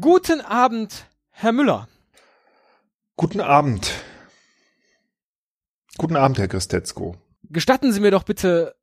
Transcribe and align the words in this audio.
Guten 0.00 0.40
Abend, 0.42 1.06
Herr 1.30 1.52
Müller. 1.52 1.88
Guten 3.16 3.40
Abend. 3.40 4.03
Guten 6.04 6.16
Abend, 6.16 6.36
Herr 6.36 6.48
Christetzko. 6.48 7.16
Gestatten 7.44 7.90
Sie 7.90 8.00
mir 8.00 8.10
doch 8.10 8.24
bitte 8.24 8.76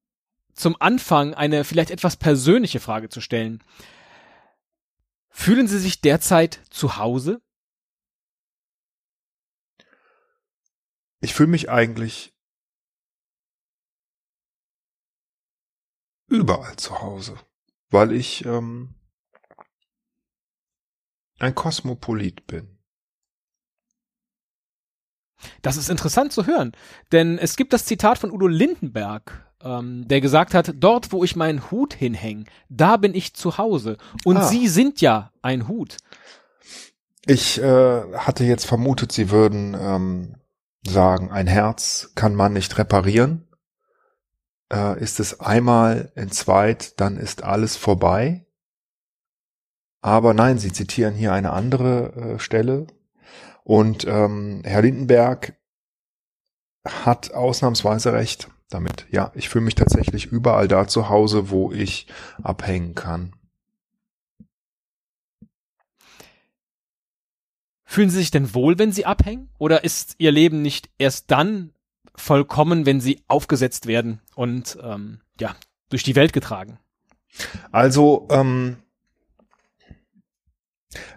zum 0.55 0.75
Anfang 0.80 1.35
eine 1.35 1.63
vielleicht 1.66 1.91
etwas 1.91 2.17
persönliche 2.17 2.80
Frage 2.80 3.09
zu 3.09 3.21
stellen. 3.21 3.63
Fühlen 5.30 5.67
Sie 5.67 5.77
sich 5.77 6.02
derzeit 6.02 6.61
zu 6.71 6.97
Hause? 6.97 7.39
Ich 11.20 11.35
fühle 11.35 11.49
mich 11.49 11.70
eigentlich 11.70 12.34
überall 16.25 16.75
zu 16.77 17.02
Hause, 17.02 17.38
weil 17.91 18.13
ich 18.13 18.45
ähm, 18.45 18.95
ein 21.38 21.53
Kosmopolit 21.53 22.47
bin. 22.47 22.80
Das 25.62 25.77
ist 25.77 25.90
interessant 25.90 26.31
zu 26.31 26.45
hören, 26.45 26.72
denn 27.12 27.38
es 27.38 27.55
gibt 27.55 27.73
das 27.73 27.86
Zitat 27.86 28.18
von 28.18 28.31
Udo 28.31 28.47
Lindenberg, 28.47 29.45
ähm, 29.64 30.08
der 30.08 30.22
gesagt 30.22 30.53
hat, 30.53 30.73
dort 30.75 31.11
wo 31.11 31.23
ich 31.23 31.36
meinen 31.36 31.72
Hut 31.72 31.94
hinhänge, 31.94 32.45
da 32.70 32.97
bin 32.97 33.14
ich 33.14 33.34
zu 33.34 33.58
Hause. 33.58 33.97
Und 34.25 34.38
ah. 34.38 34.44
Sie 34.44 34.67
sind 34.67 35.02
ja 35.02 35.31
ein 35.42 35.67
Hut. 35.67 35.97
Ich 37.25 37.62
äh, 37.62 38.02
hatte 38.14 38.44
jetzt 38.44 38.66
vermutet, 38.66 39.12
Sie 39.12 39.30
würden 39.30 39.78
ähm, 39.80 40.36
sagen, 40.86 41.31
ein 41.31 41.47
Herz 41.47 42.12
kann 42.16 42.34
man 42.36 42.53
nicht 42.53 42.78
reparieren. 42.78 43.47
Äh, 44.73 45.00
ist 45.00 45.19
es 45.19 45.39
einmal 45.39 46.12
entzweit, 46.16 47.00
dann 47.00 47.17
ist 47.17 47.44
alles 47.44 47.75
vorbei. 47.75 48.45
Aber 50.02 50.34
nein, 50.34 50.58
Sie 50.58 50.72
zitieren 50.72 51.14
hier 51.14 51.31
eine 51.31 51.52
andere 51.52 52.14
äh, 52.14 52.39
Stelle. 52.39 52.88
Und 53.64 54.06
ähm, 54.08 54.62
Herr 54.66 54.81
Lindenberg 54.81 55.58
hat 56.86 57.34
ausnahmsweise 57.34 58.14
recht 58.14 58.50
damit. 58.70 59.06
Ja, 59.12 59.31
ich 59.36 59.50
fühle 59.50 59.66
mich 59.66 59.76
tatsächlich 59.76 60.26
überall 60.26 60.68
da 60.68 60.88
zu 60.88 61.09
Hause, 61.09 61.50
wo 61.50 61.72
ich 61.72 62.08
abhängen 62.42 62.95
kann. 62.95 63.36
Fühlen 67.84 68.09
Sie 68.09 68.20
sich 68.20 68.31
denn 68.31 68.53
wohl, 68.53 68.80
wenn 68.80 68.94
Sie 68.94 69.06
abhängen? 69.06 69.50
Oder 69.58 69.84
ist 69.84 70.16
Ihr 70.18 70.31
Leben 70.31 70.62
nicht 70.62 70.90
erst 70.98 71.30
dann 71.30 71.73
vollkommen, 72.16 72.86
wenn 72.86 73.02
Sie 73.02 73.22
aufgesetzt 73.28 73.86
werden 73.86 74.22
und 74.36 74.78
ähm, 74.81 75.22
ja 75.40 75.56
durch 75.90 76.03
die 76.03 76.16
Welt 76.16 76.31
getragen? 76.31 76.80
Also 77.72 78.28
ähm, 78.31 78.78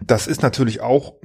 das 0.01 0.27
ist 0.27 0.41
natürlich 0.41 0.81
auch 0.81 1.15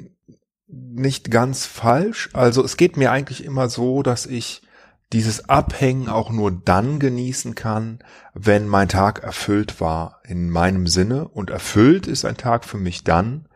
nicht 0.73 1.31
ganz 1.31 1.67
falsch. 1.67 2.31
Also 2.33 2.65
es 2.65 2.77
geht 2.77 2.97
mir 2.97 3.13
eigentlich 3.13 3.45
immer 3.45 3.69
so, 3.69 4.03
dass 4.03 4.27
ich 4.27 4.63
dieses 5.13 5.49
Abhängen 5.49 6.09
auch 6.09 6.31
nur 6.31 6.53
dann 6.53 7.01
genießen 7.01 7.55
kann, 7.55 7.99
wenn 8.33 8.69
mein 8.69 8.89
Tag 8.89 9.23
erfüllt 9.23 9.81
war 9.81 10.21
in 10.25 10.51
meinem 10.51 10.87
Sinne. 10.87 11.29
Und 11.29 11.51
erfüllt 11.51 12.07
ist 12.07 12.25
ein 12.25 12.37
Tag 12.37 12.65
für 12.65 12.79
mich 12.79 13.03
dann, 13.03 13.49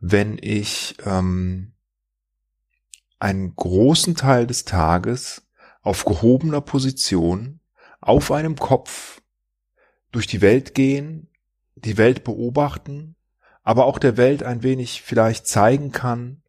wenn 0.00 0.36
ich 0.40 0.96
ähm, 1.04 1.72
einen 3.18 3.54
großen 3.54 4.16
Teil 4.16 4.46
des 4.46 4.64
Tages 4.64 5.42
auf 5.82 6.04
gehobener 6.04 6.60
Position 6.60 7.60
auf 8.00 8.32
einem 8.32 8.56
Kopf 8.56 9.22
durch 10.10 10.26
die 10.26 10.40
Welt 10.40 10.74
gehen, 10.74 11.28
die 11.76 11.96
Welt 11.96 12.24
beobachten, 12.24 13.14
aber 13.62 13.86
auch 13.86 13.98
der 13.98 14.16
Welt 14.16 14.42
ein 14.42 14.62
wenig 14.62 15.02
vielleicht 15.02 15.46
zeigen 15.46 15.92
kann, 15.92 16.42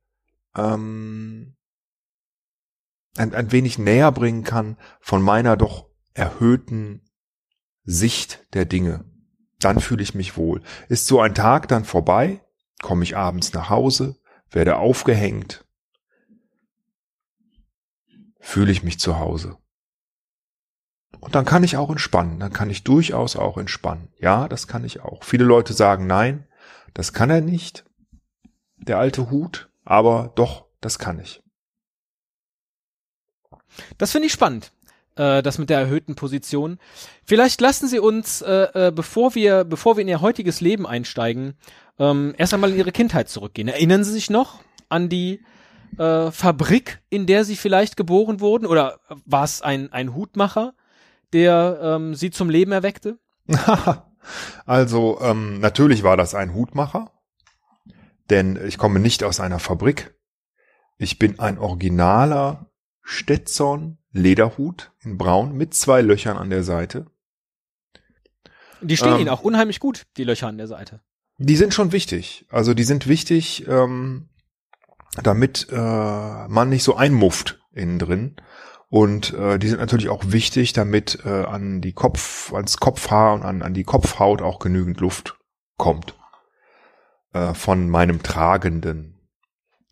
ähm, 0.57 1.55
ein, 3.15 3.33
ein 3.33 3.51
wenig 3.51 3.77
näher 3.77 4.11
bringen 4.11 4.43
kann 4.43 4.77
von 4.99 5.21
meiner 5.21 5.57
doch 5.57 5.89
erhöhten 6.13 7.01
Sicht 7.83 8.45
der 8.53 8.65
Dinge. 8.65 9.05
Dann 9.59 9.79
fühle 9.79 10.03
ich 10.03 10.13
mich 10.13 10.37
wohl. 10.37 10.61
Ist 10.89 11.07
so 11.07 11.19
ein 11.19 11.33
Tag 11.33 11.67
dann 11.67 11.85
vorbei, 11.85 12.41
komme 12.81 13.03
ich 13.03 13.17
abends 13.17 13.53
nach 13.53 13.69
Hause, 13.69 14.17
werde 14.49 14.77
aufgehängt, 14.77 15.65
fühle 18.39 18.71
ich 18.71 18.83
mich 18.83 18.99
zu 18.99 19.19
Hause. 19.19 19.57
Und 21.19 21.33
dann 21.35 21.45
kann 21.45 21.63
ich 21.63 21.77
auch 21.77 21.89
entspannen, 21.89 22.39
dann 22.39 22.53
kann 22.53 22.69
ich 22.69 22.83
durchaus 22.83 23.35
auch 23.35 23.57
entspannen. 23.57 24.09
Ja, 24.19 24.47
das 24.47 24.67
kann 24.67 24.83
ich 24.83 25.01
auch. 25.01 25.23
Viele 25.23 25.45
Leute 25.45 25.73
sagen, 25.73 26.05
nein, 26.05 26.47
das 26.93 27.13
kann 27.13 27.29
er 27.29 27.41
nicht, 27.41 27.85
der 28.77 28.99
alte 28.99 29.31
Hut, 29.31 29.69
aber 29.87 30.31
doch, 30.35 30.65
das 30.81 30.99
kann 30.99 31.19
ich. 31.19 31.41
Das 33.97 34.11
finde 34.11 34.27
ich 34.27 34.33
spannend 34.33 34.71
äh, 35.17 35.41
das 35.41 35.57
mit 35.57 35.69
der 35.69 35.79
erhöhten 35.79 36.15
Position. 36.15 36.79
Vielleicht 37.25 37.59
lassen 37.61 37.87
Sie 37.87 37.99
uns, 37.99 38.41
äh, 38.41 38.87
äh, 38.87 38.91
bevor 38.91 39.35
wir, 39.35 39.63
bevor 39.63 39.97
wir 39.97 40.01
in 40.01 40.07
Ihr 40.07 40.21
heutiges 40.21 40.61
Leben 40.61 40.87
einsteigen, 40.87 41.55
ähm, 41.99 42.33
erst 42.37 42.53
einmal 42.53 42.71
in 42.71 42.77
Ihre 42.77 42.91
Kindheit 42.91 43.29
zurückgehen. 43.29 43.67
Erinnern 43.67 44.03
Sie 44.03 44.11
sich 44.11 44.29
noch 44.29 44.59
an 44.89 45.09
die 45.09 45.41
äh, 45.97 46.31
Fabrik, 46.31 47.01
in 47.09 47.25
der 47.25 47.43
Sie 47.43 47.55
vielleicht 47.55 47.97
geboren 47.97 48.39
wurden? 48.39 48.65
Oder 48.65 48.99
war 49.25 49.43
es 49.43 49.61
ein, 49.61 49.91
ein 49.91 50.15
Hutmacher, 50.15 50.73
der 51.33 51.79
ähm, 51.81 52.15
Sie 52.15 52.31
zum 52.31 52.49
Leben 52.49 52.71
erweckte? 52.71 53.17
also, 54.65 55.19
ähm, 55.21 55.59
natürlich 55.59 56.03
war 56.03 56.17
das 56.17 56.35
ein 56.35 56.53
Hutmacher, 56.53 57.11
denn 58.29 58.59
ich 58.67 58.77
komme 58.77 58.99
nicht 58.99 59.23
aus 59.23 59.39
einer 59.39 59.59
Fabrik. 59.59 60.15
Ich 60.97 61.19
bin 61.19 61.39
ein 61.39 61.57
originaler 61.57 62.71
Stetson 63.01 63.97
Lederhut 64.11 64.91
in 64.99 65.17
Braun 65.17 65.55
mit 65.55 65.73
zwei 65.73 66.01
Löchern 66.01 66.37
an 66.37 66.49
der 66.49 66.63
Seite. 66.63 67.07
Die 68.81 68.97
stehen 68.97 69.13
ähm, 69.13 69.19
Ihnen 69.21 69.29
auch 69.29 69.41
unheimlich 69.41 69.79
gut, 69.79 70.05
die 70.17 70.23
Löcher 70.23 70.47
an 70.47 70.57
der 70.57 70.67
Seite. 70.67 71.01
Die 71.37 71.55
sind 71.55 71.73
schon 71.73 71.91
wichtig. 71.91 72.45
Also 72.49 72.73
die 72.73 72.83
sind 72.83 73.07
wichtig, 73.07 73.67
ähm, 73.67 74.29
damit 75.23 75.67
äh, 75.71 75.75
man 75.75 76.69
nicht 76.69 76.83
so 76.83 76.95
einmufft 76.95 77.59
innen 77.71 77.99
drin. 77.99 78.35
Und 78.89 79.33
äh, 79.33 79.59
die 79.59 79.67
sind 79.67 79.79
natürlich 79.79 80.09
auch 80.09 80.23
wichtig, 80.27 80.73
damit 80.73 81.19
äh, 81.25 81.43
an 81.43 81.81
die 81.81 81.93
Kopf, 81.93 82.53
ans 82.53 82.77
Kopfhaar 82.77 83.33
und 83.33 83.43
an, 83.43 83.61
an 83.61 83.73
die 83.73 83.83
Kopfhaut 83.83 84.41
auch 84.41 84.59
genügend 84.59 84.99
Luft 84.99 85.37
kommt. 85.77 86.15
Äh, 87.33 87.53
von 87.53 87.89
meinem 87.89 88.23
Tragenden. 88.23 89.13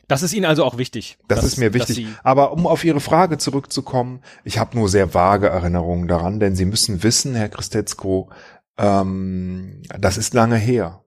Das 0.07 0.23
ist 0.23 0.33
Ihnen 0.33 0.45
also 0.45 0.63
auch 0.63 0.77
wichtig. 0.77 1.17
Das 1.27 1.39
dass, 1.39 1.47
ist 1.47 1.57
mir 1.57 1.73
wichtig. 1.73 2.07
Aber 2.23 2.53
um 2.53 2.65
auf 2.65 2.85
Ihre 2.85 3.01
Frage 3.01 3.37
zurückzukommen, 3.37 4.21
ich 4.45 4.57
habe 4.57 4.77
nur 4.77 4.87
sehr 4.87 5.13
vage 5.13 5.49
Erinnerungen 5.49 6.07
daran, 6.07 6.39
denn 6.39 6.55
Sie 6.55 6.65
müssen 6.65 7.03
wissen, 7.03 7.35
Herr 7.35 7.49
Christetzko, 7.49 8.29
ähm, 8.77 9.81
das 9.99 10.17
ist 10.17 10.33
lange 10.33 10.55
her. 10.55 11.03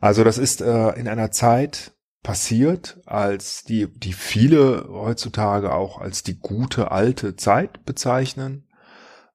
Also 0.00 0.22
das 0.22 0.38
ist 0.38 0.60
äh, 0.60 0.90
in 0.90 1.08
einer 1.08 1.32
Zeit 1.32 1.92
passiert, 2.22 3.00
als 3.06 3.64
die, 3.64 3.88
die 3.88 4.12
viele 4.12 4.86
heutzutage 4.88 5.72
auch 5.72 6.00
als 6.00 6.22
die 6.22 6.38
gute 6.38 6.92
alte 6.92 7.34
Zeit 7.34 7.84
bezeichnen, 7.84 8.68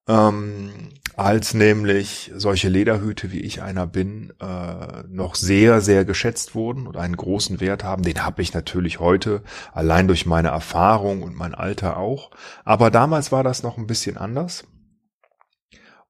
ähm, 0.08 0.90
als 1.15 1.54
nämlich 1.54 2.31
solche 2.36 2.69
Lederhüte, 2.69 3.31
wie 3.31 3.42
ich 3.42 3.62
einer 3.62 3.88
bin, 3.88 4.33
äh, 4.39 5.04
noch 5.07 5.36
sehr, 5.36 5.81
sehr 5.81 6.06
geschätzt 6.06 6.56
wurden 6.56 6.88
und 6.88 6.98
einen 6.98 7.18
großen 7.18 7.60
Wert 7.60 7.83
haben. 7.83 8.04
Den 8.04 8.24
habe 8.24 8.42
ich 8.42 8.54
natürlich 8.54 9.00
heute, 9.00 9.44
allein 9.71 10.07
durch 10.07 10.25
meine 10.25 10.50
Erfahrung 10.50 11.24
und 11.24 11.36
mein 11.36 11.56
Alter 11.56 11.98
auch. 11.98 12.31
Aber 12.63 12.92
damals 12.92 13.31
war 13.31 13.44
das 13.44 13.63
noch 13.63 13.77
ein 13.77 13.88
bisschen 13.88 14.18
anders. 14.18 14.65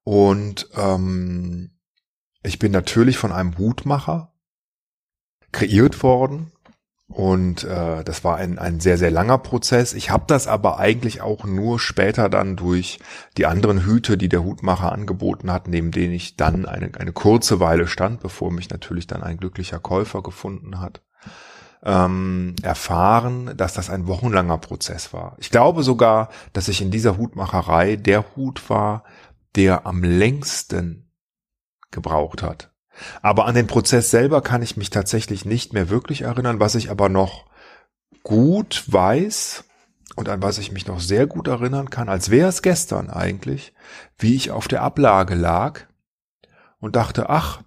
Und 0.02 0.68
ähm, 0.76 1.70
ich 2.42 2.58
bin 2.58 2.72
natürlich 2.72 3.16
von 3.16 3.32
einem 3.32 3.56
Hutmacher 3.58 4.34
kreiert 5.52 6.02
worden. 6.02 6.52
Und 7.14 7.62
äh, 7.62 8.02
das 8.02 8.24
war 8.24 8.38
ein, 8.38 8.58
ein 8.58 8.80
sehr, 8.80 8.98
sehr 8.98 9.12
langer 9.12 9.38
Prozess. 9.38 9.94
Ich 9.94 10.10
habe 10.10 10.24
das 10.26 10.48
aber 10.48 10.80
eigentlich 10.80 11.22
auch 11.22 11.44
nur 11.44 11.78
später 11.78 12.28
dann 12.28 12.56
durch 12.56 12.98
die 13.36 13.46
anderen 13.46 13.86
Hüte, 13.86 14.18
die 14.18 14.28
der 14.28 14.42
Hutmacher 14.42 14.90
angeboten 14.90 15.52
hat, 15.52 15.68
neben 15.68 15.92
denen 15.92 16.12
ich 16.12 16.36
dann 16.36 16.66
eine, 16.66 16.90
eine 16.98 17.12
kurze 17.12 17.60
Weile 17.60 17.86
stand, 17.86 18.18
bevor 18.18 18.50
mich 18.50 18.68
natürlich 18.68 19.06
dann 19.06 19.22
ein 19.22 19.36
glücklicher 19.36 19.78
Käufer 19.78 20.24
gefunden 20.24 20.80
hat, 20.80 21.02
ähm, 21.84 22.56
erfahren, 22.64 23.56
dass 23.56 23.74
das 23.74 23.90
ein 23.90 24.08
wochenlanger 24.08 24.58
Prozess 24.58 25.12
war. 25.12 25.36
Ich 25.38 25.50
glaube 25.50 25.84
sogar, 25.84 26.30
dass 26.52 26.66
ich 26.66 26.82
in 26.82 26.90
dieser 26.90 27.16
Hutmacherei 27.16 27.94
der 27.94 28.24
Hut 28.34 28.68
war, 28.68 29.04
der 29.54 29.86
am 29.86 30.02
längsten 30.02 31.12
gebraucht 31.92 32.42
hat. 32.42 32.73
Aber 33.22 33.46
an 33.46 33.54
den 33.54 33.66
Prozess 33.66 34.10
selber 34.10 34.42
kann 34.42 34.62
ich 34.62 34.76
mich 34.76 34.90
tatsächlich 34.90 35.44
nicht 35.44 35.72
mehr 35.72 35.88
wirklich 35.88 36.22
erinnern, 36.22 36.60
was 36.60 36.74
ich 36.74 36.90
aber 36.90 37.08
noch 37.08 37.46
gut 38.22 38.84
weiß 38.86 39.64
und 40.16 40.28
an 40.28 40.42
was 40.42 40.58
ich 40.58 40.72
mich 40.72 40.86
noch 40.86 41.00
sehr 41.00 41.26
gut 41.26 41.48
erinnern 41.48 41.90
kann, 41.90 42.08
als 42.08 42.30
wäre 42.30 42.48
es 42.48 42.62
gestern 42.62 43.10
eigentlich, 43.10 43.72
wie 44.18 44.34
ich 44.34 44.50
auf 44.50 44.68
der 44.68 44.82
Ablage 44.82 45.34
lag 45.34 45.82
und 46.78 46.96
dachte, 46.96 47.28
ach, 47.28 47.62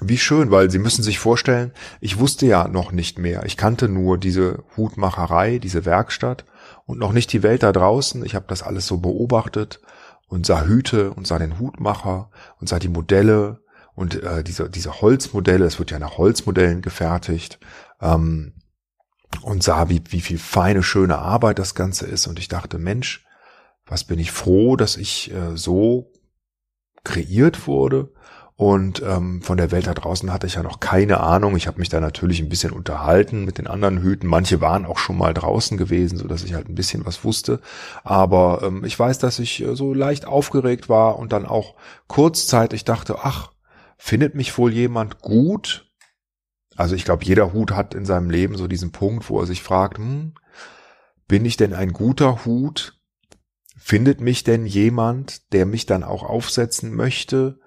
wie 0.00 0.18
schön, 0.18 0.50
weil 0.50 0.70
Sie 0.70 0.78
müssen 0.78 1.02
sich 1.02 1.18
vorstellen, 1.18 1.72
ich 2.00 2.18
wusste 2.18 2.44
ja 2.44 2.68
noch 2.68 2.92
nicht 2.92 3.18
mehr. 3.18 3.46
Ich 3.46 3.56
kannte 3.56 3.88
nur 3.88 4.18
diese 4.18 4.62
Hutmacherei, 4.76 5.58
diese 5.58 5.86
Werkstatt 5.86 6.44
und 6.84 6.98
noch 6.98 7.12
nicht 7.12 7.32
die 7.32 7.42
Welt 7.42 7.62
da 7.62 7.72
draußen. 7.72 8.24
Ich 8.24 8.34
habe 8.34 8.44
das 8.46 8.62
alles 8.62 8.86
so 8.86 8.98
beobachtet 8.98 9.80
und 10.26 10.46
sah 10.46 10.64
Hüte 10.64 11.12
und 11.12 11.26
sah 11.26 11.38
den 11.38 11.58
Hutmacher 11.58 12.30
und 12.60 12.68
sah 12.68 12.78
die 12.78 12.88
Modelle 12.88 13.62
und 13.94 14.22
äh, 14.22 14.44
diese, 14.44 14.68
diese 14.68 15.00
Holzmodelle, 15.00 15.64
es 15.64 15.78
wird 15.78 15.90
ja 15.90 15.98
nach 15.98 16.18
Holzmodellen 16.18 16.82
gefertigt, 16.82 17.58
ähm, 18.00 18.54
und 19.42 19.62
sah, 19.62 19.88
wie, 19.88 20.02
wie 20.08 20.20
viel 20.20 20.38
feine, 20.38 20.82
schöne 20.82 21.18
Arbeit 21.18 21.58
das 21.58 21.74
Ganze 21.74 22.06
ist. 22.06 22.26
Und 22.26 22.38
ich 22.38 22.48
dachte, 22.48 22.78
Mensch, 22.78 23.24
was 23.86 24.04
bin 24.04 24.18
ich 24.18 24.32
froh, 24.32 24.76
dass 24.76 24.96
ich 24.96 25.32
äh, 25.32 25.56
so 25.56 26.12
kreiert 27.04 27.66
wurde 27.66 28.12
und 28.58 29.02
ähm, 29.02 29.42
von 29.42 29.58
der 29.58 29.70
Welt 29.70 29.86
da 29.86 29.92
draußen 29.92 30.32
hatte 30.32 30.46
ich 30.46 30.54
ja 30.54 30.62
noch 30.62 30.80
keine 30.80 31.20
Ahnung. 31.20 31.56
Ich 31.56 31.66
habe 31.66 31.78
mich 31.78 31.90
da 31.90 32.00
natürlich 32.00 32.40
ein 32.40 32.48
bisschen 32.48 32.72
unterhalten 32.72 33.44
mit 33.44 33.58
den 33.58 33.66
anderen 33.66 34.00
Hüten. 34.00 34.26
Manche 34.26 34.62
waren 34.62 34.86
auch 34.86 34.96
schon 34.96 35.18
mal 35.18 35.34
draußen 35.34 35.76
gewesen, 35.76 36.16
so 36.16 36.26
dass 36.26 36.42
ich 36.42 36.54
halt 36.54 36.66
ein 36.66 36.74
bisschen 36.74 37.04
was 37.04 37.22
wusste. 37.22 37.60
Aber 38.02 38.62
ähm, 38.62 38.82
ich 38.84 38.98
weiß, 38.98 39.18
dass 39.18 39.38
ich 39.40 39.62
äh, 39.62 39.76
so 39.76 39.92
leicht 39.92 40.24
aufgeregt 40.24 40.88
war 40.88 41.18
und 41.18 41.32
dann 41.32 41.44
auch 41.44 41.74
kurzzeitig 42.06 42.84
dachte, 42.84 43.18
ach, 43.22 43.52
findet 43.98 44.34
mich 44.34 44.56
wohl 44.56 44.72
jemand 44.72 45.20
gut? 45.20 45.90
Also 46.76 46.94
ich 46.94 47.04
glaube, 47.04 47.26
jeder 47.26 47.52
Hut 47.52 47.72
hat 47.72 47.94
in 47.94 48.06
seinem 48.06 48.30
Leben 48.30 48.56
so 48.56 48.68
diesen 48.68 48.90
Punkt, 48.90 49.28
wo 49.28 49.38
er 49.38 49.46
sich 49.46 49.62
fragt, 49.62 49.98
hm, 49.98 50.32
bin 51.28 51.44
ich 51.44 51.58
denn 51.58 51.74
ein 51.74 51.92
guter 51.92 52.46
Hut? 52.46 52.98
Findet 53.76 54.22
mich 54.22 54.44
denn 54.44 54.64
jemand, 54.64 55.52
der 55.52 55.66
mich 55.66 55.84
dann 55.84 56.02
auch 56.02 56.22
aufsetzen 56.22 56.94
möchte? 56.94 57.60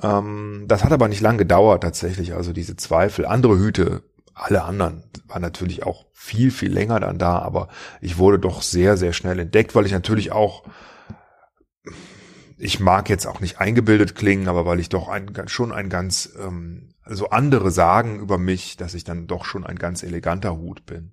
Ähm, 0.00 0.64
das 0.68 0.84
hat 0.84 0.92
aber 0.92 1.08
nicht 1.08 1.20
lang 1.20 1.38
gedauert 1.38 1.82
tatsächlich, 1.82 2.34
also 2.34 2.52
diese 2.52 2.76
Zweifel. 2.76 3.26
Andere 3.26 3.58
Hüte, 3.58 4.02
alle 4.34 4.62
anderen 4.64 5.04
waren 5.26 5.42
natürlich 5.42 5.82
auch 5.84 6.06
viel, 6.12 6.50
viel 6.50 6.72
länger 6.72 7.00
dann 7.00 7.18
da, 7.18 7.38
aber 7.38 7.68
ich 8.00 8.18
wurde 8.18 8.38
doch 8.38 8.62
sehr, 8.62 8.96
sehr 8.96 9.12
schnell 9.12 9.38
entdeckt, 9.38 9.74
weil 9.74 9.86
ich 9.86 9.92
natürlich 9.92 10.32
auch, 10.32 10.64
ich 12.56 12.80
mag 12.80 13.08
jetzt 13.08 13.26
auch 13.26 13.40
nicht 13.40 13.58
eingebildet 13.60 14.14
klingen, 14.14 14.48
aber 14.48 14.64
weil 14.64 14.80
ich 14.80 14.88
doch 14.88 15.08
ein, 15.08 15.30
schon 15.46 15.72
ein 15.72 15.88
ganz, 15.88 16.30
ähm, 16.40 16.94
also 17.02 17.30
andere 17.30 17.70
sagen 17.70 18.20
über 18.20 18.38
mich, 18.38 18.76
dass 18.76 18.94
ich 18.94 19.04
dann 19.04 19.26
doch 19.26 19.44
schon 19.44 19.66
ein 19.66 19.76
ganz 19.78 20.02
eleganter 20.02 20.56
Hut 20.56 20.86
bin. 20.86 21.12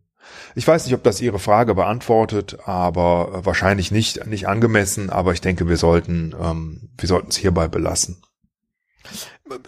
Ich 0.54 0.68
weiß 0.68 0.86
nicht, 0.86 0.94
ob 0.94 1.04
das 1.04 1.22
Ihre 1.22 1.40
Frage 1.40 1.74
beantwortet, 1.74 2.60
aber 2.66 3.46
wahrscheinlich 3.46 3.90
nicht, 3.92 4.28
nicht 4.28 4.48
angemessen, 4.48 5.10
aber 5.10 5.34
ich 5.34 5.42
denke, 5.42 5.68
wir 5.68 5.78
sollten, 5.78 6.36
ähm, 6.40 6.90
wir 6.98 7.08
sollten 7.08 7.30
es 7.30 7.38
hierbei 7.38 7.68
belassen. 7.68 8.22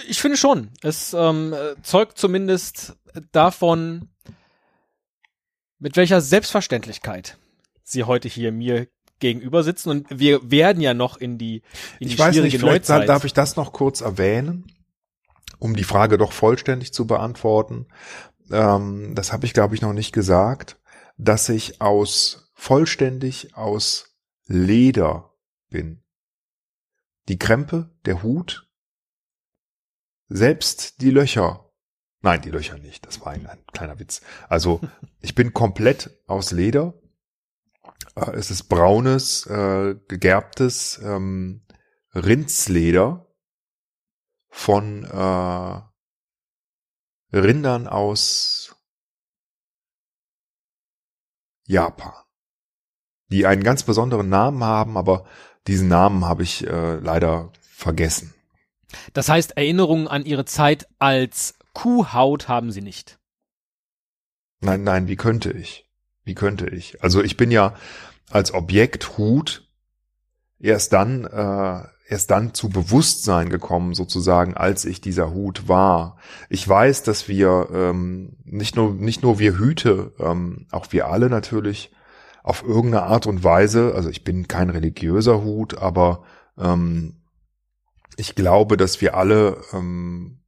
Ich 0.08 0.22
finde 0.22 0.38
schon. 0.38 0.70
Es 0.82 1.14
ähm, 1.14 1.56
zeugt 1.84 2.18
zumindest 2.18 2.96
davon, 3.32 4.10
mit 5.80 5.96
welcher 5.98 6.22
Selbstverständlichkeit 6.22 7.38
Sie 7.84 8.04
heute 8.04 8.30
hier 8.30 8.52
mir 8.52 8.88
gegenüber 9.20 9.64
sitzen 9.64 9.90
und 9.90 10.08
wir 10.10 10.52
werden 10.52 10.82
ja 10.82 10.94
noch 10.94 11.18
in 11.18 11.38
die, 11.38 11.62
in 12.00 12.08
die 12.08 12.14
ich 12.14 12.20
weiß 12.20 12.36
nicht, 12.38 12.58
vielleicht 12.58 12.90
Neuzeit. 12.90 13.08
darf 13.08 13.24
ich 13.24 13.34
das 13.34 13.56
noch 13.56 13.72
kurz 13.72 14.02
erwähnen, 14.02 14.66
um 15.60 15.76
die 15.76 15.84
Frage 15.84 16.18
doch 16.18 16.32
vollständig 16.32 16.94
zu 16.94 17.08
beantworten. 17.08 17.88
Ähm, 18.52 19.14
das 19.16 19.32
habe 19.32 19.46
ich, 19.46 19.54
glaube 19.54 19.76
ich, 19.76 19.82
noch 19.82 19.94
nicht 19.94 20.12
gesagt, 20.12 20.78
dass 21.18 21.48
ich 21.50 21.82
aus 21.82 22.52
vollständig 22.56 23.56
aus 23.56 24.16
Leder 24.48 25.34
bin. 25.70 26.04
Die 27.28 27.38
Krempe, 27.40 27.92
der 28.06 28.24
Hut, 28.24 28.68
selbst 30.32 31.02
die 31.02 31.12
Löcher. 31.12 31.70
Nein, 32.22 32.42
die 32.42 32.52
Löcher 32.52 32.78
nicht. 32.78 33.06
Das 33.06 33.22
war 33.22 33.34
ein, 33.34 33.46
ein 33.48 33.64
kleiner 33.74 34.00
Witz. 34.00 34.22
Also 34.48 34.80
ich 35.22 35.36
bin 35.36 35.54
komplett 35.54 36.22
aus 36.28 36.52
Leder. 36.52 36.94
Äh, 38.16 38.32
es 38.32 38.50
ist 38.50 38.64
braunes, 38.64 39.46
äh, 39.48 39.96
gegerbtes 40.08 41.00
ähm, 41.04 41.66
Rindsleder 42.14 43.28
von 44.50 45.04
äh, 45.06 45.82
Rindern 47.34 47.88
aus 47.88 48.76
Japan, 51.66 52.14
die 53.28 53.46
einen 53.46 53.64
ganz 53.64 53.84
besonderen 53.84 54.28
Namen 54.28 54.62
haben, 54.64 54.98
aber 54.98 55.26
diesen 55.68 55.88
Namen 55.88 56.26
habe 56.26 56.44
ich 56.44 56.68
äh, 56.68 56.96
leider 56.96 57.54
vergessen. 57.62 58.34
Das 59.14 59.30
heißt, 59.30 59.58
Erinnerungen 59.58 60.08
an 60.08 60.26
ihre 60.26 60.46
Zeit 60.46 60.88
als 61.00 61.56
Kuhhaut 61.74 62.48
haben 62.48 62.72
sie 62.72 62.82
nicht. 62.82 63.20
Nein, 64.60 64.84
nein, 64.84 65.08
wie 65.08 65.16
könnte 65.16 65.52
ich? 65.52 65.90
Wie 66.24 66.36
könnte 66.36 66.70
ich? 66.70 67.02
Also 67.04 67.24
ich 67.24 67.38
bin 67.38 67.52
ja 67.52 67.74
als 68.30 68.54
Objekt 68.54 69.18
Hut 69.18 69.68
erst 70.60 70.94
dann, 70.94 71.26
äh, 71.26 71.84
erst 72.08 72.30
dann 72.30 72.54
zu 72.54 72.70
Bewusstsein 72.70 73.50
gekommen, 73.50 73.96
sozusagen, 73.96 74.56
als 74.56 74.86
ich 74.86 75.02
dieser 75.02 75.34
Hut 75.34 75.68
war. 75.68 76.18
Ich 76.50 76.68
weiß, 76.68 77.04
dass 77.04 77.28
wir 77.28 77.70
ähm, 77.74 78.38
nicht 78.44 78.76
nur 78.76 78.94
nicht 78.94 79.24
nur 79.24 79.40
wir 79.40 79.58
Hüte, 79.58 80.14
ähm, 80.20 80.68
auch 80.72 80.88
wir 80.92 81.08
alle 81.08 81.30
natürlich 81.30 81.92
auf 82.44 82.64
irgendeine 82.64 83.04
Art 83.04 83.28
und 83.28 83.44
Weise. 83.44 83.94
Also 83.96 84.10
ich 84.10 84.24
bin 84.24 84.48
kein 84.48 84.70
religiöser 84.70 85.44
Hut, 85.44 85.78
aber 85.78 86.24
ähm, 86.58 87.21
ich 88.18 88.36
glaube, 88.36 88.78
dass 88.78 89.02
wir 89.02 89.16
alle 89.16 89.62
ähm, 89.74 90.40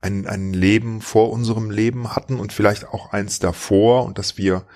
ein, 0.00 0.26
ein 0.26 0.52
Leben 0.52 1.00
vor 1.00 1.30
unserem 1.30 1.70
Leben 1.70 2.14
hatten 2.14 2.38
und 2.38 2.52
vielleicht 2.52 2.88
auch 2.88 3.12
eins 3.12 3.38
davor 3.38 4.04
und 4.04 4.18
dass 4.18 4.36
wir 4.36 4.66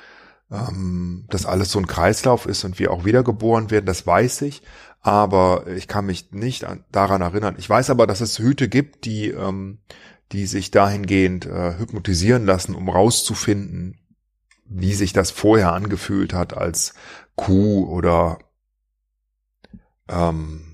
ähm, 0.50 1.26
dass 1.29 1.46
alles 1.46 1.70
so 1.70 1.79
ein 1.79 1.86
Kreislauf 1.86 2.46
ist 2.46 2.64
und 2.64 2.79
wir 2.79 2.90
auch 2.90 3.05
wiedergeboren 3.05 3.70
werden, 3.70 3.86
das 3.86 4.06
weiß 4.06 4.43
ich, 4.43 4.62
aber 5.00 5.69
ich 5.69 5.86
kann 5.86 6.06
mich 6.06 6.32
nicht 6.32 6.64
an, 6.64 6.84
daran 6.90 7.22
erinnern. 7.22 7.55
Ich 7.58 7.70
weiß 7.70 7.90
aber, 7.90 8.06
dass 8.08 8.20
es 8.20 8.38
Hüte 8.38 8.69
gibt, 8.69 9.05
die 9.05 9.29
ähm, 9.29 9.79
die 10.32 10.46
sich 10.46 10.70
dahingehend 10.70 11.46
äh, 11.46 11.79
hypnotisieren 11.79 12.46
lassen, 12.46 12.74
um 12.74 12.88
rauszufinden, 12.88 13.98
wie 14.64 14.94
sich 14.94 15.12
das 15.12 15.32
vorher 15.32 15.72
angefühlt 15.72 16.32
hat 16.32 16.56
als 16.56 16.94
Kuh 17.34 17.88
oder 17.88 18.38
ähm, 20.08 20.69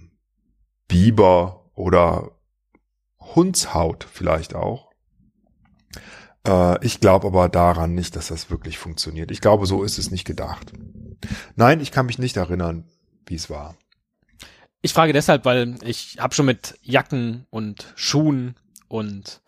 Biber 1.07 1.71
oder 1.77 2.33
Hundshaut 3.21 4.05
vielleicht 4.13 4.57
auch. 4.57 4.91
Äh, 6.45 6.85
ich 6.85 6.99
glaube 6.99 7.29
aber 7.29 7.49
daran 7.49 7.95
nicht, 7.95 8.17
dass 8.17 8.27
das 8.27 8.51
wirklich 8.51 8.79
funktioniert. 8.79 9.31
Ich 9.31 9.41
glaube, 9.41 9.67
so 9.67 9.85
ist 9.85 9.99
es 9.99 10.11
nicht 10.11 10.25
gedacht. 10.25 10.73
Nein, 11.55 11.81
ich 11.81 11.93
kann 11.93 12.07
mich 12.07 12.19
nicht 12.19 12.37
erinnern, 12.37 12.89
wie 13.25 13.37
es 13.37 13.49
war. 13.49 13.77
Ich 14.83 14.93
frage 14.93 15.13
deshalb, 15.13 15.45
weil 15.45 15.77
ich 15.85 16.17
habe 16.19 16.35
schon 16.35 16.47
mit 16.47 16.77
Jacken 16.83 17.47
und 17.51 17.93
Schuhen 17.95 18.57
und 18.89 19.43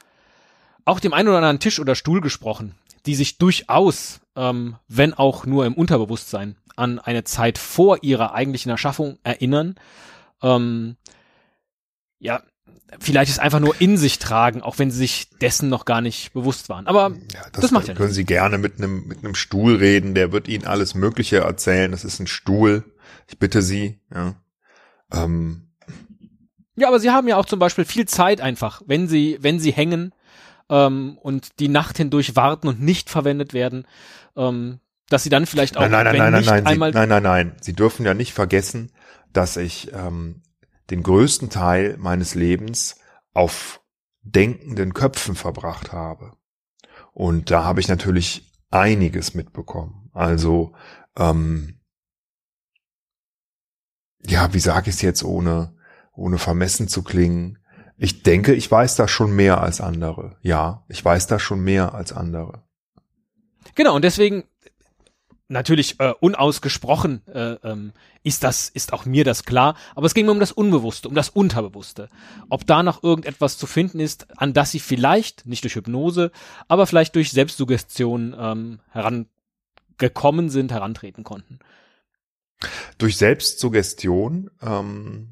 auch 0.84 1.00
dem 1.00 1.12
einen 1.12 1.26
oder 1.26 1.38
anderen 1.38 1.58
Tisch 1.58 1.80
oder 1.80 1.96
Stuhl 1.96 2.20
gesprochen, 2.20 2.76
die 3.04 3.16
sich 3.16 3.38
durchaus, 3.38 4.20
ähm, 4.36 4.76
wenn 4.86 5.12
auch 5.12 5.44
nur 5.44 5.66
im 5.66 5.74
Unterbewusstsein, 5.74 6.56
an 6.76 7.00
eine 7.00 7.24
Zeit 7.24 7.58
vor 7.58 8.04
ihrer 8.04 8.32
eigentlichen 8.32 8.70
Erschaffung 8.70 9.18
erinnern. 9.24 9.74
Ähm, 10.40 10.96
ja, 12.18 12.42
vielleicht 13.00 13.30
ist 13.30 13.38
einfach 13.38 13.60
nur 13.60 13.80
in 13.80 13.96
sich 13.96 14.18
tragen, 14.18 14.62
auch 14.62 14.78
wenn 14.78 14.90
sie 14.90 14.98
sich 14.98 15.30
dessen 15.40 15.68
noch 15.68 15.84
gar 15.84 16.00
nicht 16.00 16.32
bewusst 16.32 16.68
waren. 16.68 16.86
Aber 16.86 17.10
ja, 17.32 17.42
das, 17.52 17.62
das, 17.62 17.70
macht 17.70 17.88
ja 17.88 17.94
können 17.94 18.08
nicht. 18.08 18.16
Sie 18.16 18.24
gerne 18.24 18.58
mit 18.58 18.78
einem 18.78 19.06
mit 19.06 19.18
einem 19.18 19.34
Stuhl 19.34 19.76
reden, 19.76 20.14
der 20.14 20.32
wird 20.32 20.48
Ihnen 20.48 20.66
alles 20.66 20.94
Mögliche 20.94 21.38
erzählen. 21.38 21.90
Das 21.90 22.04
ist 22.04 22.18
ein 22.20 22.26
Stuhl. 22.26 22.84
Ich 23.26 23.38
bitte 23.38 23.62
Sie. 23.62 24.00
Ja. 24.12 24.34
Ähm. 25.12 25.68
Ja, 26.76 26.88
aber 26.88 27.00
Sie 27.00 27.10
haben 27.10 27.28
ja 27.28 27.36
auch 27.36 27.46
zum 27.46 27.58
Beispiel 27.58 27.84
viel 27.84 28.06
Zeit 28.06 28.40
einfach, 28.40 28.82
wenn 28.86 29.08
Sie 29.08 29.38
wenn 29.40 29.60
Sie 29.60 29.72
hängen 29.72 30.14
ähm, 30.70 31.18
und 31.20 31.58
die 31.60 31.68
Nacht 31.68 31.96
hindurch 31.96 32.36
warten 32.36 32.68
und 32.68 32.80
nicht 32.80 33.10
verwendet 33.10 33.52
werden. 33.52 33.86
Ähm, 34.36 34.80
dass 35.10 35.22
sie 35.22 35.30
dann 35.30 35.46
vielleicht 35.46 35.78
auch 35.78 35.80
nein 35.80 35.90
nein 35.90 36.04
nein 36.04 36.16
nein 36.16 36.32
nein, 36.32 36.44
nein, 36.44 36.74
Sie, 36.74 36.78
nein 36.98 37.08
nein 37.08 37.22
nein 37.22 37.52
Sie 37.62 37.72
dürfen 37.72 38.04
ja 38.04 38.12
nicht 38.12 38.34
vergessen, 38.34 38.92
dass 39.32 39.56
ich 39.56 39.90
ähm, 39.94 40.42
den 40.90 41.02
größten 41.02 41.50
Teil 41.50 41.96
meines 41.98 42.34
Lebens 42.34 42.96
auf 43.32 43.80
denkenden 44.22 44.94
Köpfen 44.94 45.34
verbracht 45.34 45.92
habe. 45.92 46.36
Und 47.12 47.50
da 47.50 47.64
habe 47.64 47.80
ich 47.80 47.88
natürlich 47.88 48.52
einiges 48.70 49.34
mitbekommen. 49.34 50.10
Also, 50.12 50.74
ähm, 51.16 51.80
ja, 54.26 54.52
wie 54.52 54.60
sage 54.60 54.90
ich 54.90 54.96
es 54.96 55.02
jetzt, 55.02 55.24
ohne, 55.24 55.76
ohne 56.12 56.38
vermessen 56.38 56.88
zu 56.88 57.02
klingen? 57.02 57.58
Ich 57.96 58.22
denke, 58.22 58.54
ich 58.54 58.70
weiß 58.70 58.96
da 58.96 59.08
schon 59.08 59.34
mehr 59.34 59.60
als 59.60 59.80
andere. 59.80 60.36
Ja, 60.42 60.84
ich 60.88 61.04
weiß 61.04 61.26
da 61.26 61.38
schon 61.38 61.60
mehr 61.60 61.94
als 61.94 62.12
andere. 62.12 62.62
Genau, 63.74 63.96
und 63.96 64.02
deswegen 64.02 64.44
natürlich 65.48 65.98
äh, 65.98 66.12
unausgesprochen 66.20 67.22
äh, 67.26 67.54
ähm, 67.64 67.92
ist 68.22 68.44
das 68.44 68.68
ist 68.68 68.92
auch 68.92 69.06
mir 69.06 69.24
das 69.24 69.44
klar, 69.44 69.76
aber 69.94 70.06
es 70.06 70.14
ging 70.14 70.26
mir 70.26 70.32
um 70.32 70.40
das 70.40 70.52
Unbewusste, 70.52 71.08
um 71.08 71.14
das 71.14 71.30
Unterbewusste. 71.30 72.10
Ob 72.50 72.66
da 72.66 72.82
noch 72.82 73.02
irgendetwas 73.02 73.56
zu 73.58 73.66
finden 73.66 73.98
ist, 73.98 74.26
an 74.38 74.52
das 74.52 74.70
sie 74.70 74.80
vielleicht 74.80 75.46
nicht 75.46 75.64
durch 75.64 75.74
Hypnose, 75.74 76.30
aber 76.68 76.86
vielleicht 76.86 77.14
durch 77.16 77.30
Selbstsuggestion 77.32 78.36
ähm, 78.38 78.80
herangekommen 78.90 80.50
sind, 80.50 80.70
herantreten 80.70 81.24
konnten. 81.24 81.58
Durch 82.98 83.16
Selbstsuggestion 83.16 84.50
ähm, 84.60 85.28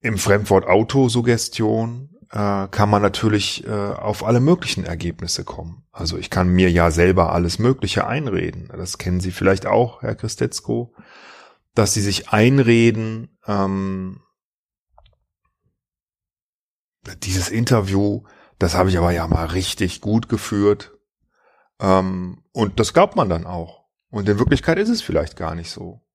im 0.00 0.18
Fremdwort 0.18 0.66
Autosuggestion 0.66 2.15
äh, 2.30 2.68
kann 2.68 2.90
man 2.90 3.02
natürlich 3.02 3.66
äh, 3.66 3.70
auf 3.70 4.24
alle 4.24 4.40
möglichen 4.40 4.84
Ergebnisse 4.84 5.44
kommen. 5.44 5.84
Also 5.92 6.18
ich 6.18 6.30
kann 6.30 6.48
mir 6.48 6.70
ja 6.70 6.90
selber 6.90 7.32
alles 7.32 7.58
Mögliche 7.58 8.06
einreden. 8.06 8.68
Das 8.76 8.98
kennen 8.98 9.20
Sie 9.20 9.30
vielleicht 9.30 9.66
auch, 9.66 10.02
Herr 10.02 10.14
Christetzko, 10.14 10.94
dass 11.74 11.94
Sie 11.94 12.00
sich 12.00 12.30
einreden, 12.30 13.38
ähm, 13.46 14.20
dieses 17.22 17.48
Interview, 17.48 18.22
das 18.58 18.74
habe 18.74 18.88
ich 18.88 18.98
aber 18.98 19.12
ja 19.12 19.26
mal 19.26 19.46
richtig 19.46 20.00
gut 20.00 20.28
geführt. 20.28 20.92
Ähm, 21.80 22.42
und 22.52 22.80
das 22.80 22.92
glaubt 22.92 23.16
man 23.16 23.28
dann 23.28 23.46
auch. 23.46 23.84
Und 24.10 24.28
in 24.28 24.38
Wirklichkeit 24.38 24.78
ist 24.78 24.88
es 24.88 25.02
vielleicht 25.02 25.36
gar 25.36 25.54
nicht 25.54 25.70
so. 25.70 26.05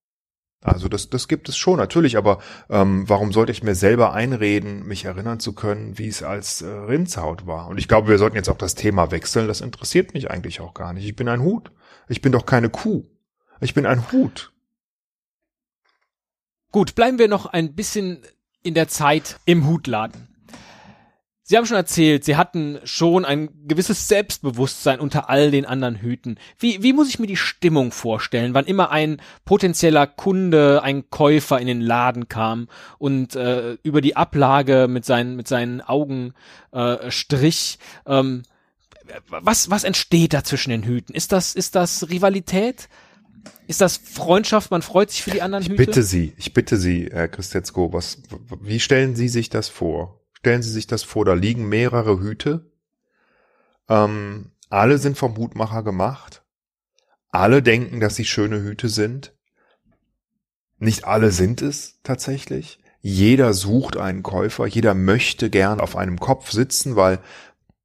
Also 0.64 0.88
das, 0.88 1.10
das 1.10 1.28
gibt 1.28 1.50
es 1.50 1.58
schon, 1.58 1.78
natürlich, 1.78 2.18
aber 2.18 2.40
ähm, 2.70 3.10
warum 3.10 3.34
sollte 3.34 3.52
ich 3.52 3.64
mir 3.64 3.74
selber 3.74 4.14
einreden, 4.14 4.86
mich 4.86 5.06
erinnern 5.06 5.40
zu 5.40 5.54
können, 5.54 5.98
wie 5.98 6.08
es 6.08 6.22
als 6.22 6.62
äh, 6.62 6.68
Rindshaut 6.68 7.48
war? 7.48 7.68
Und 7.68 7.80
ich 7.80 7.88
glaube, 7.88 8.10
wir 8.10 8.20
sollten 8.20 8.36
jetzt 8.36 8.50
auch 8.50 8.58
das 8.58 8.76
Thema 8.76 9.10
wechseln. 9.10 9.48
Das 9.48 9.62
interessiert 9.62 10.14
mich 10.14 10.30
eigentlich 10.30 10.62
auch 10.62 10.76
gar 10.76 10.94
nicht. 10.94 11.06
Ich 11.06 11.16
bin 11.16 11.28
ein 11.28 11.42
Hut. 11.42 11.72
Ich 12.08 12.22
bin 12.22 12.32
doch 12.32 12.46
keine 12.46 12.70
Kuh. 12.70 13.04
Ich 13.60 13.74
bin 13.74 13.88
ein 13.88 14.12
Hut. 14.12 14.52
Gut, 16.72 16.94
bleiben 16.94 17.18
wir 17.18 17.28
noch 17.28 17.48
ein 17.48 17.74
bisschen 17.74 18.22
in 18.62 18.76
der 18.76 18.88
Zeit 18.88 19.40
im 19.46 19.68
Hutladen. 19.68 20.28
Sie 21.52 21.58
haben 21.58 21.66
schon 21.66 21.76
erzählt, 21.76 22.24
Sie 22.24 22.38
hatten 22.38 22.80
schon 22.86 23.26
ein 23.26 23.50
gewisses 23.68 24.08
Selbstbewusstsein 24.08 25.02
unter 25.02 25.30
all 25.30 25.52
den 25.52 25.66
anderen 25.66 25.98
Hüten. 25.98 26.38
Wie, 26.58 26.82
wie 26.82 26.94
muss 26.94 27.10
ich 27.10 27.20
mir 27.20 27.28
die 27.28 27.36
Stimmung 27.36 27.92
vorstellen, 27.92 28.54
wann 28.54 28.64
immer 28.64 28.90
ein 28.90 29.22
potenzieller 29.44 30.08
Kunde, 30.08 30.82
ein 30.82 31.10
Käufer 31.10 31.60
in 31.60 31.68
den 31.68 31.82
Laden 31.82 32.30
kam 32.30 32.70
und 33.00 33.36
äh, 33.36 33.74
über 33.84 34.00
die 34.00 34.16
Ablage 34.16 34.88
mit 34.88 35.04
seinen, 35.04 35.36
mit 35.36 35.50
seinen 35.50 35.82
Augen 35.82 36.36
äh, 36.72 37.12
strich? 37.12 37.80
Ähm, 38.06 38.44
was, 39.28 39.70
was 39.70 39.84
entsteht 39.84 40.34
da 40.34 40.46
zwischen 40.46 40.70
den 40.70 40.84
Hüten? 40.84 41.14
Ist 41.14 41.34
das, 41.34 41.54
ist 41.54 41.76
das 41.76 42.10
Rivalität? 42.10 42.88
Ist 43.68 43.82
das 43.82 43.98
Freundschaft? 43.98 44.72
Man 44.72 44.84
freut 44.84 45.12
sich 45.12 45.22
für 45.22 45.32
die 45.32 45.42
anderen 45.42 45.64
ich 45.64 45.70
Hüte? 45.70 45.82
Ich 45.82 45.88
bitte 45.88 46.04
Sie, 46.04 46.34
ich 46.38 46.54
bitte 46.54 46.78
Sie, 46.78 47.10
Herr 47.12 47.28
Christetzko, 47.28 47.92
was, 47.92 48.20
wie 48.62 48.80
stellen 48.80 49.18
Sie 49.18 49.28
sich 49.28 49.50
das 49.50 49.68
vor? 49.68 50.21
Stellen 50.42 50.64
Sie 50.64 50.72
sich 50.72 50.88
das 50.88 51.04
vor, 51.04 51.24
da 51.24 51.34
liegen 51.34 51.70
mehrere 51.70 52.20
Hüte. 52.20 52.66
Ähm, 53.88 54.54
alle 54.72 54.98
sind 54.98 55.16
vom 55.16 55.38
Hutmacher 55.38 55.84
gemacht. 55.84 56.44
Alle 57.30 57.62
denken, 57.62 58.00
dass 58.00 58.16
sie 58.16 58.26
schöne 58.26 58.64
Hüte 58.64 58.90
sind. 58.90 59.36
Nicht 60.80 61.06
alle 61.06 61.32
sind 61.32 61.62
es 61.62 62.02
tatsächlich. 62.02 62.80
Jeder 63.02 63.54
sucht 63.54 63.98
einen 63.98 64.24
Käufer. 64.24 64.66
Jeder 64.66 64.96
möchte 64.96 65.52
gern 65.52 65.80
auf 65.80 65.96
einem 65.96 66.20
Kopf 66.20 66.50
sitzen, 66.50 66.96
weil 66.96 67.20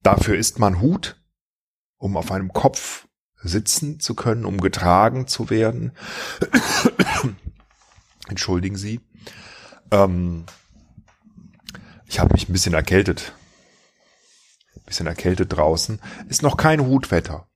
dafür 0.03 0.39
ist 0.39 0.59
man 0.59 0.81
Hut, 0.81 1.23
um 1.99 2.17
auf 2.17 2.33
einem 2.33 2.55
Kopf 2.55 3.07
sitzen 3.35 4.01
zu 4.01 4.15
können, 4.15 4.47
um 4.47 4.63
getragen 4.63 5.27
zu 5.27 5.51
werden. 5.51 5.93
Entschuldigen 8.29 8.77
Sie. 8.77 9.03
Ähm, 9.91 10.47
ich 12.07 12.19
habe 12.21 12.33
mich 12.33 12.49
ein 12.49 12.53
bisschen 12.53 12.75
erkältet. 12.75 13.33
Ein 14.77 14.83
bisschen 14.87 15.07
erkältet 15.07 15.57
draußen. 15.57 16.01
Ist 16.29 16.43
noch 16.43 16.57
kein 16.57 16.87
Hutwetter. 16.87 17.49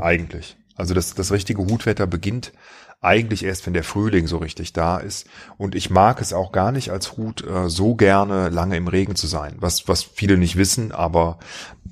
Eigentlich. 0.00 0.56
Also 0.74 0.94
das, 0.94 1.14
das 1.14 1.32
richtige 1.32 1.62
Hutwetter 1.62 2.06
beginnt 2.06 2.52
eigentlich 3.00 3.44
erst, 3.44 3.66
wenn 3.66 3.74
der 3.74 3.84
Frühling 3.84 4.26
so 4.26 4.38
richtig 4.38 4.72
da 4.72 4.98
ist. 4.98 5.28
Und 5.56 5.74
ich 5.74 5.90
mag 5.90 6.20
es 6.20 6.32
auch 6.32 6.52
gar 6.52 6.72
nicht 6.72 6.90
als 6.90 7.16
Hut 7.16 7.44
äh, 7.44 7.68
so 7.68 7.94
gerne 7.94 8.48
lange 8.48 8.76
im 8.76 8.88
Regen 8.88 9.14
zu 9.14 9.26
sein. 9.26 9.56
Was, 9.58 9.86
was 9.88 10.02
viele 10.02 10.36
nicht 10.36 10.56
wissen, 10.56 10.92
aber 10.92 11.38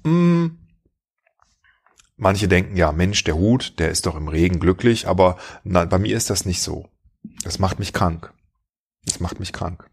mh, 0.05 0.11
mm, 0.11 0.59
manche 2.17 2.49
denken, 2.49 2.77
ja, 2.77 2.93
Mensch, 2.93 3.23
der 3.25 3.37
Hut, 3.37 3.79
der 3.79 3.91
ist 3.91 4.07
doch 4.07 4.17
im 4.17 4.29
Regen 4.29 4.59
glücklich, 4.59 5.07
aber 5.07 5.37
na, 5.63 5.85
bei 5.85 5.99
mir 5.99 6.17
ist 6.17 6.31
das 6.31 6.45
nicht 6.45 6.63
so. 6.63 6.89
Das 7.45 7.59
macht 7.59 7.79
mich 7.79 7.93
krank. 7.93 8.33
Das 9.05 9.21
macht 9.21 9.39
mich 9.39 9.53
krank. 9.53 9.89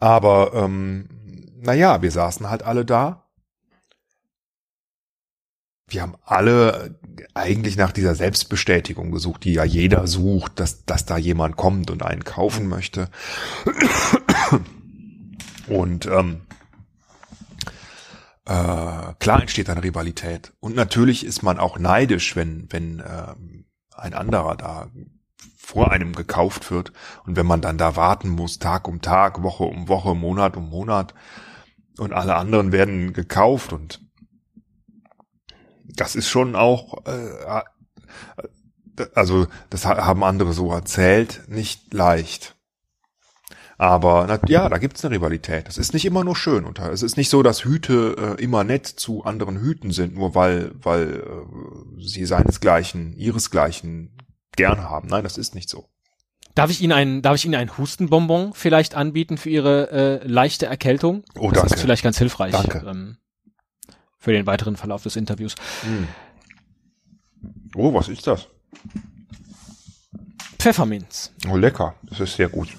Aber 0.00 0.52
ähm, 0.54 1.08
naja, 1.60 2.02
wir 2.02 2.10
saßen 2.10 2.48
halt 2.48 2.62
alle 2.62 2.84
da. 2.84 3.24
Wir 5.88 6.02
haben 6.02 6.16
alle 6.24 6.98
eigentlich 7.34 7.76
nach 7.76 7.92
dieser 7.92 8.14
Selbstbestätigung 8.14 9.10
gesucht, 9.10 9.44
die 9.44 9.54
ja 9.54 9.64
jeder 9.64 10.06
sucht, 10.06 10.60
dass, 10.60 10.84
dass 10.84 11.06
da 11.06 11.16
jemand 11.16 11.56
kommt 11.56 11.90
und 11.90 12.02
einen 12.02 12.24
kaufen 12.24 12.68
möchte. 12.68 13.08
Und 15.68 16.06
ähm, 16.06 16.42
äh, 18.44 19.14
klar 19.18 19.40
entsteht 19.40 19.68
eine 19.70 19.82
Rivalität. 19.82 20.52
Und 20.60 20.74
natürlich 20.74 21.24
ist 21.24 21.42
man 21.42 21.58
auch 21.58 21.78
neidisch, 21.78 22.36
wenn, 22.36 22.66
wenn 22.70 23.00
äh, 23.00 23.34
ein 23.94 24.14
anderer 24.14 24.56
da 24.56 24.90
vor 25.56 25.90
einem 25.90 26.14
gekauft 26.14 26.70
wird. 26.70 26.92
Und 27.26 27.36
wenn 27.36 27.46
man 27.46 27.60
dann 27.60 27.78
da 27.78 27.96
warten 27.96 28.28
muss, 28.28 28.58
Tag 28.58 28.88
um 28.88 29.00
Tag, 29.02 29.42
Woche 29.42 29.64
um 29.64 29.88
Woche, 29.88 30.14
Monat 30.14 30.56
um 30.56 30.70
Monat, 30.70 31.14
und 31.98 32.12
alle 32.12 32.36
anderen 32.36 32.72
werden 32.72 33.12
gekauft 33.12 33.72
und 33.72 34.00
das 35.84 36.14
ist 36.14 36.28
schon 36.28 36.54
auch, 36.54 37.04
äh, 37.06 37.62
also 39.14 39.46
das 39.70 39.84
haben 39.84 40.24
andere 40.24 40.52
so 40.52 40.72
erzählt, 40.72 41.42
nicht 41.48 41.92
leicht. 41.92 42.56
Aber 43.78 44.26
na, 44.26 44.40
ja, 44.48 44.68
da 44.68 44.78
gibt's 44.78 45.04
eine 45.04 45.14
Rivalität. 45.14 45.68
Das 45.68 45.78
ist 45.78 45.92
nicht 45.92 46.04
immer 46.04 46.24
nur 46.24 46.34
schön. 46.34 46.64
Und 46.64 46.80
es 46.80 47.04
ist 47.04 47.16
nicht 47.16 47.30
so, 47.30 47.44
dass 47.44 47.64
Hüte 47.64 48.36
äh, 48.38 48.42
immer 48.42 48.64
nett 48.64 48.86
zu 48.86 49.24
anderen 49.24 49.60
Hüten 49.60 49.92
sind, 49.92 50.14
nur 50.14 50.34
weil, 50.34 50.72
weil 50.82 51.20
äh, 51.20 52.02
sie 52.04 52.26
seinesgleichen, 52.26 53.12
ihresgleichen 53.12 54.16
gern 54.56 54.82
haben. 54.82 55.08
Nein, 55.08 55.24
das 55.24 55.38
ist 55.38 55.54
nicht 55.54 55.68
so. 55.68 55.88
Darf 56.54 56.70
ich 56.70 56.80
Ihnen 56.80 56.92
ein, 56.92 57.22
darf 57.22 57.36
ich 57.36 57.44
Ihnen 57.44 57.54
ein 57.54 57.78
Hustenbonbon 57.78 58.52
vielleicht 58.52 58.94
anbieten 58.94 59.38
für 59.38 59.48
Ihre 59.50 59.90
äh, 59.90 60.26
leichte 60.26 60.66
Erkältung? 60.66 61.22
Oh, 61.38 61.50
das 61.50 61.60
danke. 61.62 61.74
ist 61.74 61.80
vielleicht 61.82 62.02
ganz 62.02 62.18
hilfreich 62.18 62.52
danke. 62.52 62.84
Ähm, 62.86 63.18
für 64.18 64.32
den 64.32 64.46
weiteren 64.46 64.76
Verlauf 64.76 65.04
des 65.04 65.14
Interviews. 65.16 65.54
Hm. 65.82 66.08
Oh, 67.76 67.94
was 67.94 68.08
ist 68.08 68.26
das? 68.26 68.48
Pfefferminz. 70.58 71.32
Oh, 71.48 71.56
lecker. 71.56 71.94
Das 72.02 72.18
ist 72.18 72.34
sehr 72.34 72.48
gut. 72.48 72.76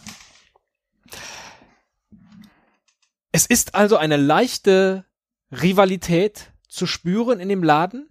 Es 3.31 3.45
ist 3.45 3.75
also 3.75 3.95
eine 3.95 4.17
leichte 4.17 5.05
Rivalität 5.51 6.51
zu 6.67 6.85
spüren 6.85 7.39
in 7.39 7.47
dem 7.47 7.63
Laden. 7.63 8.09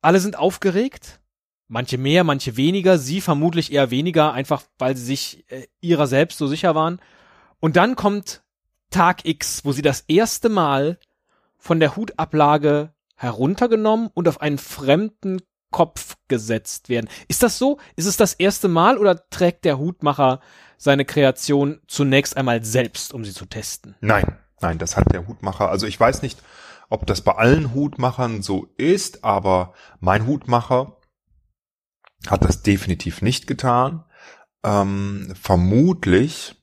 Alle 0.00 0.18
sind 0.20 0.36
aufgeregt. 0.36 1.20
Manche 1.68 1.98
mehr, 1.98 2.24
manche 2.24 2.56
weniger, 2.56 2.98
sie 2.98 3.20
vermutlich 3.20 3.72
eher 3.72 3.90
weniger, 3.90 4.32
einfach 4.32 4.62
weil 4.78 4.96
sie 4.96 5.04
sich 5.04 5.44
äh, 5.50 5.66
ihrer 5.80 6.06
selbst 6.06 6.38
so 6.38 6.46
sicher 6.46 6.74
waren. 6.74 7.00
Und 7.60 7.76
dann 7.76 7.96
kommt 7.96 8.42
Tag 8.90 9.24
X, 9.24 9.64
wo 9.64 9.72
sie 9.72 9.82
das 9.82 10.04
erste 10.06 10.48
Mal 10.48 10.98
von 11.58 11.80
der 11.80 11.96
Hutablage 11.96 12.92
heruntergenommen 13.16 14.10
und 14.12 14.28
auf 14.28 14.40
einen 14.40 14.58
fremden 14.58 15.40
Kopf 15.70 16.16
gesetzt 16.28 16.88
werden. 16.88 17.08
Ist 17.26 17.42
das 17.42 17.58
so? 17.58 17.78
Ist 17.96 18.06
es 18.06 18.16
das 18.16 18.34
erste 18.34 18.68
Mal 18.68 18.98
oder 18.98 19.28
trägt 19.30 19.64
der 19.64 19.78
Hutmacher 19.78 20.40
seine 20.76 21.04
Kreation 21.04 21.80
zunächst 21.88 22.36
einmal 22.36 22.64
selbst, 22.64 23.12
um 23.12 23.24
sie 23.24 23.32
zu 23.32 23.46
testen? 23.46 23.96
Nein, 24.00 24.38
nein, 24.60 24.78
das 24.78 24.96
hat 24.96 25.12
der 25.12 25.26
Hutmacher. 25.26 25.70
Also 25.70 25.86
ich 25.86 25.98
weiß 25.98 26.22
nicht, 26.22 26.38
ob 26.90 27.06
das 27.06 27.22
bei 27.22 27.32
allen 27.32 27.74
Hutmachern 27.74 28.42
so 28.42 28.68
ist, 28.76 29.24
aber 29.24 29.72
mein 29.98 30.26
Hutmacher 30.26 30.98
hat 32.28 32.44
das 32.44 32.62
definitiv 32.62 33.22
nicht 33.22 33.46
getan. 33.46 34.04
Ähm, 34.62 35.34
vermutlich, 35.40 36.56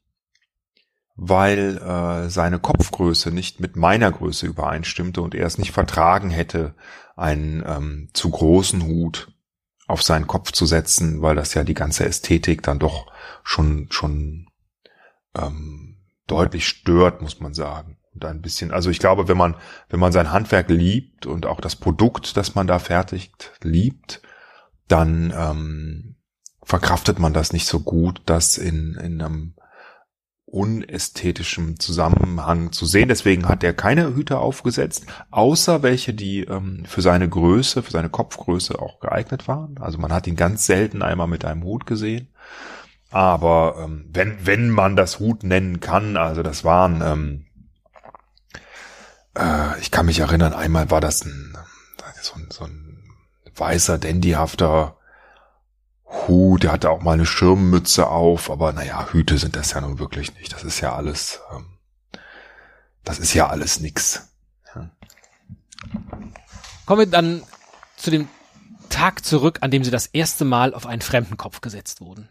weil 1.15 1.77
äh, 1.77 2.29
seine 2.29 2.59
Kopfgröße 2.59 3.31
nicht 3.31 3.59
mit 3.59 3.75
meiner 3.75 4.11
Größe 4.11 4.47
übereinstimmte 4.47 5.21
und 5.21 5.35
er 5.35 5.45
es 5.45 5.57
nicht 5.57 5.71
vertragen 5.71 6.31
hätte, 6.31 6.73
einen 7.15 7.63
ähm, 7.65 8.09
zu 8.13 8.31
großen 8.31 8.83
Hut 8.83 9.31
auf 9.87 10.01
seinen 10.01 10.25
Kopf 10.25 10.51
zu 10.51 10.65
setzen, 10.65 11.21
weil 11.21 11.35
das 11.35 11.53
ja 11.53 11.63
die 11.63 11.73
ganze 11.73 12.05
Ästhetik 12.05 12.63
dann 12.63 12.79
doch 12.79 13.11
schon 13.43 13.87
schon 13.91 14.47
ähm, 15.35 15.97
deutlich 16.27 16.67
stört, 16.67 17.21
muss 17.21 17.39
man 17.39 17.53
sagen. 17.53 17.97
Und 18.13 18.25
ein 18.25 18.41
bisschen, 18.41 18.71
also 18.71 18.89
ich 18.89 18.99
glaube, 18.99 19.27
wenn 19.27 19.37
man 19.37 19.55
wenn 19.89 19.99
man 19.99 20.11
sein 20.11 20.31
Handwerk 20.31 20.69
liebt 20.69 21.25
und 21.25 21.45
auch 21.45 21.61
das 21.61 21.75
Produkt, 21.75 22.35
das 22.37 22.55
man 22.55 22.67
da 22.67 22.79
fertigt, 22.79 23.51
liebt, 23.61 24.21
dann 24.91 25.33
ähm, 25.35 26.15
verkraftet 26.63 27.19
man 27.19 27.33
das 27.33 27.53
nicht 27.53 27.67
so 27.67 27.79
gut, 27.79 28.21
das 28.25 28.57
in 28.57 28.95
in 28.95 29.21
einem 29.21 29.55
unästhetischen 30.51 31.79
Zusammenhang 31.79 32.73
zu 32.73 32.85
sehen. 32.85 33.07
Deswegen 33.07 33.47
hat 33.47 33.63
er 33.63 33.73
keine 33.73 34.13
Hüte 34.13 34.39
aufgesetzt, 34.39 35.05
außer 35.31 35.81
welche, 35.81 36.13
die 36.13 36.41
ähm, 36.43 36.83
für 36.85 37.01
seine 37.01 37.29
Größe, 37.29 37.81
für 37.81 37.91
seine 37.91 38.09
Kopfgröße 38.09 38.77
auch 38.77 38.99
geeignet 38.99 39.47
waren. 39.47 39.77
Also 39.79 39.97
man 39.97 40.11
hat 40.11 40.27
ihn 40.27 40.35
ganz 40.35 40.65
selten 40.65 41.01
einmal 41.01 41.27
mit 41.27 41.45
einem 41.45 41.63
Hut 41.63 41.85
gesehen. 41.85 42.33
Aber 43.11 43.75
ähm, 43.83 44.09
wenn, 44.11 44.45
wenn 44.45 44.69
man 44.69 44.95
das 44.95 45.19
Hut 45.19 45.43
nennen 45.43 45.79
kann, 45.79 46.17
also 46.17 46.43
das 46.43 46.63
waren, 46.63 47.01
ähm, 47.01 47.45
äh, 49.37 49.79
ich 49.79 49.89
kann 49.89 50.05
mich 50.05 50.19
erinnern, 50.19 50.53
einmal 50.53 50.91
war 50.91 51.01
das 51.01 51.23
ein, 51.25 51.57
so 52.21 52.35
so 52.49 52.65
ein 52.65 52.80
weißer, 53.55 53.97
dandyhafter 53.97 54.97
Hut, 56.05 56.63
der 56.63 56.73
hatte 56.73 56.89
auch 56.89 57.01
mal 57.01 57.13
eine 57.13 57.25
Schirmmütze 57.25 58.07
auf, 58.07 58.49
aber 58.49 58.73
naja, 58.73 59.07
Hüte 59.11 59.37
sind 59.37 59.55
das 59.55 59.71
ja 59.71 59.81
nun 59.81 59.99
wirklich 59.99 60.35
nicht. 60.35 60.51
Das 60.53 60.63
ist 60.63 60.81
ja 60.81 60.93
alles, 60.93 61.39
ähm, 61.53 61.77
das 63.03 63.19
ist 63.19 63.33
ja 63.33 63.47
alles 63.47 63.79
nix. 63.79 64.29
Ja. 64.75 64.89
Kommen 66.85 66.99
wir 66.99 67.07
dann 67.07 67.43
zu 67.95 68.11
dem 68.11 68.27
Tag 68.89 69.23
zurück, 69.23 69.59
an 69.61 69.71
dem 69.71 69.83
Sie 69.83 69.91
das 69.91 70.07
erste 70.07 70.43
Mal 70.43 70.73
auf 70.73 70.85
einen 70.85 71.01
fremden 71.01 71.37
Kopf 71.37 71.61
gesetzt 71.61 72.01
wurden. 72.01 72.29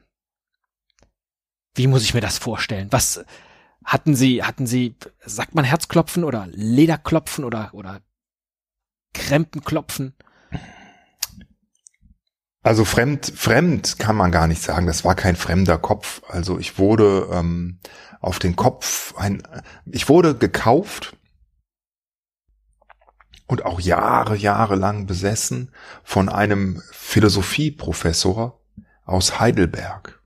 Wie 1.74 1.86
muss 1.86 2.02
ich 2.02 2.12
mir 2.12 2.20
das 2.20 2.36
vorstellen? 2.36 2.88
Was 2.90 3.24
hatten 3.84 4.14
Sie, 4.14 4.42
hatten 4.42 4.66
Sie, 4.66 4.96
sagt 5.24 5.54
man 5.54 5.64
Herzklopfen 5.64 6.22
oder 6.22 6.46
Lederklopfen 6.50 7.44
oder, 7.44 7.70
oder 7.72 8.02
Krempenklopfen? 9.14 10.14
Also 12.62 12.84
fremd, 12.84 13.32
fremd 13.34 13.98
kann 13.98 14.16
man 14.16 14.30
gar 14.30 14.46
nicht 14.46 14.62
sagen. 14.62 14.86
Das 14.86 15.04
war 15.04 15.14
kein 15.14 15.36
fremder 15.36 15.78
Kopf. 15.78 16.22
Also 16.28 16.58
ich 16.58 16.78
wurde 16.78 17.28
ähm, 17.32 17.78
auf 18.20 18.38
den 18.38 18.54
Kopf 18.54 19.14
ein, 19.16 19.42
ich 19.86 20.08
wurde 20.08 20.34
gekauft 20.34 21.16
und 23.46 23.64
auch 23.64 23.80
Jahre, 23.80 24.36
Jahre 24.36 24.76
lang 24.76 25.06
besessen 25.06 25.72
von 26.04 26.28
einem 26.28 26.82
Philosophieprofessor 26.92 28.60
aus 29.06 29.40
Heidelberg. 29.40 30.22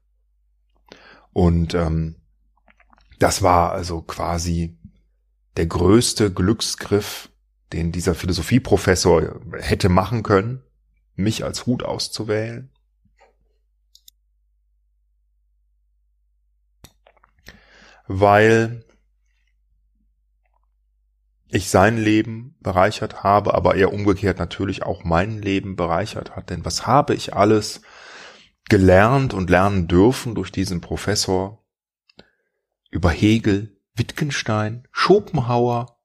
Und 1.32 1.74
ähm, 1.74 2.16
das 3.20 3.42
war 3.42 3.72
also 3.72 4.02
quasi 4.02 4.76
der 5.56 5.66
größte 5.66 6.32
Glücksgriff, 6.32 7.30
den 7.72 7.92
dieser 7.92 8.16
Philosophieprofessor 8.16 9.40
hätte 9.60 9.88
machen 9.88 10.24
können 10.24 10.64
mich 11.14 11.44
als 11.44 11.66
Hut 11.66 11.82
auszuwählen? 11.82 12.70
Weil 18.06 18.84
ich 21.48 21.70
sein 21.70 21.96
Leben 21.96 22.56
bereichert 22.60 23.22
habe, 23.22 23.54
aber 23.54 23.76
er 23.76 23.92
umgekehrt 23.92 24.38
natürlich 24.38 24.82
auch 24.82 25.04
mein 25.04 25.40
Leben 25.40 25.76
bereichert 25.76 26.34
hat. 26.34 26.50
Denn 26.50 26.64
was 26.64 26.86
habe 26.86 27.14
ich 27.14 27.34
alles 27.34 27.82
gelernt 28.68 29.34
und 29.34 29.50
lernen 29.50 29.86
dürfen 29.86 30.34
durch 30.34 30.50
diesen 30.50 30.80
Professor 30.80 31.64
über 32.90 33.10
Hegel, 33.10 33.80
Wittgenstein, 33.94 34.88
Schopenhauer 34.90 36.00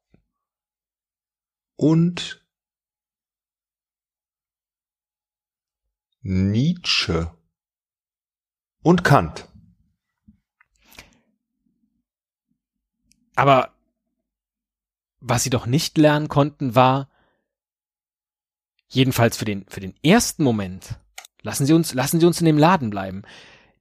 und 1.76 2.38
Nietzsche 6.22 7.32
und 8.84 9.04
Kant. 9.04 9.48
Aber 13.36 13.74
was 15.22 15.44
sie 15.44 15.50
doch 15.50 15.66
nicht 15.66 15.98
lernen 15.98 16.28
konnten, 16.28 16.76
war, 16.76 17.10
jedenfalls 18.90 19.38
für 19.38 19.46
den, 19.46 19.66
für 19.70 19.80
den 19.80 19.96
ersten 20.04 20.44
Moment, 20.44 21.00
lassen 21.42 21.66
Sie 21.66 21.74
uns, 21.74 21.94
lassen 21.94 22.20
Sie 22.20 22.26
uns 22.26 22.42
in 22.42 22.46
dem 22.46 22.58
Laden 22.58 22.90
bleiben. 22.90 23.24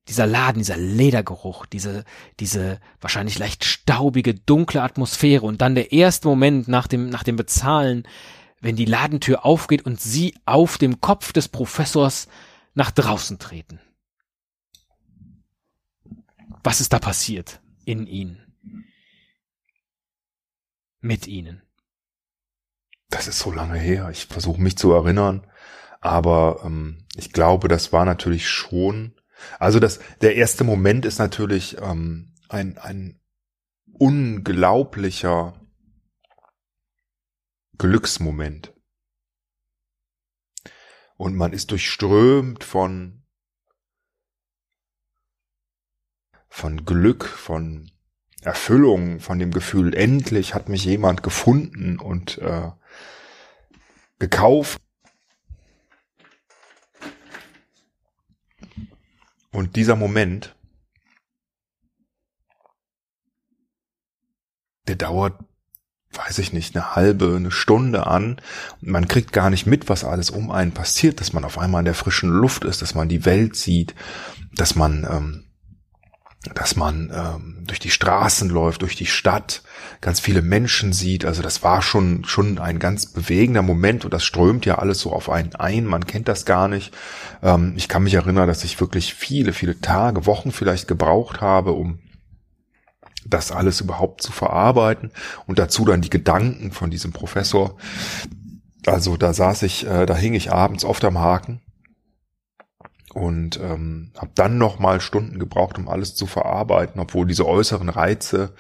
Dieser 0.07 0.27
Laden, 0.27 0.59
dieser 0.59 0.77
Ledergeruch, 0.77 1.67
diese, 1.67 2.05
diese 2.41 2.81
wahrscheinlich 3.01 3.39
leicht 3.39 3.65
staubige, 3.65 4.35
dunkle 4.35 4.83
Atmosphäre 4.83 5.45
und 5.45 5.61
dann 5.61 5.75
der 5.75 5.93
erste 5.93 6.29
Moment 6.29 6.69
nach 6.69 6.87
dem, 6.87 7.11
nach 7.11 7.25
dem 7.25 7.37
Bezahlen, 7.37 8.07
wenn 8.61 8.77
die 8.77 8.85
Ladentür 8.85 9.45
aufgeht 9.45 9.85
und 9.87 10.01
sie 10.01 10.35
auf 10.45 10.79
dem 10.79 11.01
Kopf 11.01 11.33
des 11.33 11.49
Professors 11.49 12.29
nach 12.75 12.91
draußen 12.91 13.39
treten. 13.39 13.81
Was 16.65 16.81
ist 16.81 16.93
da 16.93 16.99
passiert 16.99 17.61
in 17.85 18.07
ihnen? 18.07 18.55
Mit 21.01 21.27
ihnen? 21.27 21.63
Das 23.11 23.29
ist 23.29 23.39
so 23.39 23.53
lange 23.53 23.79
her. 23.79 24.11
Ich 24.11 24.27
versuche 24.27 24.61
mich 24.61 24.77
zu 24.77 24.93
erinnern, 24.93 25.47
aber 26.01 26.61
ähm, 26.65 27.07
ich 27.17 27.33
glaube, 27.33 27.69
das 27.69 27.93
war 27.93 28.05
natürlich 28.05 28.49
schon. 28.49 29.15
Also 29.59 29.81
das, 29.81 30.01
der 30.21 30.37
erste 30.37 30.65
Moment 30.65 31.05
ist 31.07 31.19
natürlich 31.19 31.79
ähm, 31.81 32.35
ein, 32.49 32.77
ein 32.79 33.21
unglaublicher 33.93 35.55
Glücksmoment. 37.79 38.75
Und 41.17 41.37
man 41.37 41.53
ist 41.53 41.71
durchströmt 41.71 42.63
von, 42.63 43.25
von 46.49 46.85
Glück, 46.85 47.25
von 47.25 47.91
Erfüllung, 48.43 49.21
von 49.21 49.39
dem 49.39 49.51
Gefühl, 49.51 49.95
endlich 49.95 50.55
hat 50.55 50.69
mich 50.69 50.85
jemand 50.85 51.23
gefunden 51.23 51.99
und 51.99 52.39
äh, 52.39 52.71
gekauft. 54.19 54.81
Und 59.51 59.75
dieser 59.77 59.97
Moment, 59.97 60.55
der 64.87 64.97
dauert 64.97 65.48
weiß 66.19 66.39
ich 66.39 66.53
nicht, 66.53 66.75
eine 66.75 66.95
halbe, 66.95 67.35
eine 67.37 67.51
Stunde 67.51 68.07
an 68.07 68.39
man 68.81 69.09
kriegt 69.09 69.33
gar 69.33 69.51
nicht 69.51 69.67
mit, 69.67 69.89
was 69.89 70.05
alles 70.05 70.31
um 70.31 70.51
einen 70.51 70.73
passiert, 70.73 71.21
dass 71.21 71.33
man 71.33 71.45
auf 71.45 71.59
einmal 71.59 71.81
in 71.81 71.87
der 71.87 71.95
frischen 71.95 72.31
Luft 72.31 72.65
ist, 72.65 72.83
dass 72.83 72.95
man 72.95 73.09
die 73.09 73.25
Welt 73.25 73.57
sieht, 73.57 73.95
dass 74.55 74.75
man, 74.75 75.07
ähm, 75.11 75.45
dass 76.55 76.77
man 76.77 77.13
ähm, 77.15 77.65
durch 77.67 77.81
die 77.81 77.91
Straßen 77.91 78.49
läuft, 78.49 78.83
durch 78.83 78.97
die 78.97 79.07
Stadt, 79.07 79.63
ganz 80.01 80.21
viele 80.21 80.43
Menschen 80.43 80.93
sieht. 80.93 81.25
Also 81.25 81.43
das 81.43 81.63
war 81.63 81.83
schon 81.83 82.25
schon 82.25 82.59
ein 82.59 82.79
ganz 82.79 83.07
bewegender 83.07 83.63
Moment 83.63 84.05
und 84.05 84.15
das 84.15 84.25
strömt 84.25 84.65
ja 84.65 84.79
alles 84.79 85.01
so 85.01 85.13
auf 85.13 85.29
einen 85.29 85.55
ein. 85.57 85.85
Man 85.85 86.07
kennt 86.07 86.29
das 86.29 86.45
gar 86.45 86.69
nicht. 86.69 86.95
Ähm, 87.43 87.75
ich 87.77 87.89
kann 87.89 88.05
mich 88.05 88.15
erinnern, 88.15 88.47
dass 88.47 88.65
ich 88.65 88.81
wirklich 88.81 89.15
viele, 89.15 89.53
viele 89.53 89.81
Tage, 89.81 90.27
Wochen 90.27 90.53
vielleicht 90.53 90.87
gebraucht 90.89 91.41
habe, 91.41 91.73
um 91.73 91.99
das 93.29 93.53
alles 93.53 93.81
überhaupt 93.81 94.23
zu 94.23 94.33
verarbeiten 94.33 95.13
und 95.47 95.59
dazu 95.59 95.85
dann 95.85 96.01
die 96.01 96.11
Gedanken 96.11 96.73
von 96.73 96.91
diesem 96.91 97.13
Professor. 97.13 97.77
Also 98.87 99.17
da 99.17 99.33
saß 99.33 99.63
ich, 99.63 99.87
äh, 99.87 100.07
da 100.07 100.17
hing 100.17 100.35
ich 100.35 100.53
abends 100.53 100.85
oft 100.85 101.05
am 101.05 101.19
Haken 101.19 101.61
und 103.15 103.59
ähm, 103.61 104.13
habe 104.17 104.31
dann 104.35 104.59
noch 104.59 104.79
mal 104.79 105.01
Stunden 105.01 105.39
gebraucht, 105.39 105.79
um 105.79 105.89
alles 105.89 106.15
zu 106.15 106.27
verarbeiten, 106.27 107.01
obwohl 107.01 107.27
diese 107.27 107.47
äußeren 107.47 107.89
Reize 107.89 108.55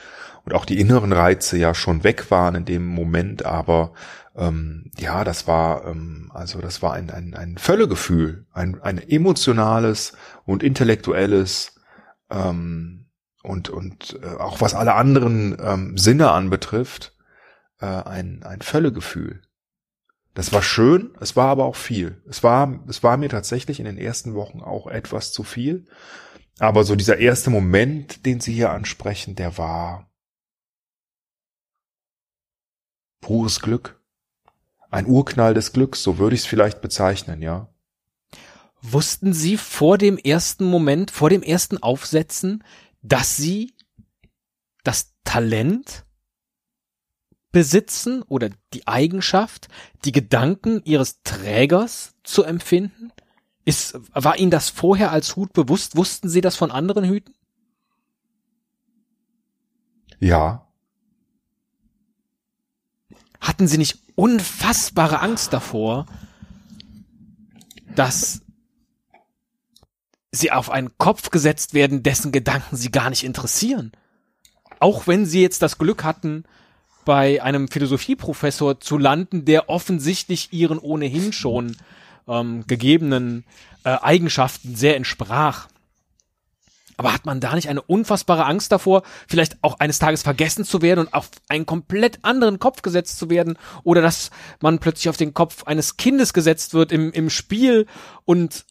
und 0.45 0.55
auch 0.55 0.65
die 0.65 0.81
inneren 0.81 1.13
Reize 1.13 1.59
ja 1.59 1.75
schon 1.75 2.05
weg 2.05 2.31
waren 2.31 2.55
in 2.55 2.65
dem 2.65 2.87
Moment, 2.87 3.45
aber 3.45 3.93
ähm, 4.37 4.91
ja, 4.99 5.25
das 5.25 5.47
war 5.47 5.87
ähm, 5.87 6.31
also 6.35 6.61
das 6.61 6.83
war 6.83 6.95
ein 6.95 7.11
ein, 7.11 7.35
ein 7.35 7.59
Völlegefühl, 7.59 8.47
ein 8.53 8.81
ein 8.83 8.99
emotionales 8.99 10.13
und 10.45 10.63
intellektuelles 10.63 11.75
ähm, 12.31 13.08
und, 13.49 13.71
und 13.71 14.19
äh, 14.23 14.37
auch 14.37 14.61
was 14.61 14.75
alle 14.75 14.95
anderen 14.95 15.57
ähm, 15.61 15.97
Sinne 15.97 16.31
anbetrifft, 16.31 17.15
äh, 17.81 17.87
ein, 17.87 18.43
ein 18.43 18.61
Völlegefühl. 18.61 19.43
Das 20.35 20.53
war 20.53 20.63
schön, 20.63 21.17
es 21.21 21.35
war 21.35 21.49
aber 21.49 21.65
auch 21.65 21.75
viel. 21.75 22.23
Es 22.29 22.43
war, 22.43 22.79
es 22.89 23.03
war 23.03 23.17
mir 23.17 23.29
tatsächlich 23.29 23.81
in 23.81 23.87
den 23.87 23.99
ersten 23.99 24.35
Wochen 24.35 24.61
auch 24.61 24.87
etwas 24.87 25.33
zu 25.33 25.43
viel. 25.43 25.87
Aber 26.59 26.85
so 26.85 26.95
dieser 26.95 27.19
erste 27.19 27.51
Moment, 27.51 28.27
den 28.27 28.41
Sie 28.41 28.53
hier 28.53 28.71
ansprechen, 28.71 29.35
der 29.35 29.59
war 29.59 30.11
pures 33.21 33.61
Glück. 33.61 34.01
Ein 34.91 35.07
Urknall 35.07 35.55
des 35.55 35.73
Glücks, 35.73 36.03
so 36.03 36.19
würde 36.19 36.35
ich 36.35 36.43
es 36.43 36.47
vielleicht 36.47 36.81
bezeichnen, 36.81 37.43
ja. 37.43 37.69
Wussten 38.81 39.33
Sie 39.33 39.57
vor 39.57 39.99
dem 39.99 40.19
ersten 40.19 40.65
Moment, 40.65 41.11
vor 41.11 41.31
dem 41.31 41.43
ersten 41.43 41.83
Aufsetzen, 41.83 42.63
dass 43.03 43.37
Sie 43.37 43.75
das 44.85 45.15
Talent 45.25 46.05
besitzen 47.53 48.23
oder 48.23 48.51
die 48.73 48.87
Eigenschaft, 48.87 49.69
die 50.05 50.13
Gedanken 50.13 50.83
Ihres 50.85 51.23
Trägers 51.23 52.15
zu 52.23 52.45
empfinden? 52.45 53.13
Ist, 53.65 53.99
war 54.15 54.39
Ihnen 54.39 54.51
das 54.51 54.71
vorher 54.71 55.13
als 55.13 55.37
Hut 55.37 55.53
bewusst? 55.53 55.97
Wussten 55.97 56.29
Sie 56.29 56.41
das 56.41 56.57
von 56.57 56.71
anderen 56.71 57.05
Hüten? 57.05 57.35
Ja. 60.21 60.67
Hatten 63.41 63.69
Sie 63.69 63.79
nicht 63.79 63.99
unfassbare 64.15 65.21
Angst 65.21 65.53
davor, 65.53 66.07
dass 67.95 68.43
Sie 70.39 70.53
auf 70.53 70.71
einen 70.71 70.97
Kopf 70.99 71.31
gesetzt 71.31 71.75
werden, 71.75 72.03
dessen 72.03 72.33
Gedanken 72.33 72.77
Sie 72.77 72.91
gar 72.91 73.11
nicht 73.11 73.25
interessieren? 73.25 73.93
Auch 74.81 75.07
wenn 75.07 75.27
Sie 75.27 75.43
jetzt 75.43 75.63
das 75.63 75.79
Glück 75.79 76.05
hatten, 76.05 76.45
bei 77.05 77.43
einem 77.43 77.69
Philosophieprofessor 77.69 78.81
zu 78.81 78.99
landen, 78.99 79.45
der 79.45 79.69
offensichtlich 79.71 80.53
Ihren 80.53 80.79
ohnehin 80.79 81.33
schon 81.33 81.77
ähm, 82.29 82.67
gegebenen 82.67 83.45
äh, 83.85 83.91
Eigenschaften 83.91 84.77
sehr 84.77 84.97
entsprach. 84.97 85.69
Aber 86.99 87.15
hat 87.15 87.25
man 87.25 87.41
da 87.41 87.55
nicht 87.55 87.69
eine 87.69 87.81
unfassbare 87.81 88.45
Angst 88.45 88.73
davor, 88.73 89.05
vielleicht 89.29 89.57
auch 89.63 89.79
eines 89.79 90.01
Tages 90.01 90.23
vergessen 90.23 90.65
zu 90.65 90.83
werden 90.83 91.07
und 91.07 91.15
auf 91.15 91.31
einen 91.49 91.65
komplett 91.65 92.19
anderen 92.23 92.59
Kopf 92.59 92.83
gesetzt 92.83 93.19
zu 93.19 93.31
werden? 93.31 93.57
Oder 93.85 94.03
dass 94.03 94.31
man 94.61 94.81
plötzlich 94.81 95.09
auf 95.09 95.17
den 95.17 95.33
Kopf 95.33 95.63
eines 95.65 95.97
Kindes 95.97 96.33
gesetzt 96.35 96.75
wird 96.75 96.91
im, 96.91 97.13
im 97.13 97.31
Spiel 97.31 97.87
und 98.25 98.67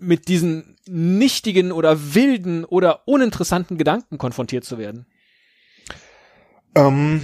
mit 0.00 0.28
diesen 0.28 0.76
nichtigen 0.86 1.72
oder 1.72 2.14
wilden 2.14 2.64
oder 2.64 3.06
uninteressanten 3.06 3.78
Gedanken 3.78 4.18
konfrontiert 4.18 4.64
zu 4.64 4.78
werden? 4.78 5.06
Ähm, 6.74 7.22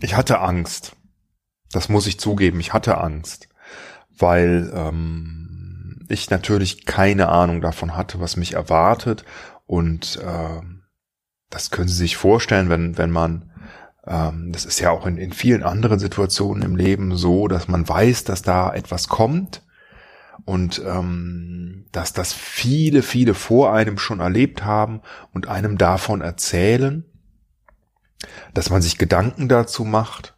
ich 0.00 0.14
hatte 0.14 0.40
Angst. 0.40 0.96
Das 1.70 1.88
muss 1.88 2.06
ich 2.06 2.18
zugeben. 2.18 2.60
Ich 2.60 2.72
hatte 2.72 2.98
Angst, 2.98 3.48
weil 4.16 4.70
ähm, 4.74 6.06
ich 6.08 6.30
natürlich 6.30 6.86
keine 6.86 7.28
Ahnung 7.28 7.60
davon 7.60 7.96
hatte, 7.96 8.20
was 8.20 8.36
mich 8.36 8.54
erwartet. 8.54 9.24
Und 9.66 10.18
äh, 10.24 10.60
das 11.50 11.70
können 11.70 11.88
Sie 11.88 11.96
sich 11.96 12.16
vorstellen, 12.16 12.70
wenn, 12.70 12.96
wenn 12.96 13.10
man, 13.10 13.52
ähm, 14.06 14.50
das 14.52 14.64
ist 14.64 14.80
ja 14.80 14.90
auch 14.90 15.06
in, 15.06 15.18
in 15.18 15.32
vielen 15.32 15.62
anderen 15.62 15.98
Situationen 15.98 16.62
im 16.62 16.76
Leben 16.76 17.16
so, 17.16 17.48
dass 17.48 17.68
man 17.68 17.86
weiß, 17.86 18.24
dass 18.24 18.42
da 18.42 18.72
etwas 18.72 19.08
kommt 19.08 19.62
und 20.48 20.82
ähm, 20.84 21.84
dass 21.92 22.12
das 22.12 22.32
viele, 22.32 23.02
viele 23.02 23.34
vor 23.34 23.72
einem 23.72 23.98
schon 23.98 24.20
erlebt 24.20 24.64
haben 24.64 25.02
und 25.32 25.46
einem 25.46 25.78
davon 25.78 26.20
erzählen, 26.22 27.04
dass 28.54 28.70
man 28.70 28.82
sich 28.82 28.98
Gedanken 28.98 29.48
dazu 29.48 29.84
macht 29.84 30.34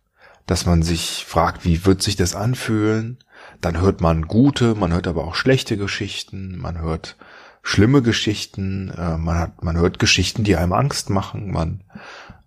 dass 0.50 0.66
man 0.66 0.82
sich 0.82 1.24
fragt, 1.26 1.64
wie 1.64 1.86
wird 1.86 2.02
sich 2.02 2.16
das 2.16 2.34
anfühlen? 2.34 3.18
Dann 3.60 3.80
hört 3.80 4.00
man 4.00 4.26
gute, 4.26 4.74
man 4.74 4.92
hört 4.92 5.06
aber 5.06 5.24
auch 5.24 5.36
schlechte 5.36 5.76
Geschichten, 5.76 6.58
man 6.58 6.80
hört 6.80 7.16
schlimme 7.62 8.02
Geschichten, 8.02 8.90
äh, 8.90 9.16
man 9.16 9.38
hat, 9.38 9.62
man 9.62 9.76
hört 9.76 10.00
Geschichten, 10.00 10.42
die 10.42 10.56
einem 10.56 10.72
Angst 10.72 11.08
machen, 11.08 11.52
man 11.52 11.84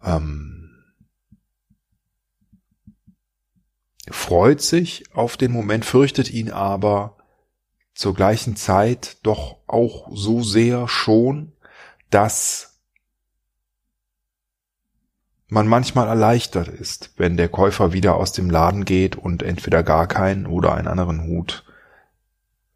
ähm, 0.04 0.84
freut 4.12 4.60
sich 4.60 5.06
auf 5.13 5.38
den 5.38 5.54
Moment, 5.54 5.86
fürchtet 5.86 6.30
ihn 6.30 6.52
aber 6.52 7.15
zur 7.93 8.13
gleichen 8.13 8.56
Zeit 8.56 9.17
doch 9.23 9.58
auch 9.67 10.10
so 10.12 10.43
sehr 10.43 10.88
schon, 10.88 11.53
dass 12.10 12.79
man 15.47 15.67
manchmal 15.67 16.08
erleichtert 16.08 16.67
ist, 16.67 17.12
wenn 17.17 17.38
der 17.38 17.47
Käufer 17.47 17.93
wieder 17.93 18.15
aus 18.15 18.32
dem 18.32 18.49
Laden 18.49 18.86
geht 18.86 19.15
und 19.15 19.43
entweder 19.43 19.84
gar 19.84 20.08
keinen 20.08 20.47
oder 20.47 20.73
einen 20.73 20.88
anderen 20.88 21.27
Hut 21.27 21.63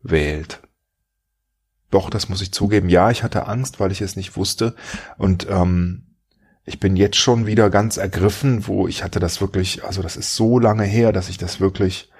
wählt. 0.03 0.61
Doch, 1.89 2.09
das 2.09 2.29
muss 2.29 2.41
ich 2.41 2.51
zugeben. 2.51 2.89
Ja, 2.89 3.09
ich 3.09 3.23
hatte 3.23 3.47
Angst, 3.47 3.79
weil 3.79 3.91
ich 3.91 4.01
es 4.01 4.15
nicht 4.15 4.35
wusste. 4.35 4.75
Und 5.17 5.47
ähm, 5.49 6.03
ich 6.65 6.79
bin 6.79 6.95
jetzt 6.97 7.15
schon 7.15 7.45
wieder 7.45 7.69
ganz 7.69 7.97
ergriffen, 7.97 8.67
wo 8.67 8.87
ich 8.87 9.03
hatte 9.03 9.19
das 9.19 9.39
wirklich, 9.39 9.83
also 9.85 10.01
das 10.01 10.17
ist 10.17 10.35
so 10.35 10.59
lange 10.59 10.83
her, 10.83 11.13
dass 11.13 11.29
ich 11.29 11.37
das 11.37 11.59
wirklich 11.59 12.11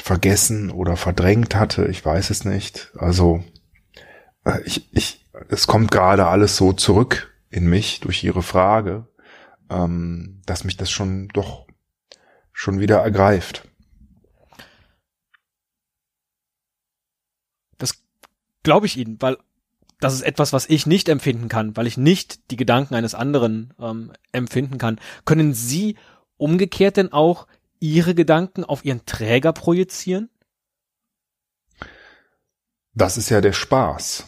vergessen 0.00 0.70
oder 0.70 0.96
verdrängt 0.96 1.54
hatte. 1.54 1.86
Ich 1.86 2.04
weiß 2.04 2.30
es 2.30 2.44
nicht. 2.44 2.92
Also 2.96 3.44
äh, 4.44 4.60
ich, 4.64 4.88
ich, 4.92 5.26
es 5.48 5.66
kommt 5.66 5.90
gerade 5.90 6.26
alles 6.26 6.56
so 6.56 6.72
zurück 6.72 7.32
in 7.50 7.66
mich 7.66 8.00
durch 8.00 8.22
ihre 8.24 8.42
Frage, 8.42 9.08
ähm, 9.70 10.42
dass 10.46 10.64
mich 10.64 10.76
das 10.76 10.90
schon 10.90 11.28
doch 11.28 11.66
schon 12.52 12.80
wieder 12.80 12.98
ergreift. 12.98 13.68
Das 17.76 18.02
glaube 18.62 18.86
ich 18.86 18.96
Ihnen, 18.96 19.20
weil 19.20 19.36
das 20.00 20.14
ist 20.14 20.22
etwas, 20.22 20.52
was 20.52 20.68
ich 20.68 20.86
nicht 20.86 21.08
empfinden 21.08 21.48
kann, 21.48 21.76
weil 21.76 21.86
ich 21.86 21.96
nicht 21.96 22.50
die 22.50 22.56
Gedanken 22.56 22.94
eines 22.94 23.14
anderen 23.14 23.74
ähm, 23.78 24.12
empfinden 24.32 24.78
kann. 24.78 25.00
Können 25.24 25.54
Sie 25.54 25.96
umgekehrt 26.36 26.96
denn 26.96 27.12
auch 27.12 27.46
Ihre 27.80 28.14
Gedanken 28.14 28.64
auf 28.64 28.84
Ihren 28.84 29.06
Träger 29.06 29.52
projizieren? 29.52 30.30
Das 32.94 33.16
ist 33.18 33.28
ja 33.28 33.40
der 33.40 33.52
Spaß, 33.52 34.26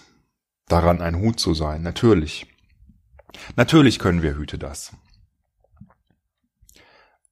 daran 0.66 1.00
ein 1.00 1.16
Hut 1.16 1.40
zu 1.40 1.54
sein, 1.54 1.82
natürlich. 1.82 2.46
Natürlich 3.56 3.98
können 3.98 4.22
wir 4.22 4.36
Hüte 4.36 4.58
das. 4.58 4.92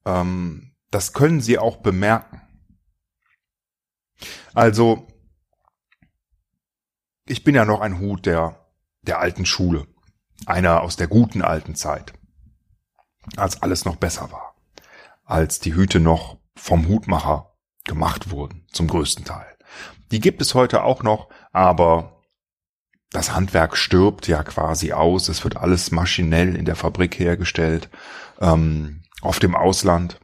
Ähm, 0.05 0.75
das 0.89 1.13
können 1.13 1.41
Sie 1.41 1.57
auch 1.57 1.77
bemerken. 1.77 2.41
Also, 4.53 5.07
ich 7.25 7.43
bin 7.43 7.55
ja 7.55 7.65
noch 7.65 7.81
ein 7.81 7.99
Hut 7.99 8.25
der, 8.25 8.67
der 9.01 9.19
alten 9.19 9.45
Schule. 9.45 9.85
Einer 10.45 10.81
aus 10.81 10.95
der 10.95 11.07
guten 11.07 11.41
alten 11.41 11.75
Zeit. 11.75 12.13
Als 13.35 13.61
alles 13.61 13.85
noch 13.85 13.97
besser 13.97 14.31
war. 14.31 14.46
Als 15.27 15.59
die 15.59 15.75
Hüte 15.75 15.99
noch 15.99 16.37
vom 16.55 16.87
Hutmacher 16.87 17.53
gemacht 17.83 18.31
wurden, 18.31 18.65
zum 18.71 18.87
größten 18.87 19.25
Teil. 19.25 19.57
Die 20.11 20.21
gibt 20.21 20.41
es 20.41 20.55
heute 20.55 20.83
auch 20.83 21.03
noch, 21.03 21.29
aber 21.51 22.23
das 23.11 23.33
Handwerk 23.33 23.75
stirbt 23.75 24.27
ja 24.27 24.41
quasi 24.43 24.93
aus. 24.93 25.27
Es 25.27 25.43
wird 25.43 25.57
alles 25.57 25.91
maschinell 25.91 26.55
in 26.55 26.63
der 26.63 26.77
Fabrik 26.77 27.19
hergestellt, 27.19 27.89
ähm, 28.39 29.03
auf 29.21 29.39
dem 29.39 29.53
Ausland, 29.53 30.17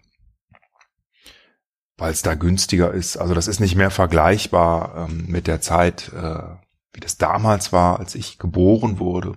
weil 1.97 2.11
es 2.11 2.21
da 2.21 2.35
günstiger 2.35 2.91
ist. 2.91 3.17
Also 3.17 3.33
das 3.33 3.47
ist 3.47 3.59
nicht 3.59 3.75
mehr 3.75 3.91
vergleichbar 3.91 5.09
ähm, 5.09 5.25
mit 5.27 5.47
der 5.47 5.59
Zeit, 5.59 6.13
äh, 6.13 6.43
wie 6.93 7.01
das 7.01 7.17
damals 7.17 7.73
war, 7.73 7.99
als 7.99 8.15
ich 8.15 8.39
geboren 8.39 8.99
wurde. 8.99 9.33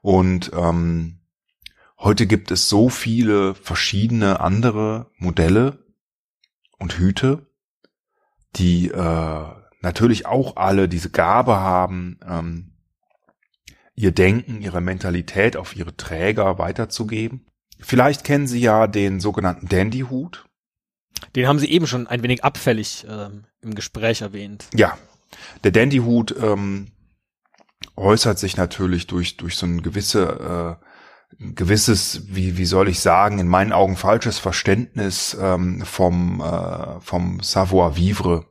Und 0.00 0.50
ähm, 0.52 1.21
heute 2.02 2.26
gibt 2.26 2.50
es 2.50 2.68
so 2.68 2.88
viele 2.88 3.54
verschiedene 3.54 4.40
andere 4.40 5.10
Modelle 5.16 5.84
und 6.78 6.98
Hüte, 6.98 7.46
die 8.56 8.88
äh, 8.88 9.46
natürlich 9.80 10.26
auch 10.26 10.56
alle 10.56 10.88
diese 10.88 11.10
Gabe 11.10 11.56
haben, 11.56 12.18
ähm, 12.26 12.72
ihr 13.94 14.12
Denken, 14.12 14.60
ihre 14.60 14.80
Mentalität 14.80 15.56
auf 15.56 15.76
ihre 15.76 15.96
Träger 15.96 16.58
weiterzugeben. 16.58 17.46
Vielleicht 17.78 18.24
kennen 18.24 18.46
Sie 18.46 18.60
ja 18.60 18.86
den 18.86 19.20
sogenannten 19.20 19.68
Dandy-Hut. 19.68 20.46
Den 21.36 21.46
haben 21.46 21.58
Sie 21.58 21.70
eben 21.70 21.86
schon 21.86 22.06
ein 22.06 22.22
wenig 22.22 22.44
abfällig 22.44 23.06
ähm, 23.08 23.44
im 23.60 23.74
Gespräch 23.74 24.22
erwähnt. 24.22 24.66
Ja, 24.74 24.98
der 25.62 25.70
Dandy-Hut 25.70 26.34
ähm, 26.40 26.92
äußert 27.96 28.38
sich 28.38 28.56
natürlich 28.56 29.06
durch 29.06 29.36
durch 29.36 29.56
so 29.56 29.66
ein 29.66 29.82
gewisse 29.82 30.78
äh, 30.80 30.84
gewisses, 31.38 32.22
wie, 32.28 32.56
wie 32.56 32.64
soll 32.64 32.88
ich 32.88 33.00
sagen, 33.00 33.38
in 33.38 33.48
meinen 33.48 33.72
Augen 33.72 33.96
falsches 33.96 34.38
Verständnis 34.38 35.36
ähm, 35.40 35.82
vom, 35.82 36.40
äh, 36.40 37.00
vom 37.00 37.40
Savoir-vivre 37.40 38.46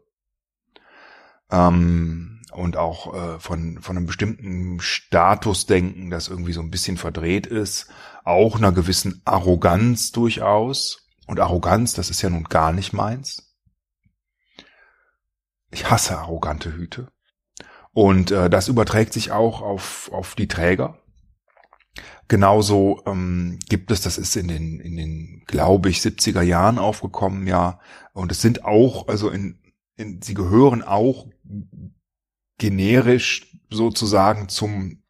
ähm, 1.52 2.42
und 2.52 2.78
auch 2.78 3.14
äh, 3.14 3.40
von, 3.40 3.80
von 3.82 3.98
einem 3.98 4.06
bestimmten 4.06 4.80
Statusdenken, 4.80 6.10
das 6.10 6.28
irgendwie 6.28 6.54
so 6.54 6.62
ein 6.62 6.72
bisschen 6.72 6.98
verdreht 6.98 7.48
ist, 7.48 7.90
auch 8.24 8.58
einer 8.58 8.72
gewissen 8.72 9.22
Arroganz 9.26 10.12
durchaus. 10.12 11.08
Und 11.28 11.40
Arroganz, 11.40 11.94
das 11.94 12.10
ist 12.10 12.22
ja 12.22 12.30
nun 12.30 12.44
gar 12.46 12.74
nicht 12.74 12.94
meins. 12.94 13.56
Ich 15.72 15.90
hasse 15.90 16.18
arrogante 16.18 16.74
Hüte. 16.74 17.08
Und 17.94 18.32
äh, 18.32 18.50
das 18.50 18.68
überträgt 18.68 19.14
sich 19.14 19.32
auch 19.32 19.62
auf, 19.62 20.10
auf 20.14 20.36
die 20.36 20.48
Träger. 20.48 21.01
Genauso 22.32 23.02
ähm, 23.06 23.60
gibt 23.68 23.92
es, 23.92 24.00
das 24.00 24.18
ist 24.18 24.38
in 24.38 24.48
den, 24.48 24.80
in 24.80 24.96
den, 24.96 25.44
glaube 25.48 25.90
ich, 25.90 25.98
70er 25.98 26.42
Jahren 26.42 26.80
aufgekommen, 26.80 27.46
ja. 27.46 27.82
Und 28.14 28.32
es 28.32 28.42
sind 28.42 28.64
auch, 28.64 29.10
also 29.10 29.30
in, 29.30 29.60
in 29.98 30.22
sie 30.22 30.34
gehören 30.34 30.82
auch 30.82 31.28
generisch 32.58 33.54
sozusagen 33.70 34.48
zum, 34.48 35.04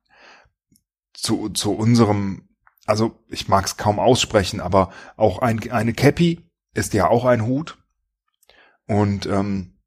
zu, 1.14 1.50
zu 1.50 1.74
unserem, 1.74 2.50
also 2.88 3.20
ich 3.28 3.48
mag 3.48 3.66
es 3.66 3.78
kaum 3.78 4.00
aussprechen, 4.00 4.60
aber 4.60 4.92
auch 5.16 5.38
ein, 5.38 5.72
eine 5.72 5.94
Cappy 5.94 6.50
ist 6.74 6.96
ja 6.96 7.08
auch 7.08 7.26
ein 7.26 7.46
Hut. 7.46 7.78
Und 8.88 9.28
ähm, 9.28 9.78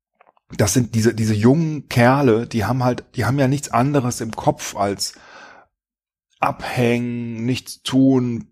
das 0.56 0.72
sind 0.72 0.94
diese, 0.94 1.16
diese 1.16 1.34
jungen 1.34 1.88
Kerle, 1.88 2.46
die 2.46 2.64
haben 2.64 2.84
halt, 2.84 3.04
die 3.16 3.24
haben 3.24 3.40
ja 3.40 3.48
nichts 3.48 3.70
anderes 3.70 4.20
im 4.20 4.30
Kopf 4.30 4.76
als 4.76 5.14
abhängen, 6.40 7.44
nichts 7.44 7.82
tun, 7.82 8.48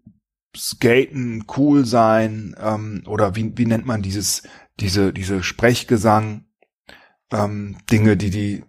skaten, 0.56 1.44
cool 1.56 1.84
sein, 1.84 2.54
ähm, 2.60 3.02
oder 3.06 3.36
wie, 3.36 3.56
wie 3.56 3.66
nennt 3.66 3.86
man 3.86 4.02
dieses, 4.02 4.42
diese, 4.80 5.12
diese 5.12 5.42
Sprechgesang, 5.42 6.44
ähm, 7.32 7.76
Dinge, 7.90 8.16
die 8.16 8.30
die 8.30 8.64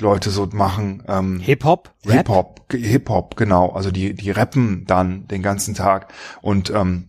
Leute 0.00 0.30
so 0.30 0.46
machen. 0.52 1.02
Ähm, 1.08 1.40
Hip-Hop? 1.40 1.94
Hip-Hop, 2.04 2.72
Hip-Hop, 2.72 3.36
genau. 3.36 3.70
Also 3.70 3.90
die, 3.90 4.14
die 4.14 4.30
rappen 4.30 4.84
dann 4.86 5.26
den 5.26 5.42
ganzen 5.42 5.74
Tag 5.74 6.12
und 6.40 6.70
ähm, 6.70 7.08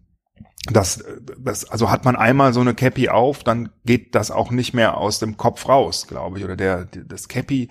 das, 0.65 1.03
das, 1.37 1.65
also 1.65 1.89
hat 1.89 2.05
man 2.05 2.15
einmal 2.15 2.53
so 2.53 2.59
eine 2.59 2.73
Cappy 2.73 3.09
auf, 3.09 3.43
dann 3.43 3.69
geht 3.85 4.13
das 4.13 4.29
auch 4.29 4.51
nicht 4.51 4.73
mehr 4.73 4.97
aus 4.97 5.19
dem 5.19 5.37
Kopf 5.37 5.67
raus, 5.67 6.05
glaube 6.07 6.37
ich. 6.37 6.43
Oder 6.43 6.55
der, 6.55 6.85
das 6.85 7.27
Cappy 7.27 7.69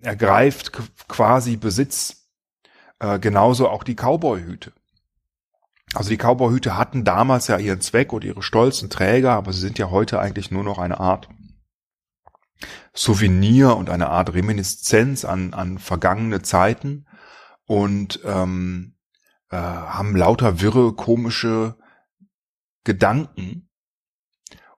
ergreift 0.00 0.72
quasi 1.08 1.56
Besitz. 1.56 2.25
Äh, 2.98 3.18
genauso 3.18 3.68
auch 3.68 3.84
die 3.84 3.94
Cowboy-Hüte. 3.94 4.72
Also 5.94 6.10
die 6.10 6.18
Cowboy-Hüte 6.18 6.76
hatten 6.76 7.04
damals 7.04 7.46
ja 7.46 7.58
ihren 7.58 7.80
Zweck 7.80 8.12
und 8.12 8.24
ihre 8.24 8.42
stolzen 8.42 8.90
Träger, 8.90 9.32
aber 9.32 9.52
sie 9.52 9.60
sind 9.60 9.78
ja 9.78 9.90
heute 9.90 10.18
eigentlich 10.20 10.50
nur 10.50 10.64
noch 10.64 10.78
eine 10.78 11.00
Art 11.00 11.28
Souvenir 12.94 13.76
und 13.76 13.90
eine 13.90 14.08
Art 14.08 14.32
Reminiszenz 14.32 15.24
an, 15.24 15.52
an 15.52 15.78
vergangene 15.78 16.42
Zeiten 16.42 17.06
und 17.66 18.20
ähm, 18.24 18.96
äh, 19.50 19.56
haben 19.56 20.16
lauter 20.16 20.60
wirre, 20.60 20.94
komische 20.94 21.76
Gedanken 22.84 23.68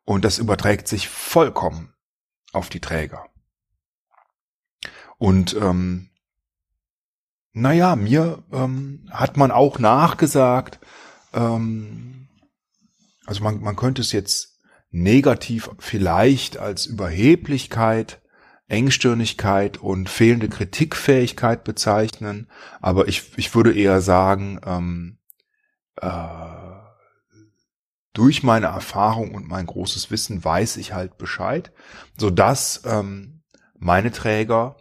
und 0.05 0.25
das 0.25 0.39
überträgt 0.39 0.89
sich 0.89 1.09
vollkommen 1.09 1.95
auf 2.53 2.69
die 2.69 2.81
Träger. 2.81 3.27
Und 5.19 5.55
ähm, 5.55 6.08
naja, 7.61 7.97
mir 7.97 8.43
ähm, 8.53 9.07
hat 9.11 9.37
man 9.37 9.51
auch 9.51 9.79
nachgesagt, 9.79 10.79
ähm, 11.33 12.29
also 13.27 13.43
man, 13.43 13.61
man 13.61 13.77
könnte 13.77 14.01
es 14.01 14.13
jetzt 14.13 14.61
negativ 14.91 15.71
vielleicht 15.79 16.57
als 16.57 16.87
Überheblichkeit, 16.87 18.23
Engstirnigkeit 18.69 19.79
und 19.79 20.09
fehlende 20.09 20.49
Kritikfähigkeit 20.49 21.65
bezeichnen, 21.65 22.49
aber 22.81 23.09
ich, 23.09 23.37
ich 23.37 23.55
würde 23.55 23.75
eher 23.75 24.01
sagen, 24.01 24.61
ähm, 24.65 25.19
äh, 25.97 26.69
durch 28.13 28.43
meine 28.43 28.67
Erfahrung 28.67 29.35
und 29.35 29.49
mein 29.49 29.67
großes 29.67 30.11
Wissen 30.11 30.45
weiß 30.45 30.77
ich 30.77 30.93
halt 30.93 31.19
Bescheid, 31.19 31.73
so 32.17 32.31
dass 32.31 32.83
ähm, 32.85 33.43
meine 33.79 34.11
Träger 34.11 34.77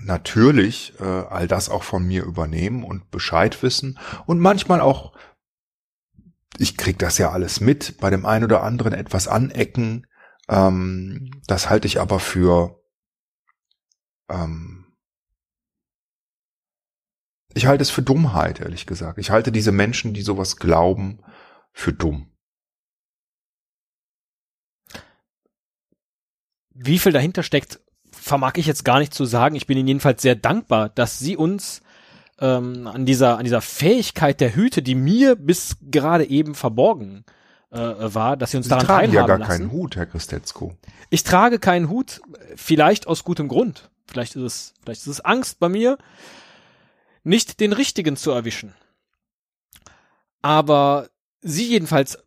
natürlich 0.00 0.94
äh, 1.00 1.04
all 1.04 1.48
das 1.48 1.68
auch 1.68 1.82
von 1.82 2.04
mir 2.06 2.24
übernehmen 2.24 2.84
und 2.84 3.10
Bescheid 3.10 3.62
wissen 3.62 3.98
und 4.26 4.38
manchmal 4.38 4.80
auch, 4.80 5.12
ich 6.58 6.76
krieg 6.76 6.98
das 6.98 7.18
ja 7.18 7.30
alles 7.30 7.60
mit, 7.60 7.98
bei 7.98 8.10
dem 8.10 8.26
einen 8.26 8.44
oder 8.44 8.62
anderen 8.62 8.92
etwas 8.92 9.28
anecken. 9.28 10.06
Ähm, 10.48 11.30
das 11.46 11.70
halte 11.70 11.86
ich 11.86 12.00
aber 12.00 12.20
für 12.20 12.82
ähm, 14.28 14.82
ich 17.54 17.66
halte 17.66 17.82
es 17.82 17.90
für 17.90 18.02
Dummheit, 18.02 18.60
ehrlich 18.60 18.86
gesagt. 18.86 19.18
Ich 19.18 19.30
halte 19.30 19.52
diese 19.52 19.72
Menschen, 19.72 20.14
die 20.14 20.22
sowas 20.22 20.56
glauben, 20.56 21.22
für 21.72 21.92
dumm. 21.92 22.30
Wie 26.70 26.98
viel 26.98 27.12
dahinter 27.12 27.42
steckt, 27.42 27.80
vermag 28.22 28.52
ich 28.56 28.66
jetzt 28.66 28.84
gar 28.84 28.98
nicht 29.00 29.12
zu 29.12 29.24
sagen. 29.24 29.56
Ich 29.56 29.66
bin 29.66 29.76
Ihnen 29.76 29.88
jedenfalls 29.88 30.22
sehr 30.22 30.36
dankbar, 30.36 30.88
dass 30.88 31.18
Sie 31.18 31.36
uns 31.36 31.82
ähm, 32.40 32.86
an 32.86 33.04
dieser 33.04 33.38
an 33.38 33.44
dieser 33.44 33.60
Fähigkeit 33.60 34.40
der 34.40 34.54
Hüte, 34.54 34.82
die 34.82 34.94
mir 34.94 35.34
bis 35.36 35.76
gerade 35.82 36.28
eben 36.28 36.54
verborgen 36.54 37.24
äh, 37.70 37.78
war, 37.78 38.36
dass 38.36 38.52
Sie 38.52 38.56
uns 38.56 38.66
Sie 38.66 38.70
daran 38.70 38.86
tragen 38.86 39.12
ja 39.12 39.26
gar 39.26 39.38
lassen. 39.38 39.50
keinen 39.50 39.72
Hut, 39.72 39.96
Herr 39.96 40.06
Christetzko. 40.06 40.74
Ich 41.10 41.24
trage 41.24 41.58
keinen 41.58 41.88
Hut, 41.88 42.20
vielleicht 42.56 43.06
aus 43.06 43.24
gutem 43.24 43.48
Grund. 43.48 43.90
Vielleicht 44.06 44.36
ist 44.36 44.42
es 44.42 44.74
vielleicht 44.82 45.02
ist 45.02 45.08
es 45.08 45.20
Angst 45.20 45.58
bei 45.58 45.68
mir, 45.68 45.98
nicht 47.24 47.60
den 47.60 47.72
richtigen 47.72 48.16
zu 48.16 48.30
erwischen. 48.30 48.74
Aber 50.42 51.08
Sie 51.40 51.66
jedenfalls 51.66 52.18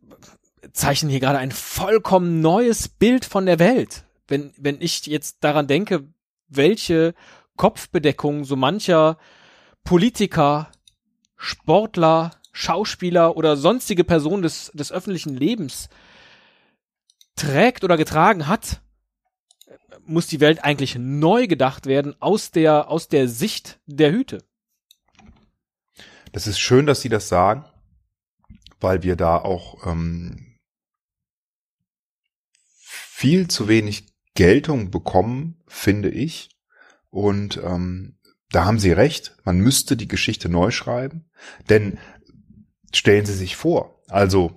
zeichnen 0.73 1.09
hier 1.09 1.19
gerade 1.21 1.37
ein 1.37 1.51
vollkommen 1.51 2.41
neues 2.41 2.89
Bild 2.89 3.23
von 3.23 3.45
der 3.45 3.59
Welt. 3.59 4.04
Wenn, 4.27 4.53
wenn 4.57 4.81
ich 4.81 5.05
jetzt 5.05 5.43
daran 5.43 5.67
denke, 5.67 6.07
welche 6.47 7.13
Kopfbedeckung 7.55 8.43
so 8.43 8.55
mancher 8.55 9.17
Politiker, 9.83 10.71
Sportler, 11.37 12.31
Schauspieler 12.51 13.37
oder 13.37 13.57
sonstige 13.57 14.03
Person 14.03 14.41
des, 14.41 14.71
des 14.73 14.91
öffentlichen 14.91 15.35
Lebens 15.35 15.89
trägt 17.35 17.83
oder 17.83 17.97
getragen 17.97 18.47
hat, 18.47 18.81
muss 20.05 20.27
die 20.27 20.39
Welt 20.39 20.63
eigentlich 20.63 20.95
neu 20.95 21.47
gedacht 21.47 21.85
werden 21.85 22.15
aus 22.21 22.51
der, 22.51 22.89
aus 22.89 23.07
der 23.07 23.27
Sicht 23.27 23.79
der 23.85 24.11
Hüte. 24.11 24.43
Das 26.31 26.47
ist 26.47 26.59
schön, 26.59 26.85
dass 26.85 27.01
Sie 27.01 27.09
das 27.09 27.27
sagen 27.27 27.65
weil 28.79 29.03
wir 29.03 29.15
da 29.15 29.37
auch 29.37 29.85
ähm, 29.87 30.57
viel 32.77 33.47
zu 33.47 33.67
wenig 33.67 34.05
Geltung 34.35 34.91
bekommen, 34.91 35.63
finde 35.67 36.09
ich. 36.09 36.49
Und 37.09 37.57
ähm, 37.57 38.17
da 38.51 38.65
haben 38.65 38.79
Sie 38.79 38.91
recht, 38.91 39.35
man 39.43 39.57
müsste 39.57 39.97
die 39.97 40.07
Geschichte 40.07 40.49
neu 40.49 40.71
schreiben. 40.71 41.29
Denn 41.69 41.97
stellen 42.93 43.25
Sie 43.25 43.33
sich 43.33 43.55
vor, 43.55 44.01
also 44.07 44.53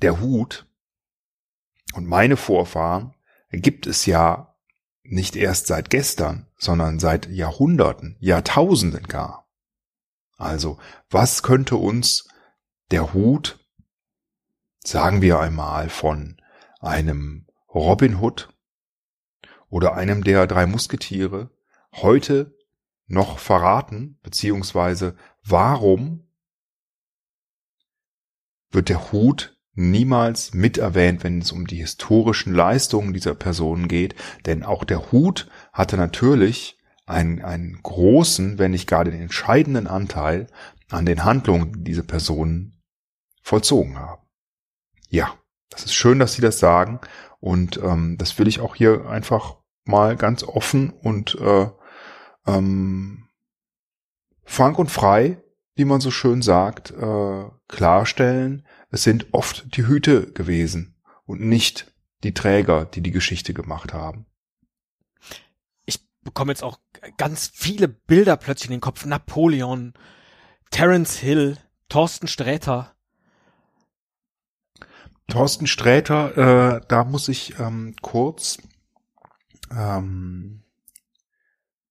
der 0.00 0.20
Hut 0.20 0.66
und 1.94 2.06
meine 2.06 2.36
Vorfahren 2.36 3.14
gibt 3.50 3.86
es 3.86 4.06
ja 4.06 4.54
nicht 5.02 5.36
erst 5.36 5.66
seit 5.66 5.90
gestern, 5.90 6.46
sondern 6.56 6.98
seit 6.98 7.28
Jahrhunderten, 7.28 8.16
Jahrtausenden 8.20 9.06
gar. 9.06 9.48
Also, 10.36 10.78
was 11.10 11.42
könnte 11.42 11.76
uns 11.76 12.28
der 12.90 13.12
Hut, 13.12 13.58
sagen 14.82 15.22
wir 15.22 15.38
einmal 15.38 15.88
von 15.88 16.40
einem 16.80 17.46
Robin 17.72 18.20
Hood 18.20 18.53
oder 19.74 19.94
einem 19.94 20.22
der 20.22 20.46
drei 20.46 20.66
Musketiere, 20.66 21.50
heute 21.94 22.56
noch 23.08 23.40
verraten, 23.40 24.20
beziehungsweise 24.22 25.16
warum 25.44 26.28
wird 28.70 28.88
der 28.88 29.10
Hut 29.10 29.58
niemals 29.72 30.54
mit 30.54 30.78
erwähnt, 30.78 31.24
wenn 31.24 31.40
es 31.40 31.50
um 31.50 31.66
die 31.66 31.78
historischen 31.78 32.54
Leistungen 32.54 33.12
dieser 33.12 33.34
Personen 33.34 33.88
geht, 33.88 34.14
denn 34.46 34.62
auch 34.62 34.84
der 34.84 35.10
Hut 35.10 35.50
hatte 35.72 35.96
natürlich 35.96 36.78
einen, 37.04 37.42
einen 37.42 37.82
großen, 37.82 38.60
wenn 38.60 38.70
nicht 38.70 38.88
gar 38.88 39.02
den 39.02 39.20
entscheidenden 39.20 39.88
Anteil 39.88 40.46
an 40.88 41.04
den 41.04 41.24
Handlungen, 41.24 41.72
die 41.72 41.82
diese 41.82 42.04
Personen 42.04 42.80
vollzogen 43.42 43.98
haben. 43.98 44.22
Ja, 45.08 45.34
das 45.70 45.84
ist 45.84 45.94
schön, 45.94 46.20
dass 46.20 46.34
Sie 46.34 46.42
das 46.42 46.60
sagen 46.60 47.00
und 47.40 47.78
ähm, 47.78 48.18
das 48.18 48.38
will 48.38 48.46
ich 48.46 48.60
auch 48.60 48.76
hier 48.76 49.06
einfach 49.06 49.63
mal 49.84 50.16
ganz 50.16 50.42
offen 50.42 50.90
und 50.90 51.34
äh, 51.36 51.68
ähm, 52.46 53.28
frank 54.44 54.78
und 54.78 54.90
frei, 54.90 55.42
wie 55.74 55.84
man 55.84 56.00
so 56.00 56.10
schön 56.10 56.42
sagt, 56.42 56.90
äh, 56.90 57.44
klarstellen. 57.68 58.66
Es 58.90 59.02
sind 59.02 59.32
oft 59.32 59.76
die 59.76 59.86
Hüte 59.86 60.32
gewesen 60.32 60.96
und 61.26 61.40
nicht 61.40 61.92
die 62.22 62.34
Träger, 62.34 62.84
die 62.84 63.00
die 63.00 63.10
Geschichte 63.10 63.54
gemacht 63.54 63.92
haben. 63.92 64.26
Ich 65.84 66.00
bekomme 66.22 66.52
jetzt 66.52 66.62
auch 66.62 66.78
ganz 67.16 67.50
viele 67.52 67.88
Bilder 67.88 68.36
plötzlich 68.36 68.70
in 68.70 68.76
den 68.76 68.80
Kopf. 68.80 69.04
Napoleon, 69.04 69.94
Terence 70.70 71.16
Hill, 71.16 71.58
Thorsten 71.88 72.28
Sträter. 72.28 72.94
Thorsten 75.28 75.66
Sträter, 75.66 76.76
äh, 76.76 76.80
da 76.86 77.04
muss 77.04 77.28
ich 77.28 77.58
ähm, 77.58 77.94
kurz 78.02 78.58
ähm, 79.70 80.62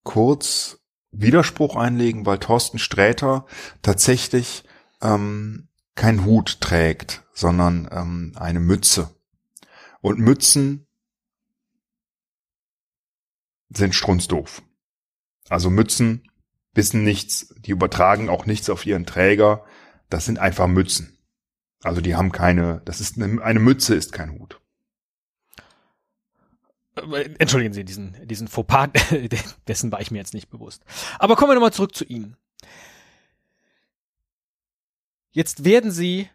kurz 0.04 0.80
Widerspruch 1.12 1.76
einlegen, 1.76 2.26
weil 2.26 2.40
Thorsten 2.40 2.80
Sträter 2.80 3.46
tatsächlich 3.82 4.64
ähm, 5.02 5.68
kein 5.96 6.26
Hut 6.26 6.60
trägt, 6.60 7.24
sondern 7.34 7.88
ähm, 7.92 8.34
eine 8.36 8.60
Mütze. 8.60 9.16
Und 10.02 10.20
Mützen 10.20 10.88
sind 13.70 13.96
strunzdoof. 13.96 14.62
Also 15.50 15.70
Mützen 15.70 16.30
wissen 16.74 17.04
nichts, 17.04 17.54
die 17.60 17.72
übertragen 17.72 18.30
auch 18.30 18.46
nichts 18.46 18.70
auf 18.70 18.86
ihren 18.86 19.06
Träger. 19.06 19.66
Das 20.10 20.26
sind 20.26 20.40
einfach 20.40 20.68
Mützen. 20.68 21.18
Also 21.84 22.02
die 22.02 22.16
haben 22.16 22.32
keine, 22.32 22.82
das 22.86 23.02
ist 23.02 23.22
eine, 23.22 23.42
eine 23.42 23.60
Mütze 23.60 23.94
ist 23.96 24.14
kein 24.14 24.32
Hut. 24.32 24.60
Äh, 26.96 27.30
entschuldigen 27.40 27.74
Sie, 27.74 27.84
diesen, 27.84 28.16
diesen 28.28 28.48
Fauxpas, 28.48 28.90
dessen 29.68 29.92
war 29.92 30.02
ich 30.02 30.12
mir 30.12 30.20
jetzt 30.20 30.34
nicht 30.34 30.50
bewusst. 30.50 30.84
Aber 31.20 31.36
kommen 31.36 31.52
wir 31.52 31.56
nochmal 31.56 31.74
zurück 31.74 31.96
zu 31.96 32.06
Ihnen. 32.06 32.38
Jetzt 35.32 35.66
werden 35.66 35.92
Sie 35.92 36.30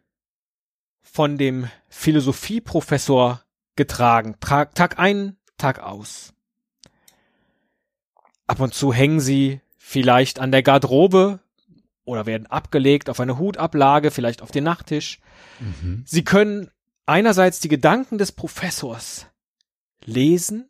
von 1.01 1.39
dem 1.39 1.71
Philosophieprofessor 1.89 3.43
getragen, 3.77 4.37
Tag, 4.41 4.75
Tag 4.75 4.99
ein, 4.99 5.37
Tag 5.57 5.79
aus. 5.81 6.35
Ab 8.47 8.61
und 8.61 8.75
zu 8.75 8.93
hängen 8.93 9.21
Sie 9.21 9.61
vielleicht 9.77 10.41
an 10.41 10.51
der 10.51 10.63
Garderobe 10.63 11.41
oder 12.05 12.27
werden 12.27 12.47
abgelegt 12.47 13.09
auf 13.09 13.21
eine 13.21 13.39
Hutablage, 13.39 14.11
vielleicht 14.11 14.43
auf 14.43 14.51
den 14.51 14.65
Nachttisch. 14.65 15.21
Mhm. 15.61 16.03
Sie 16.07 16.25
können 16.25 16.71
einerseits 17.07 17.61
die 17.61 17.69
Gedanken 17.69 18.19
des 18.19 18.33
Professors 18.33 19.27
lesen, 20.09 20.69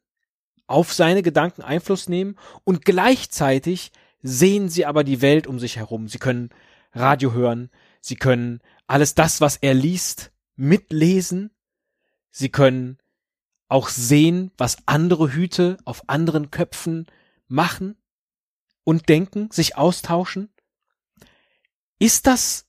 auf 0.67 0.93
seine 0.93 1.23
Gedanken 1.23 1.63
Einfluss 1.63 2.09
nehmen 2.09 2.37
und 2.65 2.85
gleichzeitig 2.85 3.93
sehen 4.21 4.69
sie 4.69 4.85
aber 4.85 5.05
die 5.05 5.23
Welt 5.23 5.47
um 5.47 5.59
sich 5.59 5.77
herum. 5.77 6.09
Sie 6.09 6.19
können 6.19 6.51
Radio 6.93 7.33
hören, 7.33 7.71
sie 8.01 8.17
können 8.17 8.61
alles 8.87 9.15
das, 9.15 9.41
was 9.41 9.57
er 9.57 9.75
liest, 9.75 10.33
mitlesen, 10.57 11.51
sie 12.31 12.51
können 12.51 12.99
auch 13.69 13.89
sehen, 13.89 14.51
was 14.59 14.79
andere 14.87 15.33
Hüte 15.33 15.79
auf 15.85 16.09
anderen 16.09 16.51
Köpfen 16.51 17.07
machen 17.47 17.97
und 18.85 19.09
denken, 19.09 19.51
sich 19.51 19.77
austauschen. 19.77 20.53
Ist 21.99 22.27
das 22.27 22.67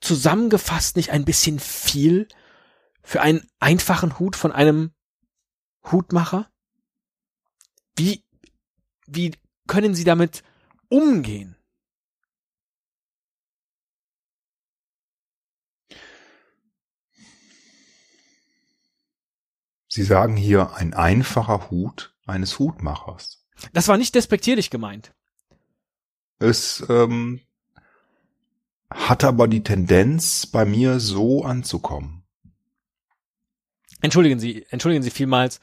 zusammengefasst 0.00 0.96
nicht 0.96 1.10
ein 1.10 1.24
bisschen 1.24 1.60
viel 1.60 2.28
für 3.02 3.20
einen 3.20 3.46
einfachen 3.60 4.18
Hut 4.18 4.36
von 4.36 4.52
einem 4.52 4.92
Hutmacher? 5.90 6.50
Wie, 7.96 8.24
wie 9.06 9.34
können 9.66 9.94
Sie 9.94 10.04
damit 10.04 10.42
umgehen? 10.88 11.56
Sie 19.88 20.04
sagen 20.04 20.36
hier 20.38 20.74
ein 20.76 20.94
einfacher 20.94 21.70
Hut 21.70 22.14
eines 22.24 22.58
Hutmachers. 22.58 23.46
Das 23.74 23.88
war 23.88 23.98
nicht 23.98 24.14
despektierlich 24.14 24.70
gemeint. 24.70 25.14
Es 26.38 26.82
ähm, 26.88 27.40
hat 28.90 29.22
aber 29.22 29.48
die 29.48 29.62
Tendenz, 29.62 30.46
bei 30.46 30.64
mir 30.64 30.98
so 30.98 31.44
anzukommen. 31.44 32.21
Entschuldigen 34.02 34.38
Sie, 34.38 34.66
entschuldigen 34.68 35.02
Sie 35.02 35.10
vielmals. 35.10 35.60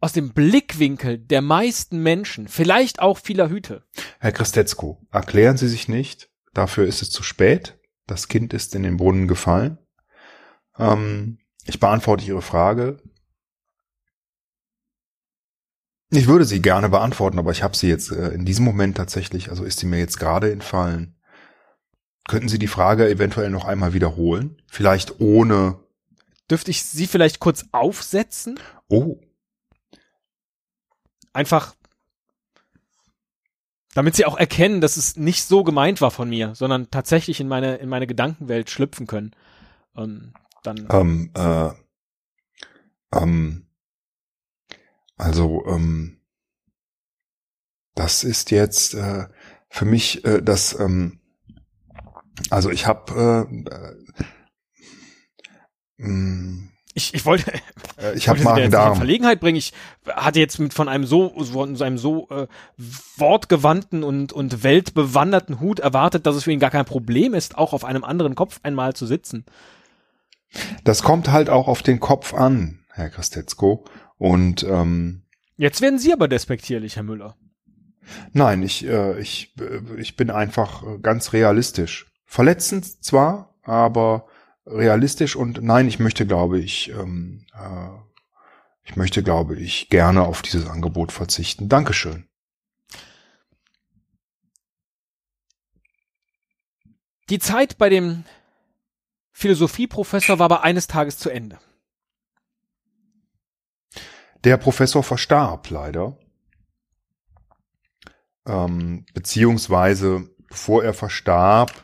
Aus 0.00 0.12
dem 0.12 0.32
Blickwinkel 0.32 1.18
der 1.18 1.40
meisten 1.40 2.02
Menschen, 2.02 2.48
vielleicht 2.48 3.00
auch 3.00 3.18
vieler 3.18 3.48
Hüte. 3.48 3.84
Herr 4.18 4.32
Christetzko, 4.32 5.06
erklären 5.12 5.56
Sie 5.56 5.68
sich 5.68 5.88
nicht. 5.88 6.30
Dafür 6.52 6.86
ist 6.86 7.02
es 7.02 7.10
zu 7.10 7.22
spät. 7.22 7.78
Das 8.06 8.28
Kind 8.28 8.52
ist 8.52 8.74
in 8.74 8.82
den 8.82 8.96
Brunnen 8.96 9.28
gefallen. 9.28 9.78
Ähm, 10.78 11.38
ich 11.64 11.80
beantworte 11.80 12.24
Ihre 12.24 12.42
Frage. 12.42 12.98
Ich 16.10 16.28
würde 16.28 16.44
sie 16.44 16.62
gerne 16.62 16.88
beantworten, 16.88 17.38
aber 17.38 17.50
ich 17.50 17.62
habe 17.62 17.76
sie 17.76 17.88
jetzt 17.88 18.12
äh, 18.12 18.28
in 18.28 18.44
diesem 18.44 18.64
Moment 18.64 18.96
tatsächlich, 18.96 19.50
also 19.50 19.64
ist 19.64 19.80
sie 19.80 19.86
mir 19.86 19.98
jetzt 19.98 20.18
gerade 20.18 20.52
entfallen. 20.52 21.16
Könnten 22.26 22.48
Sie 22.48 22.58
die 22.58 22.68
Frage 22.68 23.08
eventuell 23.08 23.50
noch 23.50 23.66
einmal 23.66 23.92
wiederholen? 23.92 24.62
Vielleicht 24.66 25.20
ohne 25.20 25.83
Dürfte 26.50 26.70
ich 26.70 26.84
sie 26.84 27.06
vielleicht 27.06 27.40
kurz 27.40 27.64
aufsetzen? 27.72 28.58
Oh. 28.88 29.18
Einfach, 31.32 31.74
damit 33.94 34.14
sie 34.14 34.26
auch 34.26 34.36
erkennen, 34.36 34.80
dass 34.80 34.96
es 34.96 35.16
nicht 35.16 35.44
so 35.44 35.64
gemeint 35.64 36.00
war 36.00 36.10
von 36.10 36.28
mir, 36.28 36.54
sondern 36.54 36.90
tatsächlich 36.90 37.40
in 37.40 37.48
meine, 37.48 37.76
in 37.76 37.88
meine 37.88 38.06
Gedankenwelt 38.06 38.70
schlüpfen 38.70 39.06
können. 39.06 39.34
Ähm, 39.96 40.34
dann. 40.62 40.86
Ähm, 40.90 41.30
äh, 41.34 41.70
ähm, 43.12 43.66
also, 45.16 45.64
ähm, 45.66 46.20
das 47.94 48.24
ist 48.24 48.50
jetzt 48.50 48.94
äh, 48.94 49.28
für 49.70 49.84
mich 49.84 50.24
äh, 50.24 50.42
das, 50.42 50.78
ähm, 50.78 51.20
also 52.50 52.70
ich 52.70 52.86
habe 52.86 53.46
äh, 53.70 54.03
Mm. 55.98 56.68
Ich, 56.96 57.12
ich 57.12 57.26
wollte, 57.26 57.52
äh, 57.98 58.14
ich 58.14 58.28
habe 58.28 58.40
Magen-Darm. 58.42 58.92
in 58.92 58.96
Verlegenheit 58.96 59.40
bringen. 59.40 59.58
Ich 59.58 59.72
hatte 60.06 60.38
jetzt 60.38 60.58
mit 60.58 60.72
von 60.72 60.88
einem 60.88 61.04
so, 61.04 61.44
von 61.44 61.80
einem 61.82 61.98
so 61.98 62.28
äh, 62.30 62.46
wortgewandten 63.16 64.04
und 64.04 64.32
und 64.32 64.62
weltbewanderten 64.62 65.60
Hut 65.60 65.80
erwartet, 65.80 66.26
dass 66.26 66.36
es 66.36 66.44
für 66.44 66.52
ihn 66.52 66.60
gar 66.60 66.70
kein 66.70 66.84
Problem 66.84 67.34
ist, 67.34 67.58
auch 67.58 67.72
auf 67.72 67.84
einem 67.84 68.04
anderen 68.04 68.36
Kopf 68.36 68.60
einmal 68.62 68.94
zu 68.94 69.06
sitzen. 69.06 69.44
Das 70.84 71.02
kommt 71.02 71.32
halt 71.32 71.50
auch 71.50 71.66
auf 71.66 71.82
den 71.82 71.98
Kopf 71.98 72.32
an, 72.32 72.84
Herr 72.92 73.10
Christetzko. 73.10 73.84
Und 74.16 74.62
ähm, 74.62 75.22
jetzt 75.56 75.80
werden 75.80 75.98
Sie 75.98 76.12
aber 76.12 76.28
despektierlich, 76.28 76.94
Herr 76.94 77.02
Müller. 77.02 77.36
Nein, 78.32 78.62
ich 78.62 78.86
äh, 78.86 79.18
ich 79.18 79.52
äh, 79.58 80.00
ich 80.00 80.14
bin 80.14 80.30
einfach 80.30 80.84
ganz 81.02 81.32
realistisch. 81.32 82.06
Verletzend 82.24 83.04
zwar, 83.04 83.56
aber 83.64 84.26
realistisch 84.66 85.36
und 85.36 85.62
nein, 85.62 85.88
ich 85.88 85.98
möchte, 85.98 86.26
glaube 86.26 86.58
ich, 86.58 86.90
ähm, 86.90 87.46
äh, 87.54 87.88
ich 88.84 88.96
möchte, 88.96 89.22
glaube 89.22 89.56
ich, 89.56 89.88
gerne 89.88 90.22
auf 90.22 90.42
dieses 90.42 90.66
Angebot 90.66 91.12
verzichten. 91.12 91.68
Dankeschön. 91.68 92.28
Die 97.30 97.38
Zeit 97.38 97.78
bei 97.78 97.88
dem 97.88 98.24
Philosophieprofessor 99.32 100.38
war 100.38 100.44
aber 100.44 100.62
eines 100.62 100.86
Tages 100.86 101.18
zu 101.18 101.30
Ende. 101.30 101.58
Der 104.44 104.58
Professor 104.58 105.02
verstarb 105.02 105.70
leider. 105.70 106.18
Ähm, 108.46 109.06
beziehungsweise, 109.14 110.28
bevor 110.48 110.84
er 110.84 110.92
verstarb, 110.92 111.83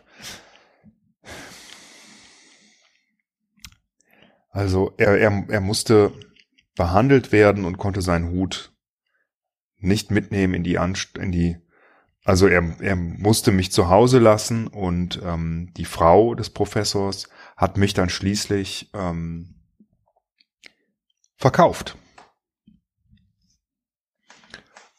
Also 4.50 4.92
er, 4.96 5.18
er, 5.18 5.44
er 5.48 5.60
musste 5.60 6.12
behandelt 6.74 7.32
werden 7.32 7.64
und 7.64 7.78
konnte 7.78 8.02
seinen 8.02 8.30
Hut 8.30 8.72
nicht 9.76 10.10
mitnehmen 10.10 10.54
in 10.54 10.64
die 10.64 10.78
Anst 10.78 11.16
in 11.18 11.32
die 11.32 11.56
also 12.24 12.46
er, 12.46 12.76
er 12.80 12.96
musste 12.96 13.50
mich 13.50 13.72
zu 13.72 13.88
Hause 13.88 14.18
lassen 14.18 14.66
und 14.66 15.20
ähm, 15.24 15.72
die 15.76 15.86
Frau 15.86 16.34
des 16.34 16.50
Professors 16.50 17.28
hat 17.56 17.76
mich 17.76 17.94
dann 17.94 18.10
schließlich 18.10 18.90
ähm, 18.92 19.54
verkauft. 21.36 21.96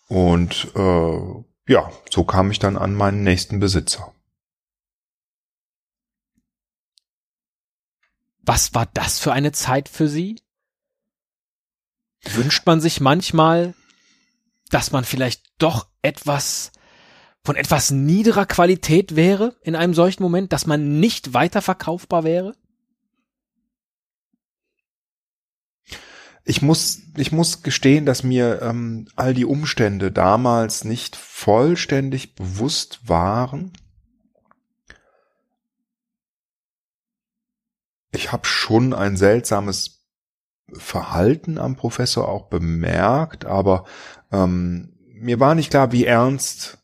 Und 0.07 0.71
äh, 0.75 1.71
ja, 1.71 1.91
so 2.09 2.23
kam 2.23 2.51
ich 2.51 2.59
dann 2.59 2.75
an 2.75 2.95
meinen 2.95 3.23
nächsten 3.23 3.59
Besitzer. 3.59 4.13
Was 8.53 8.73
war 8.73 8.85
das 8.85 9.17
für 9.17 9.31
eine 9.31 9.53
Zeit 9.53 9.87
für 9.87 10.09
Sie? 10.09 10.35
Wünscht 12.33 12.65
man 12.65 12.81
sich 12.81 12.99
manchmal, 12.99 13.75
dass 14.69 14.91
man 14.91 15.05
vielleicht 15.05 15.53
doch 15.57 15.87
etwas 16.01 16.73
von 17.45 17.55
etwas 17.55 17.91
niederer 17.91 18.45
Qualität 18.45 19.15
wäre 19.15 19.55
in 19.61 19.73
einem 19.73 19.93
solchen 19.93 20.21
Moment, 20.21 20.51
dass 20.51 20.65
man 20.67 20.99
nicht 20.99 21.33
weiterverkaufbar 21.33 22.25
wäre? 22.25 22.53
Ich 26.43 26.61
muss, 26.61 27.03
ich 27.15 27.31
muss 27.31 27.63
gestehen, 27.63 28.05
dass 28.05 28.23
mir 28.23 28.61
ähm, 28.61 29.07
all 29.15 29.33
die 29.33 29.45
Umstände 29.45 30.11
damals 30.11 30.83
nicht 30.83 31.15
vollständig 31.15 32.35
bewusst 32.35 32.99
waren. 33.07 33.71
Ich 38.11 38.31
habe 38.31 38.45
schon 38.45 38.93
ein 38.93 39.17
seltsames 39.17 40.05
Verhalten 40.73 41.57
am 41.57 41.75
Professor 41.75 42.29
auch 42.29 42.47
bemerkt, 42.47 43.45
aber 43.45 43.85
ähm, 44.31 44.97
mir 45.13 45.39
war 45.39 45.55
nicht 45.55 45.69
klar, 45.69 45.91
wie 45.91 46.05
ernst 46.05 46.77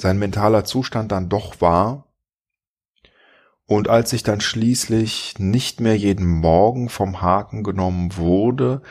sein 0.00 0.18
mentaler 0.18 0.64
Zustand 0.64 1.12
dann 1.12 1.28
doch 1.28 1.60
war. 1.60 2.06
Und 3.66 3.88
als 3.88 4.12
ich 4.12 4.24
dann 4.24 4.40
schließlich 4.40 5.38
nicht 5.38 5.80
mehr 5.80 5.96
jeden 5.96 6.26
Morgen 6.26 6.88
vom 6.88 7.20
Haken 7.20 7.62
genommen 7.62 8.16
wurde, 8.16 8.82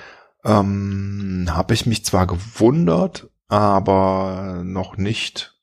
ähm, 0.45 1.47
habe 1.49 1.73
ich 1.73 1.85
mich 1.85 2.05
zwar 2.05 2.27
gewundert, 2.27 3.29
aber 3.49 4.61
noch 4.63 4.95
nicht 4.95 5.59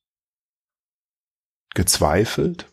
gezweifelt. 1.74 2.70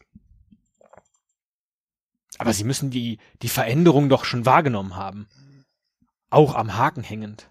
Aber 2.40 2.54
Sie 2.54 2.64
müssen 2.64 2.90
die, 2.90 3.20
die 3.42 3.50
Veränderung 3.50 4.10
doch 4.10 4.26
schon 4.26 4.46
wahrgenommen 4.46 4.96
haben. 4.96 5.28
Auch 6.30 6.56
am 6.56 6.78
Haken 6.78 7.04
hängend. 7.04 7.48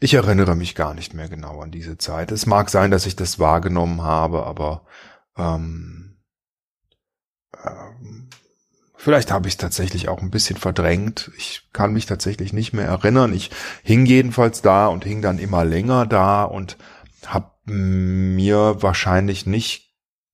Ich 0.00 0.14
erinnere 0.14 0.54
mich 0.54 0.74
gar 0.74 0.94
nicht 0.94 1.14
mehr 1.14 1.28
genau 1.28 1.60
an 1.60 1.70
diese 1.70 1.96
Zeit. 1.96 2.30
Es 2.32 2.46
mag 2.46 2.68
sein, 2.68 2.90
dass 2.90 3.06
ich 3.06 3.16
das 3.16 3.38
wahrgenommen 3.38 4.02
habe, 4.02 4.44
aber 4.44 4.84
ähm, 5.36 6.18
ähm, 7.64 8.28
vielleicht 8.96 9.32
habe 9.32 9.48
ich 9.48 9.54
es 9.54 9.58
tatsächlich 9.58 10.08
auch 10.08 10.20
ein 10.20 10.30
bisschen 10.30 10.56
verdrängt. 10.56 11.30
Ich 11.38 11.68
kann 11.72 11.94
mich 11.94 12.04
tatsächlich 12.06 12.52
nicht 12.52 12.74
mehr 12.74 12.86
erinnern. 12.86 13.32
Ich 13.32 13.50
hing 13.82 14.04
jedenfalls 14.04 14.60
da 14.60 14.88
und 14.88 15.04
hing 15.04 15.22
dann 15.22 15.38
immer 15.38 15.64
länger 15.64 16.06
da 16.06 16.44
und 16.44 16.76
habe 17.24 17.52
mir 17.64 18.82
wahrscheinlich 18.82 19.46
nicht 19.46 19.83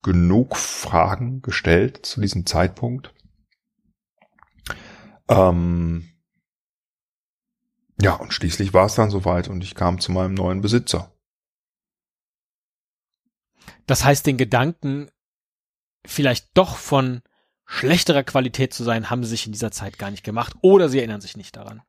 genug 0.02 0.56
Fragen 0.56 1.42
gestellt 1.42 2.04
zu 2.04 2.20
diesem 2.20 2.46
Zeitpunkt. 2.46 3.14
Ähm, 5.28 6.08
ja, 8.00 8.14
und 8.14 8.32
schließlich 8.32 8.72
war 8.72 8.86
es 8.86 8.94
dann 8.94 9.10
soweit 9.10 9.48
und 9.48 9.62
ich 9.62 9.74
kam 9.74 10.00
zu 10.00 10.12
meinem 10.12 10.34
neuen 10.34 10.60
Besitzer. 10.60 11.12
Das 13.86 14.04
heißt, 14.04 14.26
den 14.26 14.38
Gedanken, 14.38 15.10
vielleicht 16.06 16.48
doch 16.54 16.76
von 16.76 17.22
schlechterer 17.66 18.24
Qualität 18.24 18.72
zu 18.72 18.84
sein, 18.84 19.10
haben 19.10 19.22
sie 19.22 19.30
sich 19.30 19.46
in 19.46 19.52
dieser 19.52 19.70
Zeit 19.70 19.98
gar 19.98 20.10
nicht 20.10 20.24
gemacht 20.24 20.54
oder 20.62 20.88
sie 20.88 20.98
erinnern 20.98 21.20
sich 21.20 21.36
nicht 21.36 21.56
daran. 21.56 21.82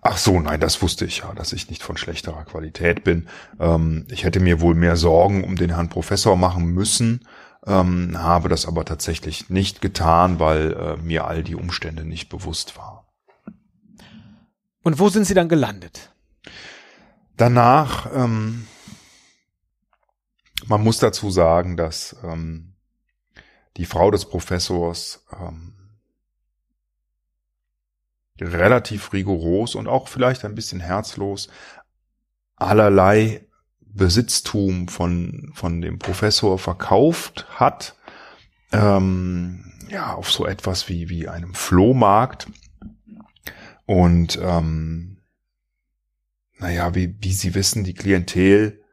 Ach 0.00 0.16
so, 0.16 0.40
nein, 0.40 0.60
das 0.60 0.82
wusste 0.82 1.04
ich 1.04 1.18
ja, 1.18 1.32
dass 1.34 1.52
ich 1.52 1.70
nicht 1.70 1.82
von 1.82 1.96
schlechterer 1.96 2.44
Qualität 2.44 3.04
bin. 3.04 3.28
Ähm, 3.58 4.06
ich 4.10 4.24
hätte 4.24 4.40
mir 4.40 4.60
wohl 4.60 4.74
mehr 4.74 4.96
Sorgen 4.96 5.44
um 5.44 5.56
den 5.56 5.70
Herrn 5.70 5.88
Professor 5.88 6.36
machen 6.36 6.66
müssen, 6.66 7.26
ähm, 7.66 8.18
habe 8.18 8.48
das 8.48 8.66
aber 8.66 8.84
tatsächlich 8.84 9.50
nicht 9.50 9.80
getan, 9.80 10.38
weil 10.38 10.72
äh, 10.72 10.96
mir 10.96 11.26
all 11.26 11.42
die 11.42 11.54
Umstände 11.54 12.04
nicht 12.04 12.28
bewusst 12.28 12.76
waren. 12.76 13.04
Und 14.82 14.98
wo 14.98 15.08
sind 15.08 15.24
Sie 15.24 15.34
dann 15.34 15.48
gelandet? 15.48 16.12
Danach, 17.36 18.10
ähm, 18.14 18.66
man 20.66 20.82
muss 20.82 20.98
dazu 20.98 21.30
sagen, 21.30 21.76
dass 21.76 22.16
ähm, 22.24 22.74
die 23.76 23.86
Frau 23.86 24.10
des 24.10 24.24
Professors 24.24 25.24
ähm, 25.38 25.74
relativ 28.40 29.12
rigoros 29.12 29.74
und 29.74 29.88
auch 29.88 30.08
vielleicht 30.08 30.44
ein 30.44 30.54
bisschen 30.54 30.80
herzlos 30.80 31.48
allerlei 32.56 33.46
Besitztum 33.80 34.88
von, 34.88 35.50
von 35.54 35.80
dem 35.80 35.98
Professor 35.98 36.58
verkauft 36.58 37.46
hat, 37.50 37.96
ähm, 38.72 39.72
ja, 39.88 40.14
auf 40.14 40.30
so 40.30 40.46
etwas 40.46 40.88
wie, 40.88 41.08
wie 41.08 41.28
einem 41.28 41.54
Flohmarkt. 41.54 42.48
Und 43.86 44.38
ähm, 44.42 45.18
naja, 46.58 46.94
wie, 46.94 47.16
wie 47.20 47.32
Sie 47.32 47.54
wissen, 47.54 47.84
die 47.84 47.94
Klientel 47.94 48.84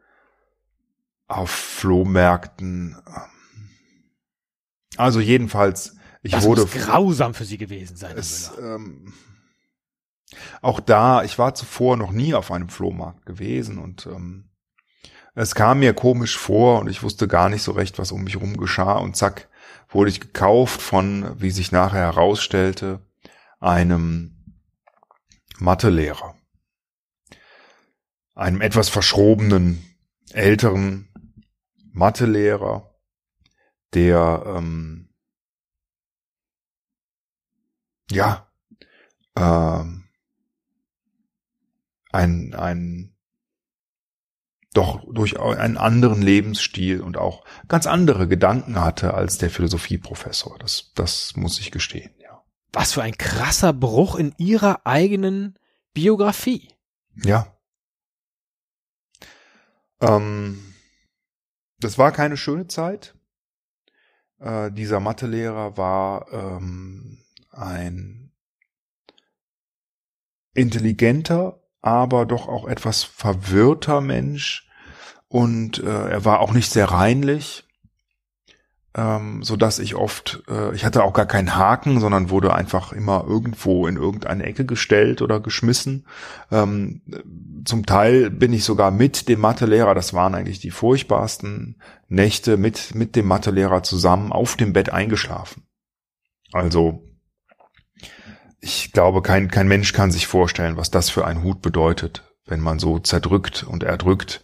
auf 1.28 1.50
Flohmärkten. 1.50 2.96
Ähm, 3.08 3.70
also 4.98 5.20
jedenfalls, 5.20 5.98
ich 6.24 6.32
das 6.32 6.46
wurde 6.46 6.62
muss 6.62 6.72
grausam 6.72 7.34
für 7.34 7.46
Sie 7.46 7.58
gewesen 7.58 7.98
sein. 7.98 8.18
Es, 8.18 8.52
ähm, 8.60 9.14
auch 10.61 10.80
da, 10.80 11.23
ich 11.23 11.38
war 11.38 11.55
zuvor 11.55 11.97
noch 11.97 12.11
nie 12.11 12.34
auf 12.34 12.51
einem 12.51 12.69
Flohmarkt 12.69 13.26
gewesen 13.26 13.78
und 13.78 14.05
ähm, 14.07 14.49
es 15.36 15.53
kam 15.53 15.80
mir 15.80 15.93
komisch 15.93 16.38
vor 16.38 16.80
und 16.80 16.89
ich 16.89 17.03
wusste 17.03 17.28
gar 17.28 17.49
nicht 17.49 17.61
so 17.61 17.73
recht, 17.73 17.99
was 17.99 18.11
um 18.11 18.23
mich 18.23 18.38
rum 18.39 18.55
geschah 18.57 18.93
und 18.93 19.17
zack, 19.17 19.49
wurde 19.89 20.09
ich 20.09 20.21
gekauft 20.21 20.82
von, 20.82 21.39
wie 21.39 21.51
sich 21.51 21.71
nachher 21.71 21.99
herausstellte, 21.99 23.01
einem 23.59 24.55
Mathelehrer. 25.59 26.36
Einem 28.34 28.61
etwas 28.61 28.89
verschrobenen, 28.89 29.84
älteren 30.32 31.09
Mathelehrer, 31.91 32.95
der 33.93 34.43
ähm, 34.47 35.09
ja 38.09 38.47
ähm, 39.38 40.05
ein, 42.16 42.53
ein 42.55 43.16
doch 44.74 45.05
durch 45.11 45.39
einen 45.39 45.78
anderen 45.78 46.22
Lebensstil 46.22 47.01
und 47.01 47.18
auch 47.18 47.45
ganz 47.68 47.88
andere 47.88 48.28
Gedanken 48.28 48.82
hatte 48.82 49.13
als 49.13 49.38
der 49.38 49.49
Philosophieprofessor. 49.49 50.57
Das, 50.59 50.91
das 50.95 51.36
muss 51.36 51.59
ich 51.59 51.72
gestehen, 51.72 52.13
ja. 52.20 52.43
Was 52.74 52.93
für 52.93 53.01
ein 53.01 53.18
krasser 53.18 53.72
Bruch 53.72 54.16
in 54.16 54.34
ihrer 54.38 54.86
eigenen 54.86 55.57
Biografie. 55.93 56.74
Ja. 57.24 57.57
Ähm, 60.01 60.76
das 61.80 61.97
war 61.97 62.11
keine 62.11 62.36
schöne 62.36 62.68
Zeit. 62.68 63.16
Äh, 64.39 64.72
dieser 64.72 64.99
Mathelehrer 64.99 65.78
war 65.78 66.32
ähm, 66.34 67.24
ein 67.51 68.34
intelligenter, 70.53 71.64
aber 71.86 72.26
doch 72.26 72.48
auch 72.48 72.68
etwas 72.68 73.04
verwirrter 73.04 74.02
Mensch 74.02 74.68
und 75.28 75.84
äh, 75.84 76.10
er 76.10 76.26
war 76.26 76.40
auch 76.40 76.54
nicht 76.54 76.72
sehr 76.72 76.86
reinlich, 76.86 77.64
ähm, 78.96 79.44
so 79.44 79.56
dass 79.56 79.78
ich 79.78 79.94
oft, 79.96 80.44
äh, 80.48 80.74
ich 80.74 80.84
hatte 80.84 81.04
auch 81.04 81.14
gar 81.14 81.28
keinen 81.28 81.56
Haken, 81.56 82.00
sondern 82.00 82.32
wurde 82.32 82.56
einfach 82.56 82.92
immer 82.92 83.26
irgendwo 83.28 83.86
in 83.86 83.98
irgendeine 83.98 84.46
Ecke 84.46 84.66
gestellt 84.66 85.22
oder 85.22 85.40
geschmissen. 85.40 86.08
Ähm, 86.52 87.02
zum 87.66 87.86
Teil 87.86 88.32
bin 88.32 88.52
ich 88.52 88.64
sogar 88.64 88.90
mit 88.90 89.30
dem 89.30 89.42
Mathelehrer, 89.42 89.94
das 89.94 90.14
waren 90.14 90.34
eigentlich 90.34 90.60
die 90.60 90.72
furchtbarsten 90.72 91.80
Nächte, 92.08 92.58
mit 92.58 92.96
mit 92.96 93.16
dem 93.16 93.28
Mathelehrer 93.28 93.84
zusammen 93.84 94.32
auf 94.32 94.56
dem 94.56 94.74
Bett 94.74 94.90
eingeschlafen. 94.92 95.68
Also 96.52 97.04
ich 98.66 98.91
glaube, 98.93 99.22
kein, 99.22 99.51
kein 99.51 99.68
Mensch 99.68 99.93
kann 99.93 100.09
sich 100.09 100.26
vorstellen, 100.26 100.76
was 100.76 100.89
das 100.89 101.11
für 101.11 101.24
ein 101.24 101.43
Hut 101.43 101.61
bedeutet, 101.61 102.24
wenn 102.47 102.59
man 102.59 102.80
so 102.80 102.97
zerdrückt 102.97 103.61
und 103.61 103.84
erdrückt 103.84 104.43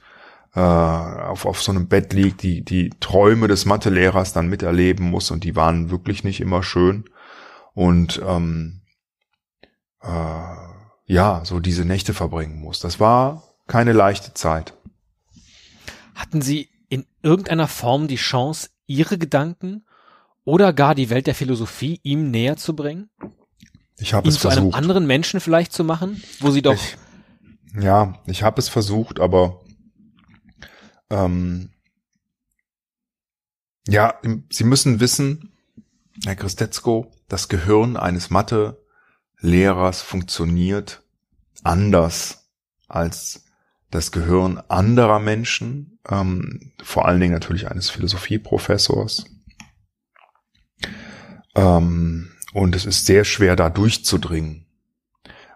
äh, 0.53 0.59
auf, 0.59 1.47
auf 1.47 1.63
so 1.63 1.71
einem 1.71 1.87
Bett 1.87 2.13
liegt, 2.13 2.43
die, 2.43 2.63
die 2.63 2.91
Träume 2.99 3.47
des 3.47 3.65
Mathelehrers 3.65 4.31
dann 4.31 4.47
miterleben 4.47 5.09
muss 5.09 5.31
und 5.31 5.43
die 5.43 5.55
waren 5.55 5.89
wirklich 5.89 6.23
nicht 6.23 6.39
immer 6.39 6.61
schön. 6.61 7.05
Und 7.73 8.21
ähm, 8.23 8.81
äh, 10.03 10.55
ja, 11.05 11.41
so 11.43 11.59
diese 11.59 11.85
Nächte 11.85 12.13
verbringen 12.13 12.59
muss. 12.59 12.79
Das 12.79 12.99
war 12.99 13.41
keine 13.65 13.91
leichte 13.91 14.35
Zeit. 14.35 14.75
Hatten 16.13 16.43
Sie 16.43 16.69
in 16.89 17.07
irgendeiner 17.23 17.67
Form 17.67 18.07
die 18.07 18.17
Chance, 18.17 18.69
Ihre 18.85 19.17
Gedanken 19.17 19.83
oder 20.43 20.73
gar 20.73 20.93
die 20.93 21.09
Welt 21.09 21.25
der 21.25 21.33
Philosophie 21.33 21.99
ihm 22.03 22.29
näher 22.29 22.57
zu 22.57 22.75
bringen? 22.75 23.09
Ich 24.01 24.15
habe 24.15 24.27
es 24.27 24.35
zu 24.35 24.41
versucht. 24.41 24.63
einem 24.63 24.73
anderen 24.73 25.05
Menschen 25.05 25.39
vielleicht 25.39 25.71
zu 25.71 25.83
machen, 25.83 26.21
wo 26.39 26.49
sie 26.49 26.63
doch. 26.63 26.73
Ich, 26.73 26.97
ja, 27.79 28.19
ich 28.25 28.41
habe 28.41 28.59
es 28.59 28.67
versucht, 28.67 29.19
aber 29.19 29.61
ähm, 31.11 31.69
ja, 33.87 34.19
Sie 34.49 34.63
müssen 34.63 34.99
wissen, 34.99 35.51
Herr 36.25 36.35
Christetzko, 36.35 37.11
das 37.27 37.47
Gehirn 37.47 37.95
eines 37.95 38.29
Mathe-Lehrers 38.31 40.01
funktioniert 40.01 41.03
anders 41.63 42.49
als 42.87 43.45
das 43.91 44.11
Gehirn 44.11 44.57
anderer 44.67 45.19
Menschen, 45.19 45.99
ähm, 46.09 46.73
vor 46.81 47.05
allen 47.05 47.19
Dingen 47.19 47.33
natürlich 47.33 47.69
eines 47.69 47.89
Philosophieprofessors. 47.89 49.25
Ähm, 51.55 52.30
und 52.53 52.75
es 52.75 52.85
ist 52.85 53.05
sehr 53.05 53.23
schwer, 53.23 53.55
da 53.55 53.69
durchzudringen. 53.69 54.65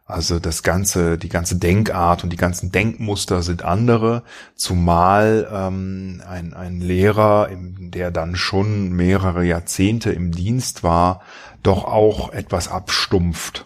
Also 0.07 0.39
das 0.39 0.61
ganze, 0.61 1.17
die 1.17 1.29
ganze 1.29 1.57
Denkart 1.57 2.23
und 2.23 2.29
die 2.29 2.37
ganzen 2.37 2.71
Denkmuster 2.71 3.41
sind 3.41 3.63
andere, 3.63 4.23
zumal 4.53 5.49
ähm, 5.51 6.21
ein, 6.27 6.53
ein 6.53 6.79
Lehrer, 6.79 7.49
der 7.51 8.11
dann 8.11 8.35
schon 8.35 8.91
mehrere 8.91 9.43
Jahrzehnte 9.43 10.11
im 10.11 10.31
Dienst 10.31 10.83
war, 10.83 11.23
doch 11.63 11.85
auch 11.85 12.31
etwas 12.31 12.67
abstumpft. 12.67 13.65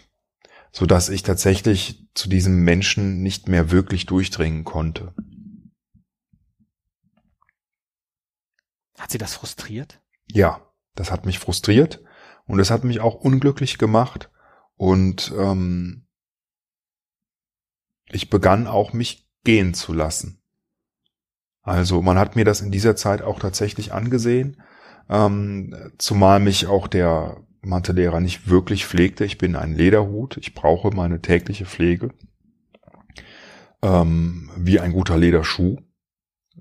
so 0.72 0.86
dass 0.86 1.10
ich 1.10 1.24
tatsächlich 1.24 2.08
zu 2.14 2.30
diesem 2.30 2.64
Menschen 2.64 3.22
nicht 3.22 3.50
mehr 3.50 3.70
wirklich 3.70 4.06
durchdringen 4.06 4.64
konnte. 4.64 5.14
Hat 8.98 9.12
sie 9.12 9.18
das 9.18 9.34
frustriert? 9.34 10.00
Ja, 10.32 10.62
das 10.96 11.12
hat 11.12 11.26
mich 11.26 11.40
frustriert 11.40 12.02
und 12.50 12.60
es 12.60 12.72
hat 12.72 12.84
mich 12.84 13.00
auch 13.00 13.14
unglücklich 13.14 13.78
gemacht 13.78 14.32
und 14.76 15.32
ähm, 15.38 16.08
ich 18.12 18.32
begann 18.32 18.66
auch 18.66 18.91
mich 18.91 19.30
gehen 19.43 19.76
zu 19.76 19.93
lassen. 19.93 20.41
Also 21.62 22.02
man 22.02 22.18
hat 22.18 22.36
mir 22.36 22.45
das 22.45 22.62
in 22.62 22.72
dieser 22.72 22.95
Zeit 22.95 23.22
auch 23.22 23.38
tatsächlich 23.38 23.93
angesehen, 23.93 24.64
ähm, 25.10 25.91
zumal 26.00 26.39
mich 26.39 26.66
auch 26.66 26.88
der 26.88 27.38
Mathelehrer 27.62 28.20
nicht 28.20 28.50
wirklich 28.50 28.88
pflegte. 28.88 29.26
Ich 29.26 29.38
bin 29.38 29.56
ein 29.56 29.76
Lederhut, 29.76 30.38
ich 30.38 30.56
brauche 30.56 30.89
meine 30.89 31.22
tägliche 31.22 31.68
Pflege. 31.68 32.10
Ähm, 33.84 34.50
wie 34.58 34.80
ein 34.80 34.93
guter 34.93 35.18
Lederschuh 35.18 35.78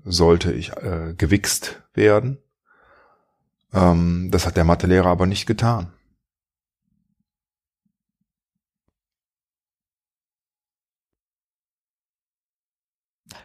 sollte 0.03 0.51
ich 0.51 0.71
äh, 0.77 1.15
gewichst 1.17 1.81
werden. 1.95 2.37
Ähm, 3.73 4.29
das 4.31 4.45
hat 4.45 4.57
der 4.57 4.63
Mathelehrer 4.63 5.09
aber 5.09 5.25
nicht 5.25 5.45
getan. 5.45 5.91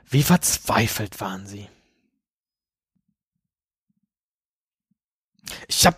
Wie 0.06 0.22
verzweifelt 0.22 1.20
waren 1.20 1.46
sie? 1.46 1.68
Ich 5.66 5.86
habe 5.86 5.96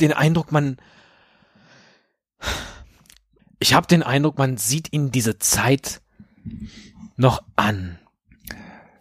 den 0.00 0.12
Eindruck, 0.12 0.52
man 0.52 0.76
ich 3.58 3.74
habe 3.74 3.86
den 3.86 4.02
Eindruck, 4.02 4.38
man 4.38 4.56
sieht 4.56 4.92
ihnen 4.92 5.10
diese 5.10 5.38
Zeit 5.38 6.00
noch 7.16 7.42
an. 7.56 7.98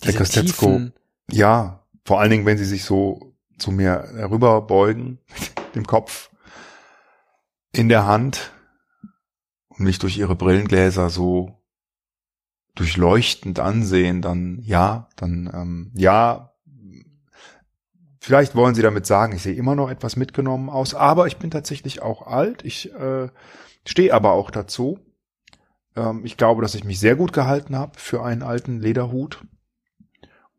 Diese 0.01 0.13
Herr 0.13 0.19
Kostetzko, 0.19 0.91
ja, 1.29 1.85
vor 2.05 2.19
allen 2.19 2.31
Dingen, 2.31 2.45
wenn 2.45 2.57
sie 2.57 2.65
sich 2.65 2.83
so 2.83 3.34
zu 3.57 3.71
mir 3.71 4.09
herüberbeugen, 4.15 5.19
mit 5.27 5.55
dem 5.75 5.87
Kopf 5.87 6.29
in 7.71 7.89
der 7.89 8.05
Hand 8.05 8.51
und 9.69 9.81
mich 9.81 9.99
durch 9.99 10.17
ihre 10.17 10.35
Brillengläser 10.35 11.09
so 11.09 11.61
durchleuchtend 12.75 13.59
ansehen, 13.59 14.21
dann 14.21 14.59
ja, 14.61 15.07
dann 15.15 15.49
ähm, 15.53 15.91
ja, 15.95 16.53
vielleicht 18.19 18.55
wollen 18.55 18.75
sie 18.75 18.81
damit 18.81 19.05
sagen, 19.05 19.35
ich 19.35 19.43
sehe 19.43 19.55
immer 19.55 19.75
noch 19.75 19.89
etwas 19.89 20.15
mitgenommen 20.15 20.69
aus, 20.69 20.93
aber 20.93 21.27
ich 21.27 21.37
bin 21.37 21.51
tatsächlich 21.51 22.01
auch 22.01 22.27
alt. 22.27 22.63
Ich 22.65 22.93
äh, 22.93 23.29
stehe 23.85 24.13
aber 24.13 24.33
auch 24.33 24.51
dazu. 24.51 24.99
Ähm, 25.95 26.25
ich 26.25 26.37
glaube, 26.37 26.61
dass 26.61 26.75
ich 26.75 26.83
mich 26.83 26.99
sehr 26.99 27.15
gut 27.15 27.33
gehalten 27.33 27.77
habe 27.77 27.93
für 27.97 28.23
einen 28.23 28.43
alten 28.43 28.81
Lederhut 28.81 29.45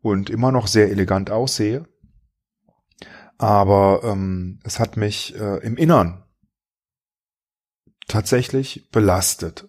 und 0.00 0.30
immer 0.30 0.52
noch 0.52 0.66
sehr 0.68 0.90
elegant 0.90 1.30
aussehe. 1.30 1.86
Aber 3.38 4.00
ähm, 4.04 4.60
es 4.64 4.78
hat 4.78 4.96
mich 4.96 5.38
äh, 5.38 5.58
im 5.58 5.76
Innern 5.76 6.24
tatsächlich 8.08 8.90
belastet. 8.90 9.68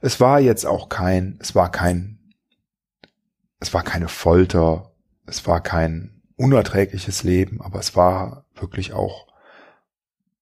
Es 0.00 0.20
war 0.20 0.40
jetzt 0.40 0.66
auch 0.66 0.88
kein, 0.88 1.38
es 1.40 1.54
war 1.54 1.70
kein, 1.70 2.34
es 3.60 3.74
war 3.74 3.82
keine 3.82 4.08
Folter, 4.08 4.92
es 5.26 5.46
war 5.46 5.60
kein 5.62 6.22
unerträgliches 6.36 7.24
Leben, 7.24 7.60
aber 7.60 7.80
es 7.80 7.96
war 7.96 8.44
wirklich 8.54 8.92
auch 8.92 9.26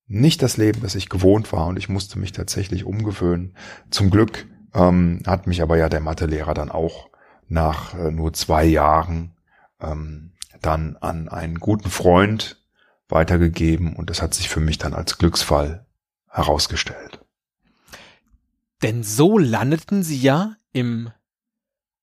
nicht 0.07 0.43
das 0.43 0.57
Leben, 0.57 0.83
das 0.83 0.95
ich 0.95 1.09
gewohnt 1.09 1.53
war 1.53 1.66
und 1.66 1.79
ich 1.79 1.89
musste 1.89 2.18
mich 2.18 2.33
tatsächlich 2.33 2.85
umgewöhnen. 2.85 3.57
Zum 3.91 4.11
Glück 4.11 4.47
ähm, 4.74 5.22
hat 5.27 5.47
mich 5.47 5.62
aber 5.62 5.77
ja 5.77 5.89
der 5.89 6.01
Mathelehrer 6.01 6.55
dann 6.55 6.70
auch 6.70 7.11
nach 7.49 7.95
äh, 7.95 8.11
nur 8.11 8.33
zwei 8.33 8.64
Jahren 8.64 9.37
ähm, 9.81 10.33
dann 10.61 10.97
an 10.97 11.29
einen 11.29 11.59
guten 11.59 11.91
Freund 11.91 12.56
weitergegeben 13.09 13.95
und 13.95 14.11
das 14.11 14.23
hat 14.23 14.35
sich 14.35 14.49
für 14.49 14.61
mich 14.61 14.79
dann 14.79 14.95
als 14.95 15.19
Glücksfall 15.19 15.87
herausgestellt. 16.29 17.21
Denn 18.83 19.03
so 19.03 19.39
landeten 19.39 20.03
sie 20.03 20.21
ja 20.21 20.57
im 20.73 21.11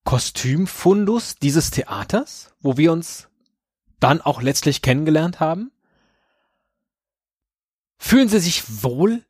Kostümfundus 0.04 1.36
dieses 1.36 1.70
Theaters, 1.70 2.54
wo 2.60 2.76
wir 2.76 2.92
uns 2.92 3.28
dann 4.00 4.20
auch 4.20 4.42
letztlich 4.42 4.82
kennengelernt 4.82 5.40
haben. 5.40 5.70
Fühlen 7.96 8.28
Sie 8.28 8.38
sich 8.38 8.82
wohl 8.82 9.24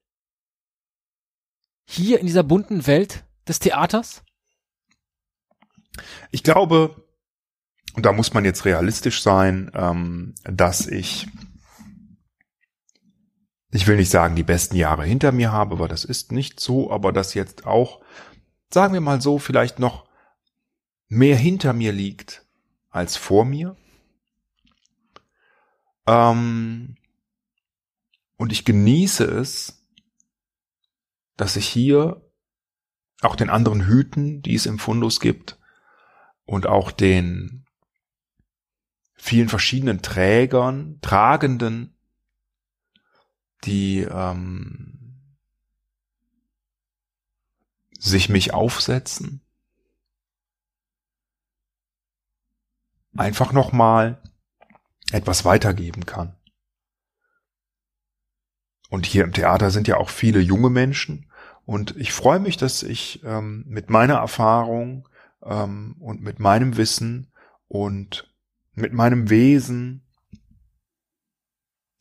hier 1.85 2.18
in 2.18 2.27
dieser 2.27 2.43
bunten 2.43 2.87
Welt 2.87 3.25
des 3.47 3.61
Theaters? 3.61 4.25
Ich 6.33 6.43
glaube, 6.43 7.05
und 7.95 8.05
da 8.05 8.12
muss 8.12 8.35
man 8.35 8.45
jetzt 8.45 8.64
realistisch 8.64 9.22
sein, 9.22 9.70
ähm, 9.75 10.35
dass 10.43 10.89
ich 10.89 11.29
ich 13.75 13.89
will 13.89 13.97
nicht 13.97 14.11
sagen, 14.11 14.37
die 14.37 14.45
besten 14.45 14.77
Jahre 14.77 15.05
hinter 15.05 15.33
mir 15.33 15.51
habe, 15.51 15.75
aber 15.75 15.89
das 15.89 16.05
ist 16.05 16.31
nicht 16.31 16.61
so, 16.61 16.93
aber 16.93 17.12
dass 17.12 17.35
jetzt 17.35 17.66
auch, 17.66 18.01
sagen 18.72 18.95
wir 18.95 19.01
mal 19.01 19.20
so, 19.20 19.41
vielleicht 19.41 19.81
noch 19.81 20.07
mehr 21.09 21.37
hinter 21.37 21.72
mir 21.72 21.91
liegt 21.91 22.47
als 22.91 23.16
vor 23.16 23.45
mir. 23.45 23.77
Ähm, 26.07 26.97
und 28.37 28.53
ich 28.53 28.64
genieße 28.64 29.25
es, 29.25 29.85
dass 31.37 31.57
ich 31.57 31.66
hier 31.66 32.31
auch 33.22 33.35
den 33.35 33.51
anderen 33.51 33.87
Hüten, 33.87 34.41
die 34.41 34.55
es 34.55 34.66
im 34.66 34.79
Fundus 34.79 35.18
gibt, 35.18 35.59
und 36.45 36.68
auch 36.68 36.93
den 36.93 37.66
vielen 39.14 39.49
verschiedenen 39.49 40.01
Trägern, 40.01 41.01
Tragenden 41.01 41.93
die 43.65 44.01
ähm, 44.01 44.95
sich 47.99 48.29
mich 48.29 48.53
aufsetzen. 48.53 49.41
Einfach 53.17 53.53
nochmal 53.53 54.21
etwas 55.12 55.45
weitergeben 55.45 56.05
kann. 56.05 56.37
Und 58.91 59.07
hier 59.07 59.25
im 59.25 59.33
Theater 59.33 59.71
sind 59.71 59.89
ja 59.89 59.97
auch 59.97 60.11
viele 60.11 60.41
junge 60.41 60.71
Menschen. 60.71 61.31
Und 61.65 61.97
ich 61.97 62.12
freue 62.12 62.41
mich, 62.41 62.57
dass 62.57 62.83
ich 62.83 63.23
ähm, 63.25 63.65
mit 63.67 63.91
meiner 63.91 64.17
Erfahrung 64.17 65.09
ähm, 65.43 65.97
und 65.99 66.21
mit 66.21 66.39
meinem 66.39 66.77
Wissen 66.77 67.33
und 67.69 68.33
mit 68.75 68.93
meinem 68.93 69.31
Wesen 69.31 70.03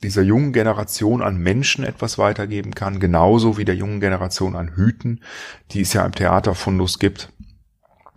dieser 0.03 0.21
jungen 0.21 0.53
Generation 0.53 1.21
an 1.21 1.37
Menschen 1.37 1.83
etwas 1.83 2.17
weitergeben 2.17 2.75
kann, 2.75 2.99
genauso 2.99 3.57
wie 3.57 3.65
der 3.65 3.75
jungen 3.75 3.99
Generation 3.99 4.55
an 4.55 4.75
Hüten, 4.75 5.21
die 5.71 5.81
es 5.81 5.93
ja 5.93 6.05
im 6.05 6.13
Theaterfundus 6.13 6.99
gibt. 6.99 7.31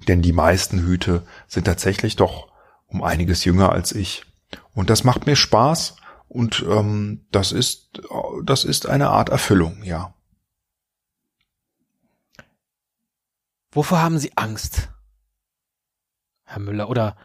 Denn 0.09 0.23
die 0.23 0.33
meisten 0.33 0.81
Hüte 0.81 1.27
sind 1.47 1.65
tatsächlich 1.65 2.17
doch 2.17 2.53
um 2.87 3.03
einiges 3.03 3.45
jünger 3.45 3.73
als 3.73 3.93
ich. 3.93 4.25
Und 4.75 4.91
das 4.91 5.05
macht 5.05 5.27
mir 5.27 5.37
Spaß 5.37 5.97
und 6.29 6.65
ähm, 6.69 7.27
das 7.31 7.53
ist 7.53 8.03
das 8.45 8.65
ist 8.65 8.87
eine 8.87 9.09
Art 9.09 9.29
Erfüllung, 9.29 9.83
ja. 9.83 10.15
Wovor 13.73 13.99
haben 13.99 14.19
Sie 14.19 14.37
Angst, 14.37 14.89
Herr 16.45 16.61
Müller? 16.61 16.89
Oder 16.89 17.17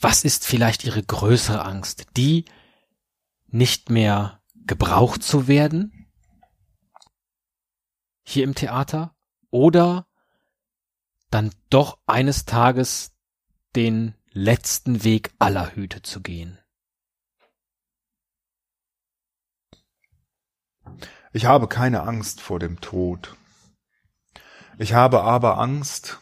was 0.00 0.24
ist 0.24 0.46
vielleicht 0.46 0.84
Ihre 0.84 1.02
größere 1.02 1.64
Angst? 1.64 2.06
Die, 2.16 2.46
nicht 3.50 3.90
mehr 3.90 4.42
gebraucht 4.54 5.22
zu 5.22 5.48
werden 5.48 6.00
hier 8.22 8.44
im 8.44 8.54
Theater 8.54 9.16
oder 9.50 10.06
dann 11.30 11.50
doch 11.68 11.98
eines 12.06 12.44
Tages 12.44 13.12
den 13.74 14.14
letzten 14.32 15.04
Weg 15.04 15.32
aller 15.38 15.74
Hüte 15.74 16.02
zu 16.02 16.20
gehen. 16.20 16.58
Ich 21.32 21.44
habe 21.44 21.68
keine 21.68 22.02
Angst 22.02 22.40
vor 22.40 22.58
dem 22.58 22.80
Tod. 22.80 23.36
Ich 24.78 24.94
habe 24.94 25.22
aber 25.22 25.58
Angst, 25.58 26.20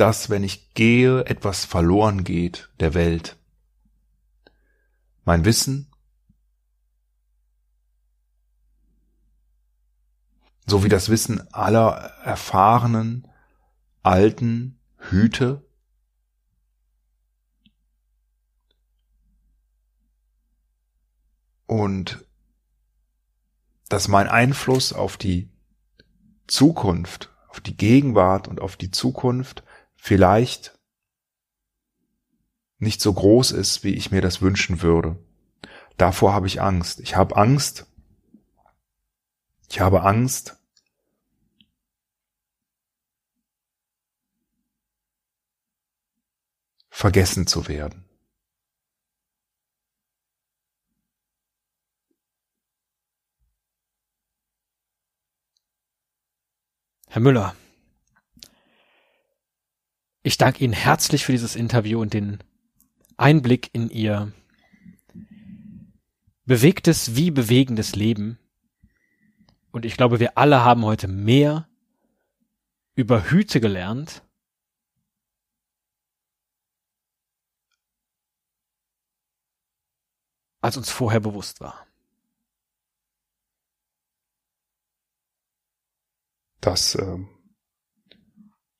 dass, 0.00 0.30
wenn 0.30 0.42
ich 0.42 0.72
gehe, 0.72 1.26
etwas 1.26 1.66
verloren 1.66 2.24
geht 2.24 2.70
der 2.80 2.94
Welt. 2.94 3.36
Mein 5.24 5.44
Wissen, 5.44 5.92
so 10.66 10.82
wie 10.84 10.88
das 10.88 11.10
Wissen 11.10 11.52
aller 11.52 11.90
erfahrenen, 12.24 13.28
alten 14.02 14.80
Hüte, 14.96 15.62
und 21.66 22.24
dass 23.90 24.08
mein 24.08 24.28
Einfluss 24.28 24.94
auf 24.94 25.18
die 25.18 25.50
Zukunft, 26.46 27.30
auf 27.48 27.60
die 27.60 27.76
Gegenwart 27.76 28.48
und 28.48 28.60
auf 28.60 28.76
die 28.76 28.90
Zukunft 28.90 29.62
vielleicht 30.00 30.78
nicht 32.78 33.00
so 33.00 33.12
groß 33.12 33.52
ist, 33.52 33.84
wie 33.84 33.94
ich 33.94 34.10
mir 34.10 34.22
das 34.22 34.40
wünschen 34.40 34.82
würde. 34.82 35.22
Davor 35.98 36.32
habe 36.32 36.46
ich 36.46 36.62
Angst. 36.62 37.00
Ich 37.00 37.14
habe 37.14 37.36
Angst. 37.36 37.86
Ich 39.68 39.80
habe 39.80 40.02
Angst, 40.02 40.56
vergessen 46.88 47.46
zu 47.46 47.68
werden. 47.68 48.04
Herr 57.08 57.22
Müller, 57.22 57.56
ich 60.22 60.38
danke 60.38 60.64
Ihnen 60.64 60.72
herzlich 60.72 61.24
für 61.24 61.32
dieses 61.32 61.56
Interview 61.56 62.00
und 62.00 62.14
den 62.14 62.42
Einblick 63.16 63.70
in 63.72 63.90
Ihr 63.90 64.32
bewegtes 66.44 67.16
wie 67.16 67.30
bewegendes 67.30 67.94
Leben. 67.94 68.38
Und 69.70 69.84
ich 69.84 69.96
glaube, 69.96 70.20
wir 70.20 70.36
alle 70.36 70.64
haben 70.64 70.84
heute 70.84 71.08
mehr 71.08 71.68
über 72.94 73.30
Hüte 73.30 73.60
gelernt, 73.60 74.22
als 80.60 80.76
uns 80.76 80.90
vorher 80.90 81.20
bewusst 81.20 81.60
war. 81.60 81.86
Das 86.60 86.94
äh, 86.94 87.18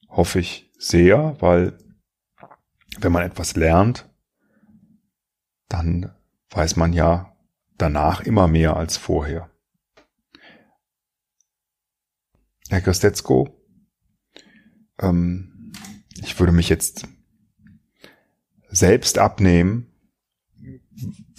hoffe 0.08 0.40
ich 0.40 0.69
sehr, 0.80 1.36
weil 1.40 1.76
wenn 2.98 3.12
man 3.12 3.22
etwas 3.22 3.54
lernt, 3.54 4.08
dann 5.68 6.12
weiß 6.50 6.76
man 6.76 6.92
ja 6.92 7.36
danach 7.76 8.22
immer 8.22 8.48
mehr 8.48 8.76
als 8.76 8.96
vorher. 8.96 9.50
Herr 12.70 12.80
Kostetzko, 12.80 13.48
ähm, 14.98 15.72
ich 16.22 16.38
würde 16.38 16.52
mich 16.52 16.68
jetzt 16.68 17.06
selbst 18.68 19.18
abnehmen, 19.18 19.86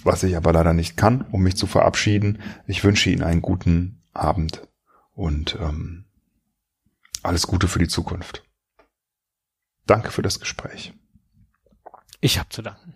was 0.04 0.24
ich 0.24 0.36
aber 0.38 0.54
leider 0.54 0.74
nicht 0.74 0.98
kann, 0.98 1.22
um 1.32 1.42
mich 1.42 1.56
zu 1.56 1.68
verabschieden. 1.68 2.42
Ich 2.68 2.84
wünsche 2.84 3.10
Ihnen 3.10 3.24
einen 3.24 3.42
guten 3.42 4.04
Abend 4.14 4.68
und 5.14 5.58
ähm, 5.60 6.06
alles 7.24 7.48
Gute 7.48 7.68
für 7.68 7.80
die 7.80 7.88
Zukunft. 7.88 8.44
Danke 9.92 10.10
für 10.10 10.22
das 10.22 10.40
Gespräch. 10.40 10.94
Ich 12.22 12.40
habe 12.40 12.48
zu 12.48 12.62
danken. 12.62 12.96